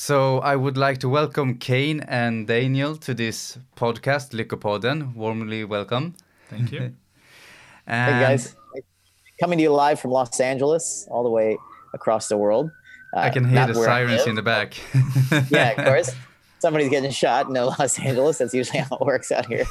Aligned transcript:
So 0.00 0.38
I 0.38 0.56
would 0.56 0.78
like 0.78 0.96
to 1.00 1.10
welcome 1.10 1.58
Kane 1.58 2.00
and 2.00 2.46
Daniel 2.46 2.96
to 2.96 3.12
this 3.12 3.58
podcast, 3.76 4.32
Lyckopodden. 4.32 5.14
Warmly 5.14 5.62
welcome. 5.64 6.14
Thank 6.48 6.72
you. 6.72 6.80
hey 7.86 8.18
guys, 8.18 8.56
coming 9.38 9.58
to 9.58 9.62
you 9.62 9.72
live 9.74 10.00
from 10.00 10.12
Los 10.12 10.40
Angeles, 10.40 11.06
all 11.10 11.22
the 11.22 11.28
way 11.28 11.58
across 11.92 12.28
the 12.28 12.38
world. 12.38 12.70
Uh, 13.14 13.20
I 13.20 13.28
can 13.28 13.46
hear 13.46 13.66
the 13.66 13.74
sirens 13.74 14.26
in 14.26 14.36
the 14.36 14.42
back. 14.42 14.74
yeah, 15.50 15.72
of 15.72 15.76
course. 15.84 16.10
Somebody's 16.60 16.88
getting 16.88 17.10
shot 17.10 17.48
in 17.48 17.52
Los 17.52 17.98
Angeles. 17.98 18.38
That's 18.38 18.54
usually 18.54 18.78
how 18.78 18.96
it 18.96 19.02
works 19.02 19.30
out 19.30 19.44
here. 19.44 19.66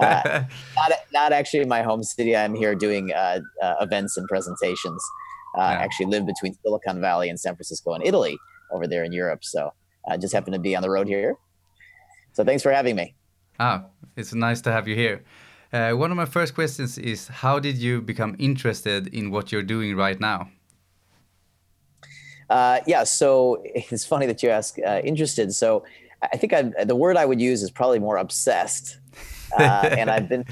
uh, 0.00 0.44
not, 0.74 0.92
not 1.12 1.32
actually 1.34 1.60
in 1.60 1.68
my 1.68 1.82
home 1.82 2.02
city. 2.02 2.34
I'm 2.34 2.54
here 2.54 2.74
doing 2.74 3.12
uh, 3.12 3.40
uh 3.62 3.74
events 3.82 4.16
and 4.16 4.26
presentations. 4.26 5.04
Uh, 5.54 5.60
yeah. 5.60 5.66
I 5.66 5.72
actually 5.74 6.06
live 6.06 6.24
between 6.24 6.54
Silicon 6.62 7.02
Valley 7.02 7.28
and 7.28 7.38
San 7.38 7.54
Francisco 7.56 7.92
in 7.92 8.00
Italy 8.00 8.38
over 8.74 8.86
there 8.86 9.04
in 9.04 9.12
Europe. 9.12 9.44
So 9.44 9.72
I 10.08 10.16
just 10.16 10.34
happen 10.34 10.52
to 10.52 10.58
be 10.58 10.76
on 10.76 10.82
the 10.82 10.90
road 10.90 11.08
here. 11.08 11.36
So 12.32 12.44
thanks 12.44 12.62
for 12.62 12.72
having 12.72 12.96
me. 12.96 13.14
Ah, 13.58 13.86
it's 14.16 14.34
nice 14.34 14.60
to 14.62 14.72
have 14.72 14.88
you 14.88 14.96
here. 14.96 15.24
Uh, 15.72 15.92
one 15.92 16.10
of 16.10 16.16
my 16.16 16.26
first 16.26 16.54
questions 16.54 16.98
is 16.98 17.28
How 17.28 17.58
did 17.58 17.76
you 17.78 18.02
become 18.02 18.36
interested 18.38 19.06
in 19.08 19.30
what 19.30 19.52
you're 19.52 19.62
doing 19.62 19.96
right 19.96 20.20
now? 20.20 20.48
Uh, 22.50 22.80
yeah, 22.86 23.04
so 23.04 23.62
it's 23.64 24.04
funny 24.04 24.26
that 24.26 24.42
you 24.42 24.50
ask 24.50 24.78
uh, 24.78 25.00
interested. 25.04 25.54
So 25.54 25.84
I 26.22 26.36
think 26.36 26.52
i 26.52 26.62
the 26.84 26.96
word 26.96 27.16
I 27.16 27.24
would 27.24 27.40
use 27.40 27.62
is 27.62 27.70
probably 27.70 27.98
more 27.98 28.16
obsessed. 28.16 28.98
Uh, 29.56 29.88
and 29.96 30.10
I've 30.10 30.28
been 30.28 30.44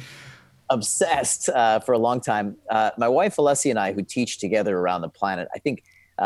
obsessed 0.71 1.49
uh, 1.49 1.81
for 1.81 1.93
a 1.93 1.99
long 1.99 2.21
time. 2.21 2.57
Uh, 2.71 2.91
my 2.99 3.09
wife, 3.09 3.35
Alessia, 3.35 3.71
and 3.71 3.79
I, 3.79 3.93
who 3.93 4.03
teach 4.03 4.39
together 4.39 4.79
around 4.79 5.01
the 5.01 5.09
planet, 5.09 5.49
I 5.53 5.59
think, 5.59 5.83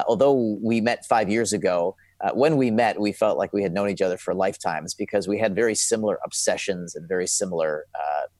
although 0.09 0.59
we 0.63 0.81
met 0.81 1.05
five 1.07 1.29
years 1.29 1.53
ago, 1.53 1.97
when 2.33 2.57
we 2.57 2.71
met, 2.71 3.01
we 3.01 3.13
felt 3.13 3.39
like 3.39 3.53
we 3.53 3.63
had 3.63 3.73
known 3.73 3.89
each 3.89 4.03
other 4.03 4.17
for 4.17 4.35
lifetimes 4.35 4.95
because 4.95 5.29
we 5.29 5.39
had 5.39 5.55
very 5.55 5.75
similar 5.75 6.19
obsessions 6.25 6.95
and 6.95 7.09
very 7.09 7.27
similar 7.27 7.87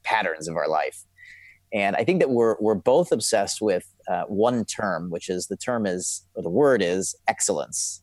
patterns 0.03 0.47
of 0.47 0.55
our 0.55 0.67
life. 0.67 1.03
And 1.73 1.95
I 1.95 2.03
think 2.03 2.19
that 2.19 2.29
we're 2.29 2.55
we're 2.59 2.75
both 2.75 3.11
obsessed 3.11 3.61
with 3.61 3.85
uh, 4.07 4.23
one 4.23 4.63
term, 4.65 5.09
which 5.09 5.29
is 5.29 5.47
the 5.47 5.57
term 5.57 5.85
is 5.85 6.25
or 6.35 6.43
the 6.43 6.49
word 6.49 6.81
is 6.81 7.15
excellence. 7.27 8.01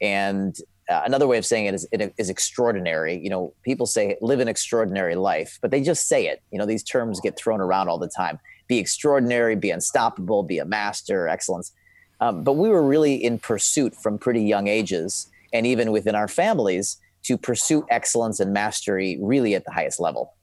And 0.00 0.56
uh, 0.88 1.02
another 1.04 1.26
way 1.26 1.36
of 1.36 1.44
saying 1.44 1.66
it 1.66 1.74
is 1.74 1.86
it 1.92 2.14
is 2.16 2.30
extraordinary. 2.30 3.20
You 3.22 3.28
know, 3.28 3.54
people 3.62 3.84
say 3.84 4.16
live 4.22 4.40
an 4.40 4.48
extraordinary 4.48 5.16
life, 5.16 5.58
but 5.60 5.70
they 5.70 5.82
just 5.82 6.08
say 6.08 6.26
it. 6.26 6.42
You 6.50 6.58
know, 6.58 6.64
these 6.64 6.82
terms 6.82 7.20
get 7.20 7.36
thrown 7.36 7.60
around 7.60 7.88
all 7.88 7.98
the 7.98 8.08
time. 8.08 8.38
Be 8.68 8.78
extraordinary, 8.78 9.54
be 9.54 9.70
unstoppable, 9.70 10.42
be 10.42 10.58
a 10.58 10.64
master, 10.64 11.28
excellence. 11.28 11.72
Um, 12.20 12.42
but 12.42 12.54
we 12.54 12.68
were 12.68 12.82
really 12.82 13.14
in 13.14 13.38
pursuit 13.38 13.94
from 13.94 14.18
pretty 14.18 14.42
young 14.42 14.66
ages, 14.66 15.28
and 15.52 15.66
even 15.66 15.92
within 15.92 16.14
our 16.14 16.28
families, 16.28 16.98
to 17.24 17.36
pursue 17.36 17.86
excellence 17.90 18.40
and 18.40 18.52
mastery 18.52 19.18
really 19.20 19.54
at 19.54 19.64
the 19.64 19.70
highest 19.70 20.00
level. 20.00 20.34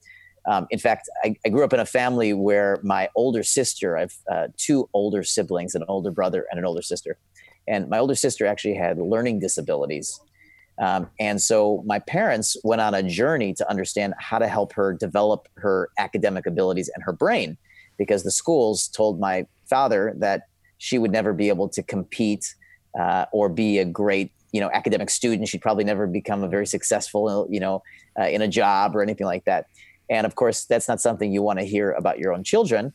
Um, 0.47 0.67
in 0.69 0.79
fact, 0.79 1.09
I, 1.23 1.35
I, 1.43 1.49
grew 1.49 1.63
up 1.63 1.73
in 1.73 1.79
a 1.79 1.85
family 1.85 2.31
where 2.33 2.79
my 2.83 3.09
older 3.15 3.41
sister, 3.41 3.97
I 3.97 4.01
have 4.01 4.13
uh, 4.31 4.47
two 4.57 4.87
older 4.93 5.23
siblings, 5.23 5.73
an 5.73 5.83
older 5.87 6.11
brother 6.11 6.45
and 6.51 6.59
an 6.59 6.65
older 6.65 6.83
sister. 6.83 7.17
And 7.67 7.89
my 7.89 7.97
older 7.97 8.13
sister 8.13 8.45
actually 8.45 8.75
had 8.75 8.99
learning 8.99 9.39
disabilities. 9.39 10.19
Um, 10.77 11.09
and 11.19 11.41
so 11.41 11.81
my 11.87 11.99
parents 11.99 12.57
went 12.63 12.81
on 12.81 12.93
a 12.93 13.01
journey 13.01 13.53
to 13.55 13.67
understand 13.69 14.13
how 14.19 14.37
to 14.37 14.47
help 14.47 14.73
her 14.73 14.93
develop 14.93 15.47
her 15.55 15.89
academic 15.97 16.45
abilities 16.45 16.91
and 16.93 17.03
her 17.03 17.13
brain 17.13 17.57
because 17.97 18.23
the 18.23 18.31
schools 18.31 18.87
told 18.89 19.19
my 19.19 19.47
father 19.67 20.13
that 20.17 20.43
she 20.85 20.97
would 20.97 21.11
never 21.11 21.31
be 21.33 21.47
able 21.49 21.67
to 21.69 21.81
compete 21.83 22.45
uh, 22.99 23.25
or 23.31 23.49
be 23.49 23.79
a 23.79 23.85
great 23.85 24.31
you 24.51 24.61
know 24.61 24.69
academic 24.73 25.09
student 25.09 25.47
she'd 25.49 25.61
probably 25.61 25.83
never 25.83 26.05
become 26.07 26.43
a 26.43 26.47
very 26.47 26.67
successful 26.75 27.47
you 27.49 27.59
know 27.59 27.83
uh, 28.19 28.27
in 28.35 28.41
a 28.41 28.47
job 28.47 28.95
or 28.95 29.01
anything 29.01 29.27
like 29.27 29.43
that 29.45 29.67
and 30.09 30.25
of 30.25 30.35
course, 30.35 30.65
that's 30.65 30.87
not 30.87 31.01
something 31.01 31.31
you 31.31 31.41
want 31.41 31.59
to 31.59 31.65
hear 31.65 31.91
about 31.91 32.19
your 32.19 32.33
own 32.33 32.43
children. 32.43 32.93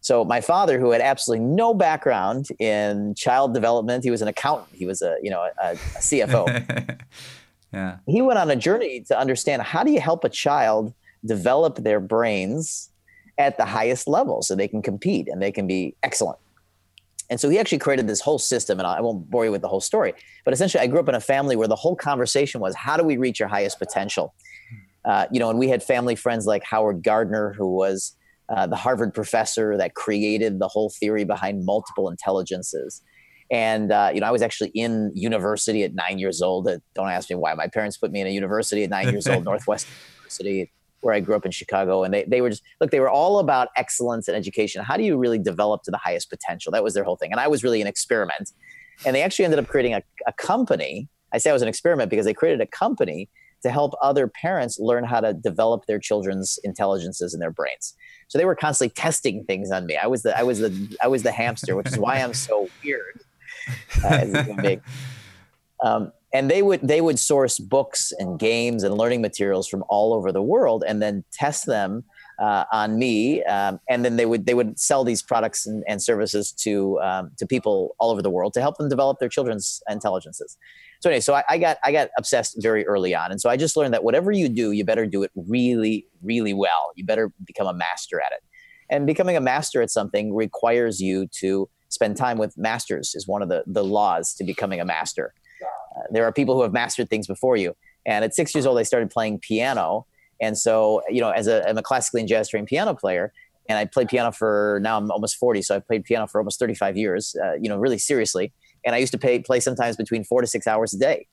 So 0.00 0.24
my 0.24 0.40
father, 0.40 0.78
who 0.78 0.92
had 0.92 1.00
absolutely 1.00 1.44
no 1.44 1.74
background 1.74 2.48
in 2.58 3.14
child 3.14 3.54
development, 3.54 4.04
he 4.04 4.10
was 4.10 4.22
an 4.22 4.28
accountant. 4.28 4.68
He 4.72 4.86
was 4.86 5.02
a 5.02 5.16
you 5.22 5.30
know 5.30 5.48
a, 5.62 5.72
a 5.72 5.74
CFO. 5.74 7.00
yeah. 7.72 7.96
He 8.06 8.22
went 8.22 8.38
on 8.38 8.50
a 8.50 8.56
journey 8.56 9.00
to 9.08 9.18
understand 9.18 9.62
how 9.62 9.82
do 9.82 9.90
you 9.90 10.00
help 10.00 10.24
a 10.24 10.28
child 10.28 10.94
develop 11.24 11.76
their 11.76 11.98
brains 11.98 12.90
at 13.38 13.58
the 13.58 13.64
highest 13.64 14.06
level 14.06 14.42
so 14.42 14.54
they 14.54 14.68
can 14.68 14.80
compete 14.80 15.28
and 15.28 15.42
they 15.42 15.52
can 15.52 15.66
be 15.66 15.94
excellent. 16.02 16.38
And 17.28 17.40
so 17.40 17.48
he 17.48 17.58
actually 17.58 17.78
created 17.78 18.06
this 18.06 18.20
whole 18.20 18.38
system, 18.38 18.78
and 18.78 18.86
I 18.86 19.00
won't 19.00 19.28
bore 19.30 19.44
you 19.44 19.50
with 19.50 19.62
the 19.62 19.68
whole 19.68 19.80
story, 19.80 20.14
but 20.44 20.54
essentially, 20.54 20.82
I 20.82 20.86
grew 20.86 21.00
up 21.00 21.08
in 21.08 21.14
a 21.14 21.20
family 21.20 21.56
where 21.56 21.68
the 21.68 21.76
whole 21.76 21.96
conversation 21.96 22.60
was 22.60 22.74
how 22.74 22.96
do 22.96 23.02
we 23.02 23.16
reach 23.16 23.40
our 23.40 23.48
highest 23.48 23.78
potential? 23.78 24.34
Uh, 25.04 25.26
you 25.30 25.38
know, 25.38 25.50
and 25.50 25.58
we 25.58 25.68
had 25.68 25.82
family 25.82 26.16
friends 26.16 26.46
like 26.46 26.62
Howard 26.64 27.02
Gardner, 27.02 27.52
who 27.52 27.74
was 27.74 28.16
uh, 28.48 28.66
the 28.66 28.76
Harvard 28.76 29.14
professor 29.14 29.76
that 29.76 29.94
created 29.94 30.58
the 30.58 30.68
whole 30.68 30.90
theory 30.90 31.24
behind 31.24 31.64
multiple 31.64 32.08
intelligences. 32.08 33.02
And 33.50 33.92
uh, 33.92 34.10
you 34.12 34.20
know, 34.20 34.26
I 34.26 34.30
was 34.30 34.42
actually 34.42 34.70
in 34.70 35.12
university 35.14 35.84
at 35.84 35.94
nine 35.94 36.18
years 36.18 36.42
old. 36.42 36.68
Uh, 36.68 36.78
don't 36.94 37.08
ask 37.08 37.30
me 37.30 37.36
why. 37.36 37.54
My 37.54 37.68
parents 37.68 37.96
put 37.96 38.10
me 38.10 38.20
in 38.20 38.26
a 38.26 38.30
university 38.30 38.82
at 38.84 38.90
nine 38.90 39.08
years 39.10 39.28
old, 39.28 39.44
Northwestern 39.44 39.92
University, 40.16 40.72
where 41.06 41.14
I 41.14 41.20
grew 41.20 41.36
up 41.36 41.46
in 41.46 41.52
Chicago. 41.52 42.02
And 42.02 42.12
they 42.12 42.24
they 42.24 42.40
were 42.40 42.50
just 42.50 42.64
look, 42.80 42.90
they 42.90 43.00
were 43.00 43.08
all 43.08 43.38
about 43.38 43.68
excellence 43.76 44.26
and 44.28 44.36
education. 44.36 44.82
How 44.82 44.96
do 44.96 45.04
you 45.04 45.16
really 45.16 45.38
develop 45.38 45.84
to 45.84 45.90
the 45.90 45.96
highest 45.98 46.28
potential? 46.28 46.72
That 46.72 46.82
was 46.82 46.94
their 46.94 47.04
whole 47.04 47.16
thing. 47.16 47.30
And 47.30 47.40
I 47.40 47.46
was 47.46 47.62
really 47.62 47.80
an 47.80 47.86
experiment. 47.86 48.50
And 49.06 49.14
they 49.14 49.22
actually 49.22 49.44
ended 49.44 49.60
up 49.60 49.68
creating 49.68 49.94
a, 49.94 50.02
a 50.26 50.32
company. 50.32 51.08
I 51.32 51.38
say 51.38 51.50
I 51.50 51.52
was 51.52 51.62
an 51.62 51.68
experiment 51.68 52.10
because 52.10 52.26
they 52.26 52.34
created 52.34 52.60
a 52.60 52.66
company 52.66 53.28
to 53.62 53.70
help 53.70 53.92
other 54.02 54.26
parents 54.26 54.78
learn 54.78 55.04
how 55.04 55.20
to 55.20 55.32
develop 55.32 55.86
their 55.86 55.98
children's 55.98 56.58
intelligences 56.64 57.34
in 57.34 57.40
their 57.40 57.50
brains. 57.50 57.94
So 58.28 58.38
they 58.38 58.44
were 58.44 58.56
constantly 58.56 58.92
testing 58.94 59.44
things 59.44 59.70
on 59.70 59.86
me. 59.86 59.96
I 59.96 60.08
was 60.08 60.22
the 60.22 60.36
I 60.36 60.42
was 60.42 60.58
the 60.58 60.96
I 61.02 61.06
was 61.06 61.22
the 61.22 61.32
hamster, 61.32 61.76
which 61.76 61.88
is 61.88 61.98
why 61.98 62.16
I'm 62.16 62.34
so 62.34 62.68
weird 62.82 63.20
uh, 64.04 64.08
as 64.08 64.34
a 64.34 64.42
human 64.42 64.62
being. 64.62 64.80
Um, 65.84 66.10
and 66.36 66.50
they 66.50 66.60
would 66.60 66.86
they 66.86 67.00
would 67.00 67.18
source 67.18 67.58
books 67.58 68.12
and 68.18 68.38
games 68.38 68.82
and 68.82 68.98
learning 68.98 69.22
materials 69.22 69.66
from 69.66 69.82
all 69.88 70.12
over 70.12 70.30
the 70.30 70.42
world, 70.42 70.84
and 70.86 71.00
then 71.00 71.24
test 71.32 71.64
them 71.64 72.04
uh, 72.38 72.64
on 72.70 72.98
me, 72.98 73.42
um, 73.44 73.80
and 73.88 74.04
then 74.04 74.16
they 74.16 74.26
would 74.26 74.44
they 74.44 74.52
would 74.52 74.78
sell 74.78 75.02
these 75.02 75.22
products 75.22 75.66
and, 75.66 75.82
and 75.88 76.02
services 76.02 76.52
to 76.52 77.00
um, 77.00 77.30
to 77.38 77.46
people 77.46 77.96
all 77.98 78.10
over 78.10 78.20
the 78.20 78.28
world 78.28 78.52
to 78.52 78.60
help 78.60 78.76
them 78.76 78.90
develop 78.90 79.18
their 79.18 79.30
children's 79.30 79.82
intelligences. 79.88 80.58
So 81.00 81.08
anyway, 81.08 81.20
so 81.20 81.34
I, 81.34 81.44
I, 81.48 81.58
got 81.58 81.78
I 81.82 81.92
got 81.92 82.10
obsessed 82.18 82.56
very 82.60 82.86
early 82.86 83.14
on, 83.14 83.30
and 83.30 83.40
so 83.40 83.48
I 83.48 83.56
just 83.56 83.74
learned 83.74 83.94
that 83.94 84.04
whatever 84.04 84.30
you 84.30 84.50
do, 84.50 84.72
you 84.72 84.84
better 84.84 85.06
do 85.06 85.22
it 85.22 85.30
really, 85.34 86.06
really 86.22 86.52
well. 86.52 86.92
You 86.96 87.06
better 87.06 87.32
become 87.46 87.66
a 87.66 87.74
master 87.74 88.20
at 88.20 88.32
it, 88.32 88.42
and 88.90 89.06
becoming 89.06 89.38
a 89.38 89.40
master 89.40 89.80
at 89.80 89.90
something 89.90 90.34
requires 90.34 91.00
you 91.00 91.28
to 91.40 91.70
spend 91.88 92.18
time 92.18 92.36
with 92.36 92.58
masters. 92.58 93.14
Is 93.14 93.26
one 93.26 93.40
of 93.40 93.48
the 93.48 93.64
the 93.66 93.84
laws 93.84 94.34
to 94.34 94.44
becoming 94.44 94.80
a 94.80 94.84
master. 94.84 95.32
There 96.10 96.24
are 96.24 96.32
people 96.32 96.54
who 96.54 96.62
have 96.62 96.72
mastered 96.72 97.08
things 97.08 97.26
before 97.26 97.56
you, 97.56 97.74
and 98.04 98.24
at 98.24 98.34
six 98.34 98.54
years 98.54 98.66
old, 98.66 98.78
I 98.78 98.82
started 98.82 99.10
playing 99.10 99.40
piano, 99.40 100.06
and 100.40 100.56
so 100.56 101.02
you 101.08 101.20
know, 101.20 101.30
as 101.30 101.46
a 101.46 101.68
I'm 101.68 101.78
a 101.78 101.82
classically 101.82 102.20
and 102.20 102.28
jazz 102.28 102.48
trained 102.48 102.66
piano 102.66 102.94
player, 102.94 103.32
and 103.68 103.78
I 103.78 103.84
played 103.84 104.08
piano 104.08 104.32
for 104.32 104.80
now 104.82 104.98
I'm 104.98 105.10
almost 105.10 105.36
40, 105.36 105.62
so 105.62 105.76
I've 105.76 105.86
played 105.86 106.04
piano 106.04 106.26
for 106.26 106.40
almost 106.40 106.58
35 106.58 106.96
years. 106.96 107.34
Uh, 107.42 107.54
you 107.54 107.68
know, 107.68 107.76
really 107.76 107.98
seriously 107.98 108.52
and 108.86 108.94
I 108.94 108.98
used 108.98 109.12
to 109.12 109.18
pay, 109.18 109.40
play 109.40 109.60
sometimes 109.60 109.96
between 109.96 110.24
four 110.24 110.40
to 110.40 110.46
six 110.46 110.66
hours 110.66 110.94
a 110.94 110.98
day. 110.98 111.26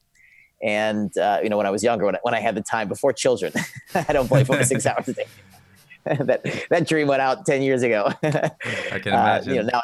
And 0.61 1.15
uh, 1.17 1.39
you 1.43 1.49
know, 1.49 1.57
when 1.57 1.67
I 1.67 1.69
was 1.69 1.83
younger, 1.83 2.05
when 2.05 2.15
I, 2.15 2.19
when 2.23 2.33
I 2.33 2.39
had 2.39 2.55
the 2.55 2.61
time 2.61 2.87
before 2.87 3.13
children, 3.13 3.53
I 3.95 4.11
don't 4.11 4.27
play 4.27 4.43
four 4.43 4.57
to 4.57 4.65
six 4.65 4.85
hours 4.87 5.07
a 5.07 5.13
day. 5.13 5.25
that 6.05 6.43
that 6.69 6.87
dream 6.87 7.07
went 7.07 7.21
out 7.21 7.45
ten 7.45 7.61
years 7.61 7.81
ago. 7.81 8.11
I 8.23 8.49
can 8.99 9.13
imagine. 9.13 9.51
Uh, 9.51 9.53
you 9.53 9.61
know, 9.61 9.69
now 9.71 9.81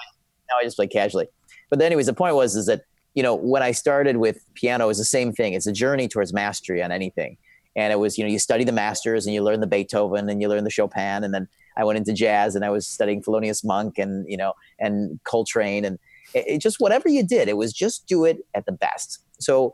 now 0.50 0.58
I 0.60 0.64
just 0.64 0.76
play 0.76 0.88
casually. 0.88 1.28
But 1.70 1.82
anyways, 1.82 2.08
the 2.08 2.14
point 2.14 2.36
was 2.36 2.56
is 2.56 2.66
that 2.66 2.82
you 3.16 3.24
know 3.24 3.36
when 3.36 3.64
I 3.64 3.72
started 3.72 4.18
with 4.18 4.46
piano, 4.54 4.86
it 4.86 4.88
was 4.88 4.98
the 4.98 5.06
same 5.06 5.32
thing. 5.34 5.54
It's 5.54 5.68
a 5.68 5.72
journey 5.72 6.08
towards 6.08 6.34
mastery 6.34 6.82
on 6.84 6.92
anything. 6.92 7.38
And 7.76 7.94
it 7.94 7.98
was 7.98 8.18
you 8.18 8.24
know 8.24 8.30
you 8.30 8.40
study 8.40 8.64
the 8.64 8.72
masters 8.72 9.26
and 9.26 9.34
you 9.34 9.44
learn 9.44 9.60
the 9.60 9.68
Beethoven 9.68 10.30
and 10.30 10.42
you 10.42 10.50
learn 10.50 10.64
the 10.64 10.70
Chopin 10.70 11.24
and 11.24 11.34
then 11.34 11.48
I 11.78 11.84
went 11.84 11.98
into 11.98 12.14
jazz 12.14 12.56
and 12.56 12.66
I 12.66 12.70
was 12.70 12.86
studying 12.88 13.22
Thelonious 13.22 13.64
Monk 13.64 13.98
and 13.98 14.26
you 14.30 14.38
know 14.38 14.54
and 14.80 15.20
Coltrane 15.24 15.86
and 15.86 15.98
it, 16.34 16.46
it 16.48 16.58
just 16.60 16.80
whatever 16.80 17.10
you 17.10 17.26
did, 17.26 17.48
it 17.48 17.58
was 17.58 17.74
just 17.74 18.08
do 18.08 18.26
it 18.26 18.40
at 18.54 18.66
the 18.66 18.72
best. 18.72 19.20
So 19.40 19.74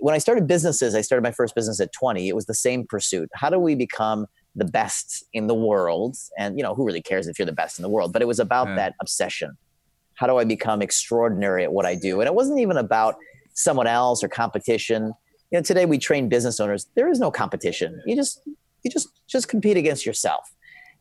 when 0.00 0.14
I 0.14 0.18
started 0.18 0.46
businesses, 0.46 0.94
I 0.94 1.00
started 1.00 1.22
my 1.22 1.32
first 1.32 1.54
business 1.54 1.80
at 1.80 1.92
20. 1.92 2.28
It 2.28 2.34
was 2.34 2.46
the 2.46 2.54
same 2.54 2.86
pursuit. 2.86 3.28
How 3.34 3.50
do 3.50 3.58
we 3.58 3.74
become 3.74 4.26
the 4.54 4.66
best 4.66 5.24
in 5.32 5.46
the 5.46 5.54
world? 5.54 6.16
And 6.38 6.58
you 6.58 6.62
know, 6.62 6.74
who 6.74 6.84
really 6.84 7.02
cares 7.02 7.26
if 7.26 7.38
you're 7.38 7.46
the 7.46 7.52
best 7.52 7.78
in 7.78 7.82
the 7.82 7.88
world? 7.88 8.12
But 8.12 8.22
it 8.22 8.28
was 8.28 8.38
about 8.38 8.68
yeah. 8.68 8.76
that 8.76 8.94
obsession. 9.00 9.56
How 10.18 10.26
do 10.26 10.36
I 10.36 10.44
become 10.44 10.82
extraordinary 10.82 11.62
at 11.62 11.72
what 11.72 11.86
I 11.86 11.94
do? 11.94 12.20
And 12.20 12.26
it 12.26 12.34
wasn't 12.34 12.58
even 12.58 12.76
about 12.76 13.14
someone 13.54 13.86
else 13.86 14.24
or 14.24 14.28
competition. 14.28 15.12
You 15.52 15.58
know, 15.58 15.62
today 15.62 15.86
we 15.86 15.96
train 15.96 16.28
business 16.28 16.58
owners. 16.58 16.88
There 16.96 17.08
is 17.08 17.20
no 17.20 17.30
competition. 17.30 18.02
You 18.04 18.16
just 18.16 18.42
you 18.82 18.90
just 18.90 19.08
just 19.28 19.48
compete 19.48 19.76
against 19.76 20.04
yourself. 20.04 20.52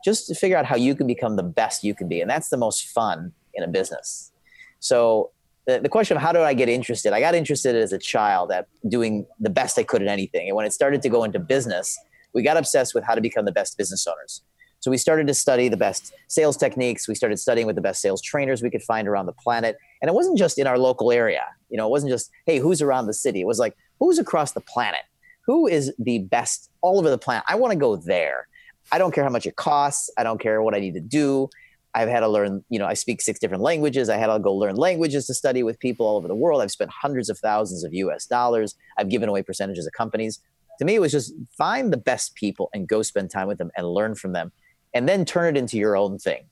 Just 0.06 0.28
to 0.28 0.36
figure 0.36 0.56
out 0.56 0.66
how 0.66 0.76
you 0.76 0.94
can 0.94 1.08
become 1.08 1.36
the 1.36 1.44
best 1.44 1.84
you 1.84 1.96
can 1.96 2.08
be, 2.08 2.22
and 2.22 2.30
that's 2.30 2.50
the 2.50 2.58
most 2.58 2.90
fun 2.90 3.34
in 3.56 3.64
a 3.64 3.68
business. 3.68 4.32
So 4.80 5.32
the, 5.66 5.80
the 5.80 5.90
question 5.90 6.16
of 6.16 6.22
how 6.22 6.32
do 6.32 6.42
I 6.42 6.54
get 6.54 6.70
interested? 6.70 7.12
I 7.12 7.20
got 7.20 7.34
interested 7.34 7.76
as 7.76 7.94
a 7.94 7.98
child 7.98 8.52
at 8.52 8.68
doing 8.88 9.26
the 9.40 9.50
best 9.50 9.80
I 9.80 9.84
could 9.84 10.04
at 10.04 10.08
anything. 10.08 10.48
And 10.48 10.56
when 10.56 10.68
it 10.68 10.74
started 10.74 11.02
to 11.02 11.10
go 11.10 11.24
into 11.24 11.40
business, 11.40 11.98
we 12.34 12.44
got 12.44 12.56
obsessed 12.56 12.94
with 12.94 13.04
how 13.04 13.16
to 13.16 13.22
become 13.22 13.46
the 13.46 13.52
best 13.52 13.80
business 13.80 14.06
owners. 14.06 14.44
So 14.80 14.92
we 14.92 14.98
started 14.98 15.28
to 15.28 15.34
study 15.34 15.70
the 15.70 15.78
best 15.78 16.14
sales 16.28 16.56
techniques. 16.56 17.08
We 17.08 17.16
started 17.16 17.38
studying 17.38 17.68
with 17.68 17.76
the 17.76 17.82
best 17.82 18.02
sales 18.02 18.22
trainers 18.22 18.62
we 18.62 18.70
could 18.70 18.84
find 18.84 19.08
around 19.08 19.26
the 19.26 19.34
planet. 19.34 19.78
And 20.02 20.10
it 20.10 20.14
wasn't 20.14 20.38
just 20.38 20.60
in 20.60 20.68
our 20.68 20.78
local 20.78 21.12
area. 21.12 21.44
You 21.70 21.78
know, 21.78 21.88
it 21.88 21.92
wasn't 21.92 22.12
just, 22.12 22.30
hey, 22.46 22.60
who's 22.60 22.82
around 22.82 23.08
the 23.08 23.14
city? 23.14 23.42
It 23.42 23.48
was 23.48 23.60
like, 23.60 23.76
who's 24.00 24.20
across 24.20 24.52
the 24.52 24.62
planet? 24.62 25.02
Who 25.46 25.68
is 25.68 25.94
the 25.98 26.20
best 26.20 26.70
all 26.82 27.00
over 27.00 27.10
the 27.10 27.18
planet? 27.18 27.44
I 27.48 27.56
want 27.56 27.72
to 27.72 27.78
go 27.78 27.96
there. 27.96 28.48
I 28.92 28.98
don't 28.98 29.14
care 29.14 29.24
how 29.24 29.30
much 29.30 29.46
it 29.46 29.56
costs. 29.56 30.10
I 30.18 30.24
don't 30.24 30.40
care 30.40 30.62
what 30.62 30.76
I 30.76 30.80
need 30.80 30.94
to 30.94 31.02
do. 31.02 31.50
I've 31.96 32.10
had 32.10 32.20
to 32.20 32.28
learn, 32.28 32.64
you 32.70 32.78
know, 32.78 32.86
I 32.86 32.94
speak 32.94 33.22
six 33.22 33.40
different 33.40 33.64
languages. 33.64 34.10
I 34.10 34.18
had 34.18 34.28
to 34.28 34.40
go 34.40 34.54
learn 34.54 34.76
languages 34.76 35.26
to 35.28 35.34
study 35.34 35.64
with 35.64 35.80
people 35.80 36.06
all 36.06 36.18
over 36.18 36.28
the 36.28 36.36
world. 36.36 36.62
I've 36.62 36.72
spent 36.72 36.92
hundreds 36.92 37.30
of 37.30 37.40
thousands 37.40 37.84
of 37.84 37.94
US 37.94 38.28
dollars. 38.28 38.76
I've 38.98 39.10
given 39.10 39.30
away 39.30 39.42
percentages 39.42 39.88
of 39.88 39.94
companies. 39.94 40.40
To 40.78 40.86
me, 40.86 40.94
it 40.94 41.02
was 41.02 41.12
just 41.12 41.34
find 41.58 41.92
the 41.92 41.98
best 41.98 42.36
people 42.36 42.70
and 42.74 42.88
go 42.88 43.02
spend 43.02 43.32
time 43.32 43.48
with 43.48 43.58
them 43.58 43.72
and 43.76 43.88
learn 43.88 44.14
from 44.14 44.34
them 44.34 44.52
and 44.98 45.08
then 45.08 45.26
turn 45.26 45.56
it 45.56 45.60
into 45.60 45.78
your 45.78 45.96
own 45.96 46.18
thing 46.18 46.46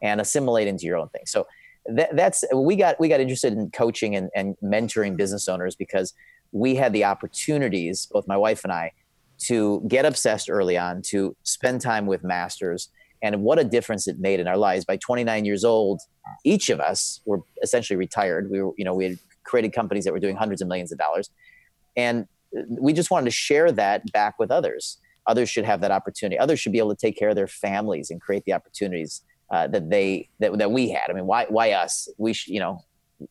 and 0.00 0.18
assimilate 0.18 0.66
into 0.66 0.86
your 0.86 0.96
own 0.96 1.10
thing. 1.10 1.22
So 1.26 1.46
that, 1.86 2.16
that's, 2.16 2.42
we 2.54 2.74
got, 2.74 2.98
we 2.98 3.08
got 3.08 3.20
interested 3.20 3.52
in 3.52 3.70
coaching 3.70 4.16
and, 4.16 4.30
and 4.34 4.56
mentoring 4.62 5.14
business 5.14 5.46
owners 5.46 5.76
because 5.76 6.14
we 6.52 6.74
had 6.74 6.94
the 6.94 7.04
opportunities, 7.04 8.08
both 8.10 8.26
my 8.26 8.36
wife 8.36 8.64
and 8.64 8.72
I, 8.72 8.92
to 9.40 9.84
get 9.88 10.06
obsessed 10.06 10.48
early 10.48 10.78
on, 10.78 11.02
to 11.02 11.36
spend 11.42 11.82
time 11.82 12.06
with 12.06 12.24
masters 12.24 12.88
and 13.22 13.42
what 13.42 13.58
a 13.58 13.64
difference 13.64 14.08
it 14.08 14.18
made 14.18 14.40
in 14.40 14.48
our 14.48 14.56
lives. 14.56 14.86
By 14.86 14.96
29 14.96 15.44
years 15.44 15.64
old, 15.64 16.00
each 16.44 16.70
of 16.70 16.80
us 16.80 17.20
were 17.26 17.40
essentially 17.62 17.98
retired. 17.98 18.50
We 18.50 18.62
were, 18.62 18.72
you 18.78 18.86
know, 18.86 18.94
we 18.94 19.04
had 19.04 19.18
created 19.44 19.74
companies 19.74 20.04
that 20.04 20.14
were 20.14 20.20
doing 20.20 20.36
hundreds 20.36 20.62
of 20.62 20.68
millions 20.68 20.92
of 20.92 20.98
dollars, 20.98 21.28
and 21.94 22.26
we 22.68 22.92
just 22.92 23.10
wanted 23.10 23.26
to 23.26 23.30
share 23.30 23.70
that 23.72 24.10
back 24.12 24.38
with 24.38 24.50
others. 24.50 24.98
Others 25.26 25.48
should 25.48 25.64
have 25.64 25.80
that 25.80 25.90
opportunity. 25.90 26.38
Others 26.38 26.60
should 26.60 26.72
be 26.72 26.78
able 26.78 26.94
to 26.94 27.00
take 27.00 27.16
care 27.16 27.28
of 27.28 27.36
their 27.36 27.46
families 27.46 28.10
and 28.10 28.20
create 28.20 28.44
the 28.44 28.52
opportunities 28.52 29.22
uh, 29.50 29.66
that 29.68 29.90
they 29.90 30.28
that, 30.40 30.56
that 30.58 30.70
we 30.70 30.90
had. 30.90 31.10
I 31.10 31.12
mean, 31.12 31.26
why 31.26 31.46
why 31.48 31.72
us? 31.72 32.08
We 32.18 32.32
sh- 32.32 32.48
you 32.48 32.60
know 32.60 32.84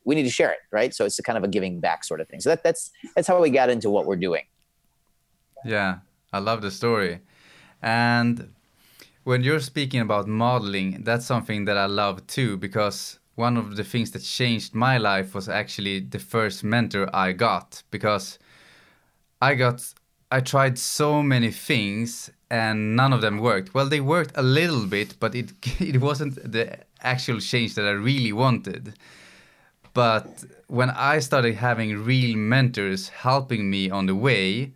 we 0.06 0.16
need 0.16 0.24
to 0.24 0.30
share 0.30 0.52
it, 0.52 0.60
right? 0.72 0.94
So 0.94 1.04
it's 1.06 1.20
a 1.20 1.24
kind 1.24 1.38
of 1.38 1.44
a 1.44 1.48
giving 1.48 1.80
back 1.80 2.04
sort 2.04 2.22
of 2.22 2.28
thing. 2.30 2.40
So 2.40 2.50
that, 2.50 2.64
that's 2.64 2.92
that's 3.16 3.28
how 3.28 3.42
we 3.42 3.50
got 3.50 3.70
into 3.70 3.90
what 3.90 4.06
we're 4.06 4.16
doing. 4.16 4.46
Yeah, 5.66 6.00
I 6.32 6.40
love 6.40 6.62
the 6.62 6.72
story, 6.72 7.20
and 7.82 8.54
when 9.24 9.44
you're 9.44 9.60
speaking 9.60 10.02
about 10.02 10.28
modeling, 10.28 11.04
that's 11.04 11.26
something 11.26 11.66
that 11.66 11.78
I 11.78 11.86
love 11.86 12.26
too 12.28 12.58
because 12.58 13.20
one 13.36 13.58
of 13.58 13.76
the 13.76 13.84
things 13.84 14.12
that 14.12 14.24
changed 14.24 14.74
my 14.74 14.98
life 14.98 15.34
was 15.34 15.48
actually 15.48 16.00
the 16.00 16.20
first 16.20 16.64
mentor 16.64 17.10
I 17.14 17.32
got 17.32 17.84
because 17.92 18.40
I 19.42 19.56
got 19.56 19.94
I 20.31 20.39
tried 20.39 20.80
so 20.80 21.22
many 21.22 21.51
things 21.51 22.31
and 22.50 22.95
none 22.95 23.13
of 23.13 23.22
them 23.22 23.39
worked. 23.39 23.74
Well, 23.74 23.88
they 23.88 24.01
worked 24.01 24.31
a 24.36 24.42
little 24.42 24.86
bit, 24.86 25.19
but 25.19 25.36
it 25.36 25.51
it 25.80 26.01
wasn't 26.01 26.36
the 26.51 26.80
actual 27.01 27.39
change 27.39 27.75
that 27.75 27.86
I 27.86 27.92
really 27.92 28.33
wanted. 28.33 28.94
But 29.94 30.45
when 30.68 30.89
I 30.89 31.19
started 31.19 31.56
having 31.56 32.06
real 32.06 32.38
mentors 32.38 33.10
helping 33.10 33.69
me 33.69 33.89
on 33.89 34.06
the 34.06 34.16
way, 34.16 34.72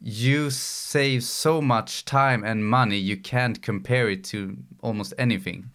you 0.00 0.50
save 0.50 1.24
so 1.24 1.62
much 1.62 2.04
time 2.04 2.44
and 2.44 2.68
money 2.68 2.98
you 2.98 3.16
can't 3.16 3.62
compare 3.62 4.10
it 4.10 4.22
to 4.22 4.54
almost 4.82 5.14
anything 5.16 5.70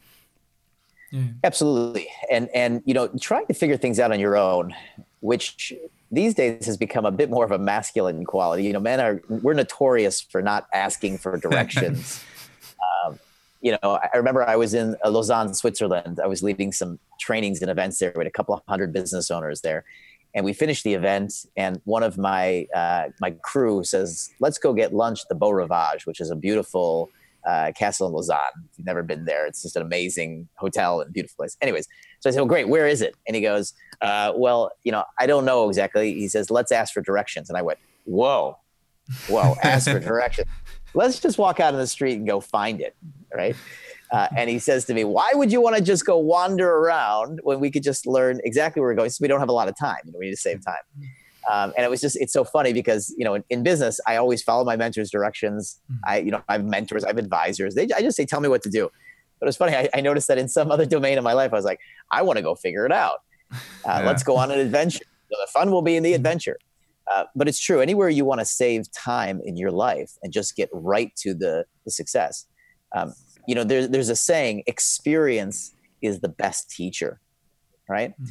yeah. 1.11 1.23
absolutely 1.43 2.07
and 2.29 2.47
and 2.53 2.83
you 2.85 2.93
know 2.93 3.07
trying 3.19 3.47
to 3.47 3.55
figure 3.55 3.75
things 3.75 3.99
out 3.99 4.11
on 4.11 4.19
your 4.19 4.37
own 4.37 4.73
which 5.21 5.73
these 6.11 6.33
days 6.33 6.65
has 6.65 6.77
become 6.77 7.05
a 7.05 7.11
bit 7.11 7.29
more 7.29 7.45
of 7.45 7.51
a 7.51 7.59
masculine 7.59 8.25
quality. 8.25 8.63
You 8.63 8.73
know 8.73 8.79
men 8.79 8.99
are 8.99 9.21
we're 9.29 9.53
notorious 9.53 10.21
for 10.21 10.41
not 10.41 10.67
asking 10.73 11.19
for 11.19 11.37
directions. 11.45 12.23
Um, 13.05 13.19
you 13.61 13.73
know 13.73 13.99
i 14.13 14.15
remember 14.15 14.41
i 14.47 14.55
was 14.55 14.73
in 14.73 14.95
lausanne 15.05 15.53
switzerland. 15.53 16.19
I 16.23 16.27
was 16.27 16.41
leading 16.41 16.71
some 16.71 16.99
trainings 17.19 17.61
and 17.61 17.69
events 17.69 17.99
there. 17.99 18.13
With 18.15 18.27
a 18.27 18.31
couple 18.31 18.55
of 18.55 18.61
hundred 18.67 18.93
business 18.93 19.29
owners 19.29 19.61
there. 19.61 19.83
And 20.35 20.45
we 20.45 20.53
finished 20.53 20.83
the 20.83 20.93
event 20.93 21.33
and 21.57 21.81
one 21.85 22.03
of 22.03 22.17
my 22.17 22.67
uh, 22.73 23.09
my 23.19 23.31
crew 23.31 23.83
says 23.83 24.31
let's 24.39 24.57
go 24.57 24.73
get 24.73 24.93
lunch 24.93 25.21
at 25.21 25.29
the 25.29 25.35
beau 25.35 25.51
rivage 25.51 26.05
which 26.05 26.19
is 26.21 26.29
a 26.29 26.35
beautiful 26.35 27.09
uh, 27.45 27.71
castle 27.75 28.07
in 28.07 28.13
lausanne. 28.13 28.37
If 28.71 28.77
you've 28.77 28.87
never 28.87 29.03
been 29.03 29.25
there 29.25 29.45
it's 29.45 29.61
just 29.63 29.75
an 29.75 29.81
amazing 29.81 30.47
hotel 30.55 31.01
and 31.01 31.11
beautiful 31.11 31.35
place. 31.37 31.57
Anyways 31.61 31.87
so 32.19 32.29
i 32.29 32.33
said 32.33 32.39
well 32.39 32.47
great 32.47 32.67
where 32.67 32.87
is 32.87 33.01
it 33.01 33.15
and 33.27 33.35
he 33.35 33.41
goes 33.41 33.73
uh, 34.01 34.31
well 34.35 34.71
you 34.83 34.91
know 34.91 35.03
i 35.19 35.25
don't 35.25 35.45
know 35.45 35.67
exactly 35.67 36.13
he 36.13 36.27
says 36.27 36.49
let's 36.49 36.71
ask 36.71 36.93
for 36.93 37.01
directions 37.01 37.49
and 37.49 37.57
i 37.57 37.61
went 37.61 37.79
whoa 38.05 38.57
whoa 39.27 39.55
ask 39.63 39.89
for 39.89 39.99
directions 39.99 40.47
let's 40.93 41.19
just 41.19 41.37
walk 41.37 41.59
out 41.59 41.73
in 41.73 41.79
the 41.79 41.87
street 41.87 42.15
and 42.15 42.27
go 42.27 42.39
find 42.39 42.81
it 42.81 42.95
right 43.33 43.55
uh, 44.11 44.27
and 44.35 44.49
he 44.49 44.57
says 44.57 44.85
to 44.85 44.93
me, 44.93 45.03
Why 45.03 45.31
would 45.33 45.51
you 45.51 45.61
want 45.61 45.75
to 45.75 45.81
just 45.81 46.05
go 46.05 46.17
wander 46.17 46.69
around 46.69 47.39
when 47.43 47.59
we 47.59 47.69
could 47.69 47.83
just 47.83 48.07
learn 48.07 48.41
exactly 48.43 48.79
where 48.79 48.89
we're 48.89 48.95
going? 48.95 49.09
So 49.09 49.21
we 49.21 49.27
don't 49.27 49.39
have 49.39 49.49
a 49.49 49.53
lot 49.53 49.67
of 49.67 49.77
time. 49.77 49.97
You 50.05 50.11
know, 50.11 50.19
we 50.19 50.25
need 50.25 50.31
to 50.31 50.37
save 50.37 50.65
time. 50.65 51.09
Um, 51.49 51.73
and 51.77 51.85
it 51.85 51.89
was 51.89 52.01
just, 52.01 52.15
it's 52.19 52.33
so 52.33 52.43
funny 52.43 52.73
because, 52.73 53.13
you 53.17 53.25
know, 53.25 53.33
in, 53.33 53.43
in 53.49 53.63
business, 53.63 53.99
I 54.05 54.17
always 54.17 54.43
follow 54.43 54.63
my 54.63 54.75
mentor's 54.75 55.09
directions. 55.09 55.79
Mm-hmm. 55.91 56.01
I, 56.05 56.17
you 56.19 56.31
know, 56.31 56.43
I 56.47 56.53
have 56.53 56.65
mentors, 56.65 57.03
I 57.03 57.07
have 57.07 57.17
advisors. 57.17 57.75
They, 57.75 57.87
I 57.95 58.01
just 58.01 58.17
say, 58.17 58.25
Tell 58.25 58.41
me 58.41 58.49
what 58.49 58.63
to 58.63 58.69
do. 58.69 58.89
But 59.39 59.47
it's 59.47 59.57
funny. 59.57 59.75
I, 59.75 59.89
I 59.93 60.01
noticed 60.01 60.27
that 60.27 60.37
in 60.37 60.47
some 60.47 60.71
other 60.71 60.85
domain 60.85 61.17
of 61.17 61.23
my 61.23 61.33
life, 61.33 61.53
I 61.53 61.55
was 61.55 61.65
like, 61.65 61.79
I 62.11 62.21
want 62.21 62.37
to 62.37 62.43
go 62.43 62.55
figure 62.55 62.85
it 62.85 62.91
out. 62.91 63.19
Uh, 63.83 64.01
yeah. 64.01 64.05
Let's 64.05 64.21
go 64.21 64.37
on 64.37 64.51
an 64.51 64.59
adventure. 64.59 65.05
So 65.31 65.35
the 65.43 65.49
fun 65.51 65.71
will 65.71 65.81
be 65.81 65.95
in 65.95 66.03
the 66.03 66.13
adventure. 66.13 66.57
Uh, 67.11 67.23
but 67.35 67.47
it's 67.47 67.59
true. 67.59 67.81
Anywhere 67.81 68.09
you 68.09 68.23
want 68.23 68.39
to 68.41 68.45
save 68.45 68.91
time 68.91 69.41
in 69.43 69.57
your 69.57 69.71
life 69.71 70.11
and 70.21 70.31
just 70.31 70.55
get 70.55 70.69
right 70.71 71.15
to 71.15 71.33
the, 71.33 71.65
the 71.83 71.89
success, 71.89 72.45
um, 72.95 73.13
you 73.47 73.55
know, 73.55 73.63
there, 73.63 73.87
there's 73.87 74.09
a 74.09 74.15
saying, 74.15 74.61
experience 74.67 75.73
is 76.03 76.19
the 76.19 76.29
best 76.29 76.69
teacher, 76.69 77.19
right? 77.87 78.13
Mm. 78.21 78.27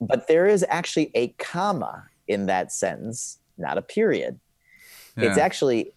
But 0.00 0.26
there 0.26 0.46
is 0.46 0.64
actually 0.68 1.12
a 1.14 1.28
comma 1.38 2.04
in 2.26 2.46
that 2.46 2.72
sentence, 2.72 3.38
not 3.56 3.78
a 3.78 3.82
period. 3.82 4.40
Yeah. 5.16 5.28
It's 5.28 5.38
actually 5.38 5.92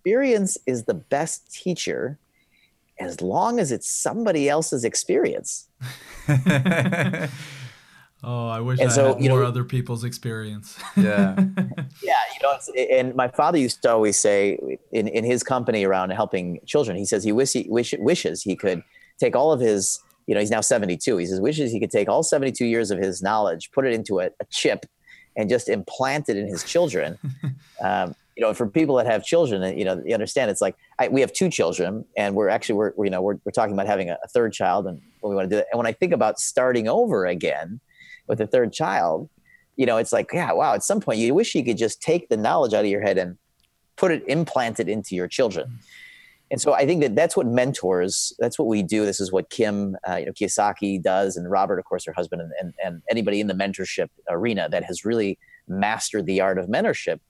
experience 0.00 0.56
is 0.66 0.84
the 0.84 0.94
best 0.94 1.52
teacher 1.52 2.18
as 3.00 3.20
long 3.20 3.58
as 3.58 3.72
it's 3.72 3.90
somebody 3.90 4.48
else's 4.48 4.84
experience. 4.84 5.68
Oh, 8.22 8.48
I 8.48 8.60
wish 8.60 8.80
and 8.80 8.90
I 8.90 8.92
so, 8.92 9.14
had 9.14 9.20
more 9.22 9.40
know, 9.40 9.46
other 9.46 9.64
people's 9.64 10.04
experience. 10.04 10.78
Yeah. 10.96 11.34
yeah. 12.02 12.14
You 12.34 12.42
know, 12.42 12.58
and 12.90 13.14
my 13.14 13.28
father 13.28 13.56
used 13.56 13.80
to 13.82 13.90
always 13.92 14.18
say 14.18 14.58
in, 14.92 15.08
in 15.08 15.24
his 15.24 15.42
company 15.42 15.84
around 15.84 16.10
helping 16.10 16.60
children, 16.66 16.98
he 16.98 17.06
says 17.06 17.24
he 17.24 17.32
wish, 17.32 17.52
he 17.52 17.66
wish, 17.68 17.94
wishes 17.98 18.42
he 18.42 18.56
could 18.56 18.82
take 19.18 19.34
all 19.34 19.52
of 19.52 19.60
his, 19.60 20.00
you 20.26 20.34
know, 20.34 20.40
he's 20.40 20.50
now 20.50 20.60
72. 20.60 21.16
He 21.16 21.26
says, 21.26 21.40
wishes 21.40 21.72
he 21.72 21.80
could 21.80 21.90
take 21.90 22.08
all 22.08 22.22
72 22.22 22.64
years 22.66 22.90
of 22.90 22.98
his 22.98 23.22
knowledge, 23.22 23.70
put 23.72 23.86
it 23.86 23.94
into 23.94 24.20
a, 24.20 24.26
a 24.26 24.44
chip 24.50 24.84
and 25.36 25.48
just 25.48 25.68
implant 25.70 26.28
it 26.28 26.36
in 26.36 26.46
his 26.46 26.62
children. 26.62 27.16
um, 27.82 28.14
you 28.36 28.42
know, 28.42 28.54
for 28.54 28.66
people 28.66 28.96
that 28.96 29.06
have 29.06 29.24
children, 29.24 29.76
you 29.76 29.84
know, 29.84 30.02
you 30.04 30.14
understand 30.14 30.50
it's 30.50 30.60
like 30.60 30.76
I, 30.98 31.08
we 31.08 31.20
have 31.20 31.32
two 31.32 31.50
children, 31.50 32.04
and 32.16 32.34
we're 32.34 32.48
actually 32.48 32.76
we're, 32.76 32.92
we're 32.96 33.04
you 33.06 33.10
know 33.10 33.22
we're, 33.22 33.36
we're 33.44 33.52
talking 33.52 33.74
about 33.74 33.86
having 33.86 34.10
a, 34.10 34.16
a 34.24 34.28
third 34.28 34.52
child, 34.52 34.86
and 34.86 35.00
we 35.22 35.34
want 35.34 35.48
to 35.50 35.54
do 35.54 35.56
that. 35.56 35.66
And 35.72 35.78
when 35.78 35.86
I 35.86 35.92
think 35.92 36.12
about 36.12 36.38
starting 36.38 36.88
over 36.88 37.26
again, 37.26 37.80
with 38.30 38.40
a 38.40 38.46
third 38.46 38.72
child, 38.72 39.28
you 39.76 39.84
know, 39.84 39.98
it's 39.98 40.12
like, 40.12 40.30
yeah, 40.32 40.52
wow, 40.52 40.74
at 40.74 40.82
some 40.82 41.00
point 41.00 41.18
you 41.18 41.34
wish 41.34 41.54
you 41.54 41.64
could 41.64 41.76
just 41.76 42.00
take 42.00 42.28
the 42.28 42.36
knowledge 42.36 42.72
out 42.72 42.84
of 42.84 42.90
your 42.90 43.02
head 43.02 43.18
and 43.18 43.36
put 43.96 44.10
it, 44.10 44.22
implant 44.28 44.80
it 44.80 44.88
into 44.88 45.14
your 45.14 45.28
children. 45.28 45.78
And 46.50 46.60
so 46.60 46.72
I 46.72 46.86
think 46.86 47.00
that 47.02 47.14
that's 47.14 47.36
what 47.36 47.46
mentors, 47.46 48.32
that's 48.38 48.58
what 48.58 48.66
we 48.66 48.82
do. 48.82 49.04
This 49.04 49.20
is 49.20 49.30
what 49.30 49.50
Kim, 49.50 49.96
uh, 50.08 50.16
you 50.16 50.26
know, 50.26 50.32
Kiyosaki 50.32 51.00
does, 51.00 51.36
and 51.36 51.48
Robert, 51.50 51.78
of 51.78 51.84
course, 51.84 52.04
her 52.06 52.12
husband, 52.12 52.42
and, 52.42 52.52
and, 52.60 52.74
and 52.84 53.02
anybody 53.10 53.40
in 53.40 53.46
the 53.46 53.54
mentorship 53.54 54.08
arena 54.28 54.68
that 54.70 54.84
has 54.84 55.04
really 55.04 55.38
mastered 55.68 56.26
the 56.26 56.40
art 56.40 56.58
of 56.58 56.66
mentorship 56.66 57.20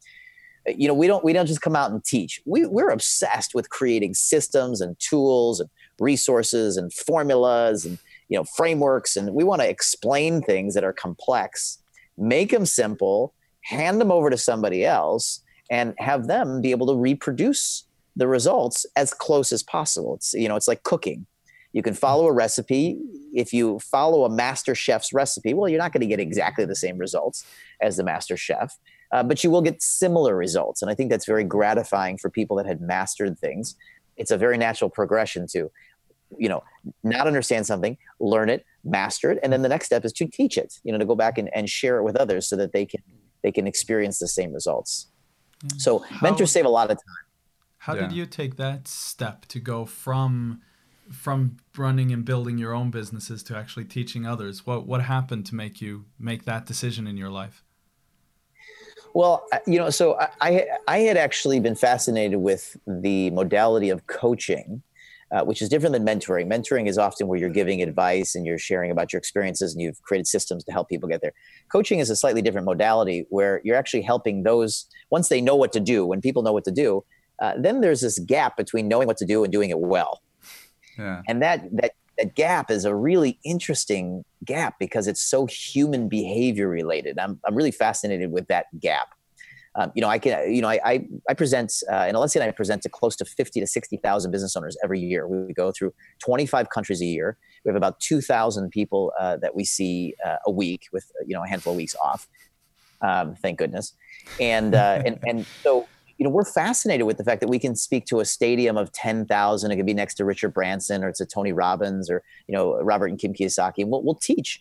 you 0.78 0.88
know 0.88 0.94
we 0.94 1.06
don't 1.06 1.24
we 1.24 1.32
don't 1.32 1.46
just 1.46 1.62
come 1.62 1.76
out 1.76 1.90
and 1.90 2.04
teach. 2.04 2.40
We, 2.44 2.66
we're 2.66 2.90
obsessed 2.90 3.54
with 3.54 3.70
creating 3.70 4.14
systems 4.14 4.80
and 4.80 4.98
tools 4.98 5.60
and 5.60 5.70
resources 5.98 6.76
and 6.76 6.92
formulas 6.92 7.84
and 7.84 7.98
you 8.28 8.38
know 8.38 8.44
frameworks. 8.44 9.16
And 9.16 9.34
we 9.34 9.44
want 9.44 9.62
to 9.62 9.68
explain 9.68 10.42
things 10.42 10.74
that 10.74 10.84
are 10.84 10.92
complex 10.92 11.78
make 12.18 12.50
them 12.50 12.66
simple 12.66 13.32
hand 13.62 14.00
them 14.00 14.10
over 14.10 14.30
to 14.30 14.36
somebody 14.36 14.84
else 14.84 15.42
and 15.70 15.94
have 15.98 16.26
them 16.26 16.60
be 16.60 16.70
able 16.70 16.86
to 16.86 16.94
reproduce 16.94 17.84
the 18.16 18.26
results 18.26 18.84
as 18.96 19.14
close 19.14 19.52
as 19.52 19.62
possible. 19.62 20.14
It's 20.16 20.34
you 20.34 20.48
know 20.48 20.56
it's 20.56 20.68
like 20.68 20.82
cooking. 20.82 21.26
You 21.72 21.82
can 21.82 21.94
follow 21.94 22.26
a 22.26 22.32
recipe. 22.32 22.98
If 23.32 23.52
you 23.52 23.78
follow 23.78 24.24
a 24.24 24.28
master 24.28 24.74
chef's 24.74 25.12
recipe 25.12 25.54
well 25.54 25.68
you're 25.68 25.78
not 25.78 25.92
going 25.92 26.00
to 26.00 26.06
get 26.06 26.20
exactly 26.20 26.64
the 26.64 26.76
same 26.76 26.98
results 26.98 27.44
as 27.80 27.96
the 27.96 28.04
master 28.04 28.36
chef 28.36 28.76
uh, 29.12 29.22
but 29.22 29.42
you 29.42 29.50
will 29.50 29.62
get 29.62 29.82
similar 29.82 30.36
results 30.36 30.82
and 30.82 30.90
i 30.90 30.94
think 30.94 31.10
that's 31.10 31.26
very 31.26 31.44
gratifying 31.44 32.16
for 32.16 32.30
people 32.30 32.56
that 32.56 32.66
had 32.66 32.80
mastered 32.80 33.38
things. 33.38 33.76
It's 34.16 34.30
a 34.30 34.36
very 34.36 34.58
natural 34.58 34.90
progression 34.90 35.46
to 35.52 35.70
you 36.38 36.48
know 36.48 36.62
not 37.02 37.26
understand 37.26 37.66
something 37.66 37.96
learn 38.20 38.48
it 38.48 38.64
master 38.84 39.32
it 39.32 39.38
and 39.42 39.52
then 39.52 39.62
the 39.62 39.68
next 39.68 39.86
step 39.86 40.04
is 40.04 40.12
to 40.12 40.26
teach 40.26 40.56
it 40.56 40.74
you 40.84 40.92
know 40.92 40.98
to 40.98 41.04
go 41.04 41.16
back 41.16 41.38
and, 41.38 41.50
and 41.54 41.68
share 41.68 41.98
it 41.98 42.04
with 42.04 42.14
others 42.16 42.48
so 42.48 42.54
that 42.54 42.72
they 42.72 42.86
can 42.86 43.02
they 43.42 43.50
can 43.50 43.66
experience 43.66 44.18
the 44.18 44.28
same 44.28 44.52
results. 44.52 45.08
Mm. 45.64 45.80
so 45.80 45.98
how, 45.98 46.18
mentors 46.22 46.52
save 46.52 46.64
a 46.64 46.68
lot 46.68 46.90
of 46.90 46.96
time. 46.96 47.24
How 47.78 47.94
yeah. 47.94 48.02
did 48.02 48.12
you 48.12 48.26
take 48.26 48.56
that 48.56 48.86
step 48.86 49.46
to 49.46 49.58
go 49.58 49.84
from 49.84 50.60
from 51.10 51.56
running 51.76 52.12
and 52.12 52.24
building 52.24 52.56
your 52.56 52.72
own 52.72 52.90
businesses 52.90 53.42
to 53.44 53.56
actually 53.56 53.84
teaching 53.84 54.26
others? 54.26 54.66
What 54.66 54.86
what 54.86 55.02
happened 55.02 55.46
to 55.46 55.54
make 55.54 55.80
you 55.80 56.04
make 56.18 56.44
that 56.44 56.66
decision 56.66 57.06
in 57.06 57.16
your 57.16 57.30
life 57.30 57.64
well, 59.14 59.46
you 59.66 59.78
know, 59.78 59.90
so 59.90 60.18
I 60.40 60.66
I 60.86 60.98
had 61.00 61.16
actually 61.16 61.60
been 61.60 61.74
fascinated 61.74 62.40
with 62.40 62.76
the 62.86 63.30
modality 63.30 63.90
of 63.90 64.06
coaching, 64.06 64.82
uh, 65.32 65.42
which 65.44 65.62
is 65.62 65.68
different 65.68 65.92
than 65.92 66.04
mentoring. 66.04 66.46
Mentoring 66.46 66.88
is 66.88 66.98
often 66.98 67.26
where 67.26 67.38
you're 67.38 67.50
giving 67.50 67.82
advice 67.82 68.34
and 68.34 68.46
you're 68.46 68.58
sharing 68.58 68.90
about 68.90 69.12
your 69.12 69.18
experiences 69.18 69.72
and 69.72 69.82
you've 69.82 70.00
created 70.02 70.26
systems 70.26 70.64
to 70.64 70.72
help 70.72 70.88
people 70.88 71.08
get 71.08 71.20
there. 71.22 71.32
Coaching 71.70 71.98
is 71.98 72.10
a 72.10 72.16
slightly 72.16 72.42
different 72.42 72.64
modality 72.64 73.26
where 73.30 73.60
you're 73.64 73.76
actually 73.76 74.02
helping 74.02 74.42
those 74.42 74.86
once 75.10 75.28
they 75.28 75.40
know 75.40 75.56
what 75.56 75.72
to 75.72 75.80
do. 75.80 76.06
When 76.06 76.20
people 76.20 76.42
know 76.42 76.52
what 76.52 76.64
to 76.64 76.72
do, 76.72 77.04
uh, 77.40 77.54
then 77.58 77.80
there's 77.80 78.00
this 78.00 78.18
gap 78.18 78.56
between 78.56 78.88
knowing 78.88 79.06
what 79.06 79.16
to 79.18 79.24
do 79.24 79.44
and 79.44 79.52
doing 79.52 79.70
it 79.70 79.78
well. 79.78 80.20
Yeah. 80.98 81.22
And 81.26 81.42
that 81.42 81.64
that 81.76 81.92
that 82.20 82.34
gap 82.34 82.70
is 82.70 82.84
a 82.84 82.94
really 82.94 83.38
interesting 83.44 84.24
gap 84.44 84.74
because 84.78 85.06
it's 85.06 85.22
so 85.22 85.46
human 85.46 86.08
behavior 86.08 86.68
related. 86.68 87.18
I'm, 87.18 87.40
I'm 87.46 87.54
really 87.54 87.70
fascinated 87.70 88.30
with 88.30 88.46
that 88.48 88.66
gap. 88.78 89.14
Um, 89.76 89.92
you 89.94 90.02
know, 90.02 90.08
I 90.08 90.18
can, 90.18 90.52
you 90.52 90.60
know, 90.60 90.68
I, 90.68 90.80
I, 90.84 91.06
I 91.28 91.34
present, 91.34 91.72
uh, 91.90 91.94
and 91.94 92.16
Alessia 92.16 92.36
and 92.36 92.44
I 92.44 92.50
present 92.50 92.82
to 92.82 92.88
close 92.88 93.14
to 93.16 93.24
50 93.24 93.60
to 93.60 93.66
60,000 93.66 94.30
business 94.30 94.56
owners 94.56 94.76
every 94.82 94.98
year. 94.98 95.28
We 95.28 95.54
go 95.54 95.70
through 95.70 95.94
25 96.18 96.70
countries 96.70 97.00
a 97.00 97.06
year. 97.06 97.38
We 97.64 97.68
have 97.68 97.76
about 97.76 98.00
2,000 98.00 98.70
people 98.70 99.12
uh, 99.18 99.36
that 99.36 99.54
we 99.54 99.64
see 99.64 100.14
uh, 100.26 100.36
a 100.44 100.50
week 100.50 100.88
with, 100.92 101.10
you 101.26 101.34
know, 101.34 101.44
a 101.44 101.48
handful 101.48 101.72
of 101.72 101.76
weeks 101.76 101.94
off. 102.02 102.26
Um, 103.00 103.36
thank 103.36 103.58
goodness. 103.58 103.94
And, 104.40 104.74
uh, 104.74 105.02
and, 105.06 105.18
and 105.26 105.46
so 105.62 105.86
you 106.20 106.24
know, 106.24 106.30
we're 106.30 106.44
fascinated 106.44 107.06
with 107.06 107.16
the 107.16 107.24
fact 107.24 107.40
that 107.40 107.48
we 107.48 107.58
can 107.58 107.74
speak 107.74 108.04
to 108.04 108.20
a 108.20 108.26
stadium 108.26 108.76
of 108.76 108.92
10,000. 108.92 109.70
It 109.70 109.76
could 109.76 109.86
be 109.86 109.94
next 109.94 110.16
to 110.16 110.26
Richard 110.26 110.52
Branson 110.52 111.02
or 111.02 111.08
it's 111.08 111.22
a 111.22 111.24
Tony 111.24 111.50
Robbins 111.50 112.10
or, 112.10 112.22
you 112.46 112.54
know, 112.54 112.78
Robert 112.82 113.06
and 113.06 113.18
Kim 113.18 113.32
Kiyosaki. 113.32 113.78
And 113.78 113.90
we'll, 113.90 114.02
we'll 114.02 114.16
teach. 114.16 114.60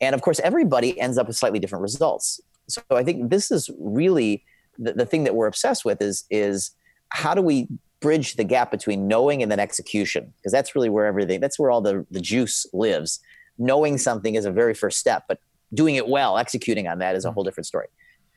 And 0.00 0.16
of 0.16 0.20
course, 0.20 0.40
everybody 0.40 1.00
ends 1.00 1.16
up 1.16 1.28
with 1.28 1.36
slightly 1.36 1.60
different 1.60 1.82
results. 1.82 2.40
So 2.66 2.82
I 2.90 3.04
think 3.04 3.30
this 3.30 3.52
is 3.52 3.70
really 3.78 4.44
the, 4.80 4.94
the 4.94 5.06
thing 5.06 5.22
that 5.22 5.36
we're 5.36 5.46
obsessed 5.46 5.84
with 5.84 6.02
is, 6.02 6.24
is 6.28 6.72
how 7.10 7.34
do 7.34 7.40
we 7.40 7.68
bridge 8.00 8.34
the 8.34 8.42
gap 8.42 8.72
between 8.72 9.06
knowing 9.06 9.44
and 9.44 9.52
then 9.52 9.60
execution? 9.60 10.34
Because 10.38 10.50
that's 10.50 10.74
really 10.74 10.88
where 10.88 11.06
everything, 11.06 11.38
that's 11.38 11.56
where 11.56 11.70
all 11.70 11.80
the, 11.80 12.04
the 12.10 12.20
juice 12.20 12.66
lives. 12.72 13.20
Knowing 13.58 13.96
something 13.96 14.34
is 14.34 14.44
a 14.44 14.50
very 14.50 14.74
first 14.74 14.98
step, 14.98 15.26
but 15.28 15.38
doing 15.72 15.94
it 15.94 16.08
well, 16.08 16.36
executing 16.36 16.88
on 16.88 16.98
that 16.98 17.14
is 17.14 17.24
a 17.24 17.28
mm-hmm. 17.28 17.34
whole 17.34 17.44
different 17.44 17.66
story. 17.66 17.86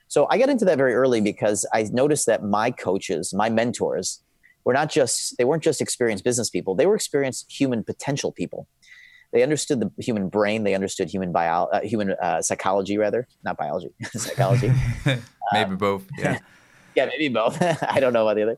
So 0.09 0.25
I 0.31 0.39
got 0.39 0.49
into 0.49 0.65
that 0.65 0.77
very 0.77 0.95
early 0.95 1.21
because 1.21 1.67
I 1.71 1.83
noticed 1.83 2.25
that 2.25 2.43
my 2.43 2.71
coaches, 2.71 3.31
my 3.31 3.47
mentors, 3.47 4.21
were 4.65 4.73
not 4.73 4.89
just 4.89 5.37
they 5.37 5.45
weren't 5.45 5.63
just 5.63 5.81
experienced 5.81 6.23
business 6.23 6.49
people; 6.49 6.75
they 6.75 6.87
were 6.87 6.95
experienced 6.95 7.49
human 7.49 7.83
potential 7.83 8.31
people. 8.31 8.67
They 9.31 9.43
understood 9.43 9.79
the 9.79 9.91
human 9.99 10.27
brain. 10.27 10.63
They 10.63 10.73
understood 10.73 11.09
human 11.09 11.31
bio, 11.31 11.65
uh, 11.65 11.81
human 11.81 12.15
uh, 12.21 12.41
psychology, 12.41 12.97
rather 12.97 13.27
not 13.43 13.57
biology, 13.57 13.91
psychology. 14.03 14.73
maybe 15.05 15.73
uh, 15.73 15.75
both. 15.75 16.07
Yeah, 16.17 16.39
yeah, 16.95 17.05
maybe 17.05 17.29
both. 17.29 17.61
I 17.61 17.99
don't 17.99 18.11
know 18.11 18.27
about 18.27 18.35
the 18.35 18.43
other. 18.43 18.57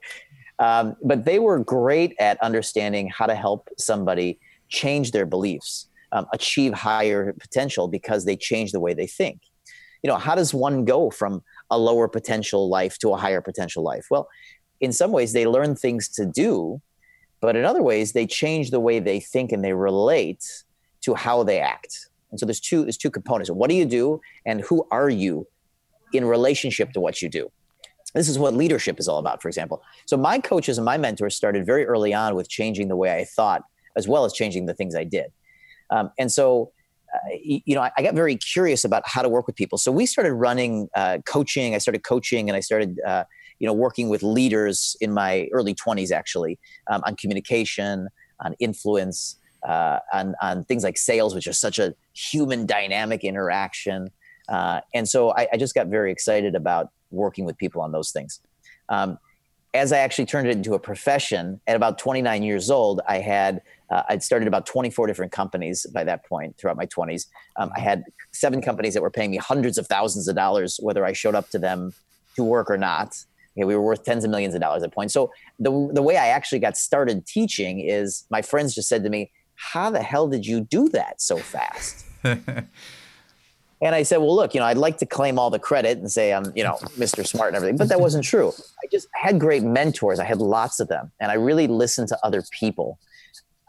Um, 0.59 0.95
but 1.03 1.25
they 1.25 1.39
were 1.39 1.59
great 1.59 2.15
at 2.17 2.41
understanding 2.41 3.09
how 3.09 3.25
to 3.25 3.35
help 3.35 3.67
somebody 3.77 4.39
change 4.69 5.11
their 5.11 5.25
beliefs, 5.25 5.89
um, 6.13 6.27
achieve 6.31 6.73
higher 6.73 7.33
potential 7.33 7.89
because 7.89 8.23
they 8.23 8.37
change 8.37 8.71
the 8.71 8.79
way 8.79 8.93
they 8.93 9.07
think 9.07 9.41
you 10.03 10.07
know 10.09 10.17
how 10.17 10.35
does 10.35 10.53
one 10.53 10.85
go 10.85 11.09
from 11.09 11.43
a 11.69 11.77
lower 11.77 12.07
potential 12.07 12.69
life 12.69 12.97
to 12.99 13.09
a 13.09 13.17
higher 13.17 13.41
potential 13.41 13.83
life? 13.83 14.07
Well 14.09 14.27
in 14.79 14.91
some 14.91 15.11
ways 15.11 15.31
they 15.33 15.45
learn 15.45 15.75
things 15.75 16.09
to 16.09 16.25
do 16.25 16.81
but 17.41 17.55
in 17.55 17.65
other 17.65 17.81
ways 17.81 18.13
they 18.13 18.27
change 18.27 18.69
the 18.69 18.79
way 18.79 18.99
they 18.99 19.19
think 19.19 19.51
and 19.51 19.63
they 19.63 19.73
relate 19.73 20.63
to 21.01 21.15
how 21.15 21.43
they 21.43 21.59
act. 21.59 22.09
And 22.29 22.39
so 22.39 22.45
there's 22.45 22.59
two 22.59 22.83
there's 22.83 22.97
two 22.97 23.09
components. 23.09 23.49
What 23.49 23.69
do 23.69 23.75
you 23.75 23.85
do 23.85 24.21
and 24.45 24.61
who 24.61 24.87
are 24.91 25.09
you 25.09 25.47
in 26.13 26.23
relationship 26.25 26.93
to 26.93 26.99
what 26.99 27.21
you 27.21 27.29
do? 27.29 27.51
This 28.13 28.29
is 28.29 28.37
what 28.37 28.53
leadership 28.53 28.99
is 28.99 29.07
all 29.07 29.17
about 29.17 29.41
for 29.41 29.47
example. 29.47 29.81
So 30.05 30.17
my 30.17 30.39
coaches 30.39 30.77
and 30.77 30.85
my 30.85 30.97
mentors 30.97 31.35
started 31.35 31.65
very 31.65 31.85
early 31.85 32.13
on 32.13 32.35
with 32.35 32.47
changing 32.47 32.87
the 32.87 32.95
way 32.95 33.11
i 33.13 33.25
thought 33.25 33.63
as 33.97 34.07
well 34.07 34.23
as 34.23 34.33
changing 34.33 34.67
the 34.67 34.73
things 34.73 34.95
i 34.95 35.03
did. 35.03 35.31
Um, 35.89 36.11
and 36.17 36.31
so 36.31 36.71
you 37.43 37.75
know, 37.75 37.81
I, 37.81 37.91
I, 37.97 38.03
got 38.03 38.13
very 38.13 38.35
curious 38.35 38.83
about 38.83 39.03
how 39.05 39.21
to 39.21 39.29
work 39.29 39.47
with 39.47 39.55
people. 39.55 39.77
So 39.77 39.91
we 39.91 40.05
started 40.05 40.33
running 40.33 40.89
uh, 40.95 41.19
coaching. 41.25 41.75
I 41.75 41.77
started 41.77 42.03
coaching, 42.03 42.49
and 42.49 42.55
I 42.55 42.59
started, 42.59 42.99
uh, 43.05 43.25
you 43.59 43.67
know, 43.67 43.73
working 43.73 44.09
with 44.09 44.23
leaders 44.23 44.95
in 45.01 45.13
my 45.13 45.47
early 45.51 45.73
twenties, 45.73 46.11
actually, 46.11 46.59
um, 46.89 47.01
on 47.05 47.15
communication, 47.15 48.07
on 48.39 48.53
influence, 48.59 49.37
uh, 49.67 49.99
on 50.13 50.35
on 50.41 50.63
things 50.65 50.83
like 50.83 50.97
sales, 50.97 51.35
which 51.35 51.47
is 51.47 51.59
such 51.59 51.79
a 51.79 51.93
human 52.13 52.65
dynamic 52.65 53.23
interaction. 53.23 54.09
Uh, 54.49 54.81
and 54.93 55.07
so 55.07 55.31
I, 55.31 55.47
I, 55.53 55.57
just 55.57 55.73
got 55.73 55.87
very 55.87 56.11
excited 56.11 56.55
about 56.55 56.89
working 57.09 57.45
with 57.45 57.57
people 57.57 57.81
on 57.81 57.91
those 57.91 58.11
things. 58.11 58.41
Um, 58.89 59.17
as 59.73 59.93
I 59.93 59.99
actually 59.99 60.25
turned 60.25 60.47
it 60.47 60.57
into 60.57 60.73
a 60.73 60.79
profession 60.79 61.61
at 61.67 61.75
about 61.75 61.97
29 61.97 62.43
years 62.43 62.69
old, 62.69 63.01
I 63.07 63.19
had 63.19 63.61
uh, 63.91 64.03
I'd 64.09 64.23
started 64.23 64.47
about 64.47 64.65
24 64.65 65.07
different 65.07 65.31
companies 65.31 65.85
by 65.93 66.03
that 66.05 66.25
point 66.25 66.57
throughout 66.57 66.77
my 66.77 66.85
20s. 66.85 67.27
Um, 67.57 67.71
I 67.75 67.81
had 67.81 68.03
seven 68.31 68.61
companies 68.61 68.93
that 68.93 69.01
were 69.01 69.11
paying 69.11 69.31
me 69.31 69.37
hundreds 69.37 69.77
of 69.77 69.87
thousands 69.87 70.27
of 70.27 70.35
dollars, 70.35 70.79
whether 70.81 71.05
I 71.05 71.13
showed 71.13 71.35
up 71.35 71.49
to 71.49 71.59
them 71.59 71.93
to 72.35 72.43
work 72.43 72.69
or 72.69 72.77
not. 72.77 73.17
Okay, 73.57 73.65
we 73.65 73.75
were 73.75 73.81
worth 73.81 74.05
tens 74.05 74.23
of 74.23 74.31
millions 74.31 74.55
of 74.55 74.61
dollars 74.61 74.81
at 74.81 74.89
that 74.89 74.95
point. 74.95 75.11
So 75.11 75.31
the 75.59 75.89
the 75.93 76.01
way 76.01 76.15
I 76.15 76.27
actually 76.27 76.59
got 76.59 76.77
started 76.77 77.27
teaching 77.27 77.81
is 77.81 78.23
my 78.29 78.41
friends 78.41 78.73
just 78.73 78.87
said 78.87 79.03
to 79.03 79.09
me, 79.09 79.29
"How 79.55 79.89
the 79.89 80.01
hell 80.01 80.29
did 80.29 80.45
you 80.45 80.61
do 80.61 80.87
that 80.89 81.21
so 81.21 81.37
fast?" 81.37 82.05
And 83.83 83.95
I 83.95 84.03
said, 84.03 84.17
well, 84.17 84.35
look, 84.35 84.53
you 84.53 84.59
know, 84.59 84.67
I'd 84.67 84.77
like 84.77 84.99
to 84.99 85.07
claim 85.07 85.39
all 85.39 85.49
the 85.49 85.57
credit 85.57 85.97
and 85.97 86.11
say 86.11 86.33
I'm, 86.33 86.53
you 86.55 86.63
know, 86.63 86.75
Mr. 86.99 87.25
Smart 87.25 87.47
and 87.47 87.55
everything, 87.55 87.77
but 87.77 87.89
that 87.89 87.99
wasn't 87.99 88.23
true. 88.23 88.53
I 88.83 88.87
just 88.91 89.07
had 89.15 89.39
great 89.39 89.63
mentors. 89.63 90.19
I 90.19 90.23
had 90.23 90.37
lots 90.37 90.79
of 90.79 90.87
them. 90.87 91.11
And 91.19 91.31
I 91.31 91.33
really 91.33 91.65
listened 91.65 92.07
to 92.09 92.17
other 92.23 92.43
people. 92.51 92.99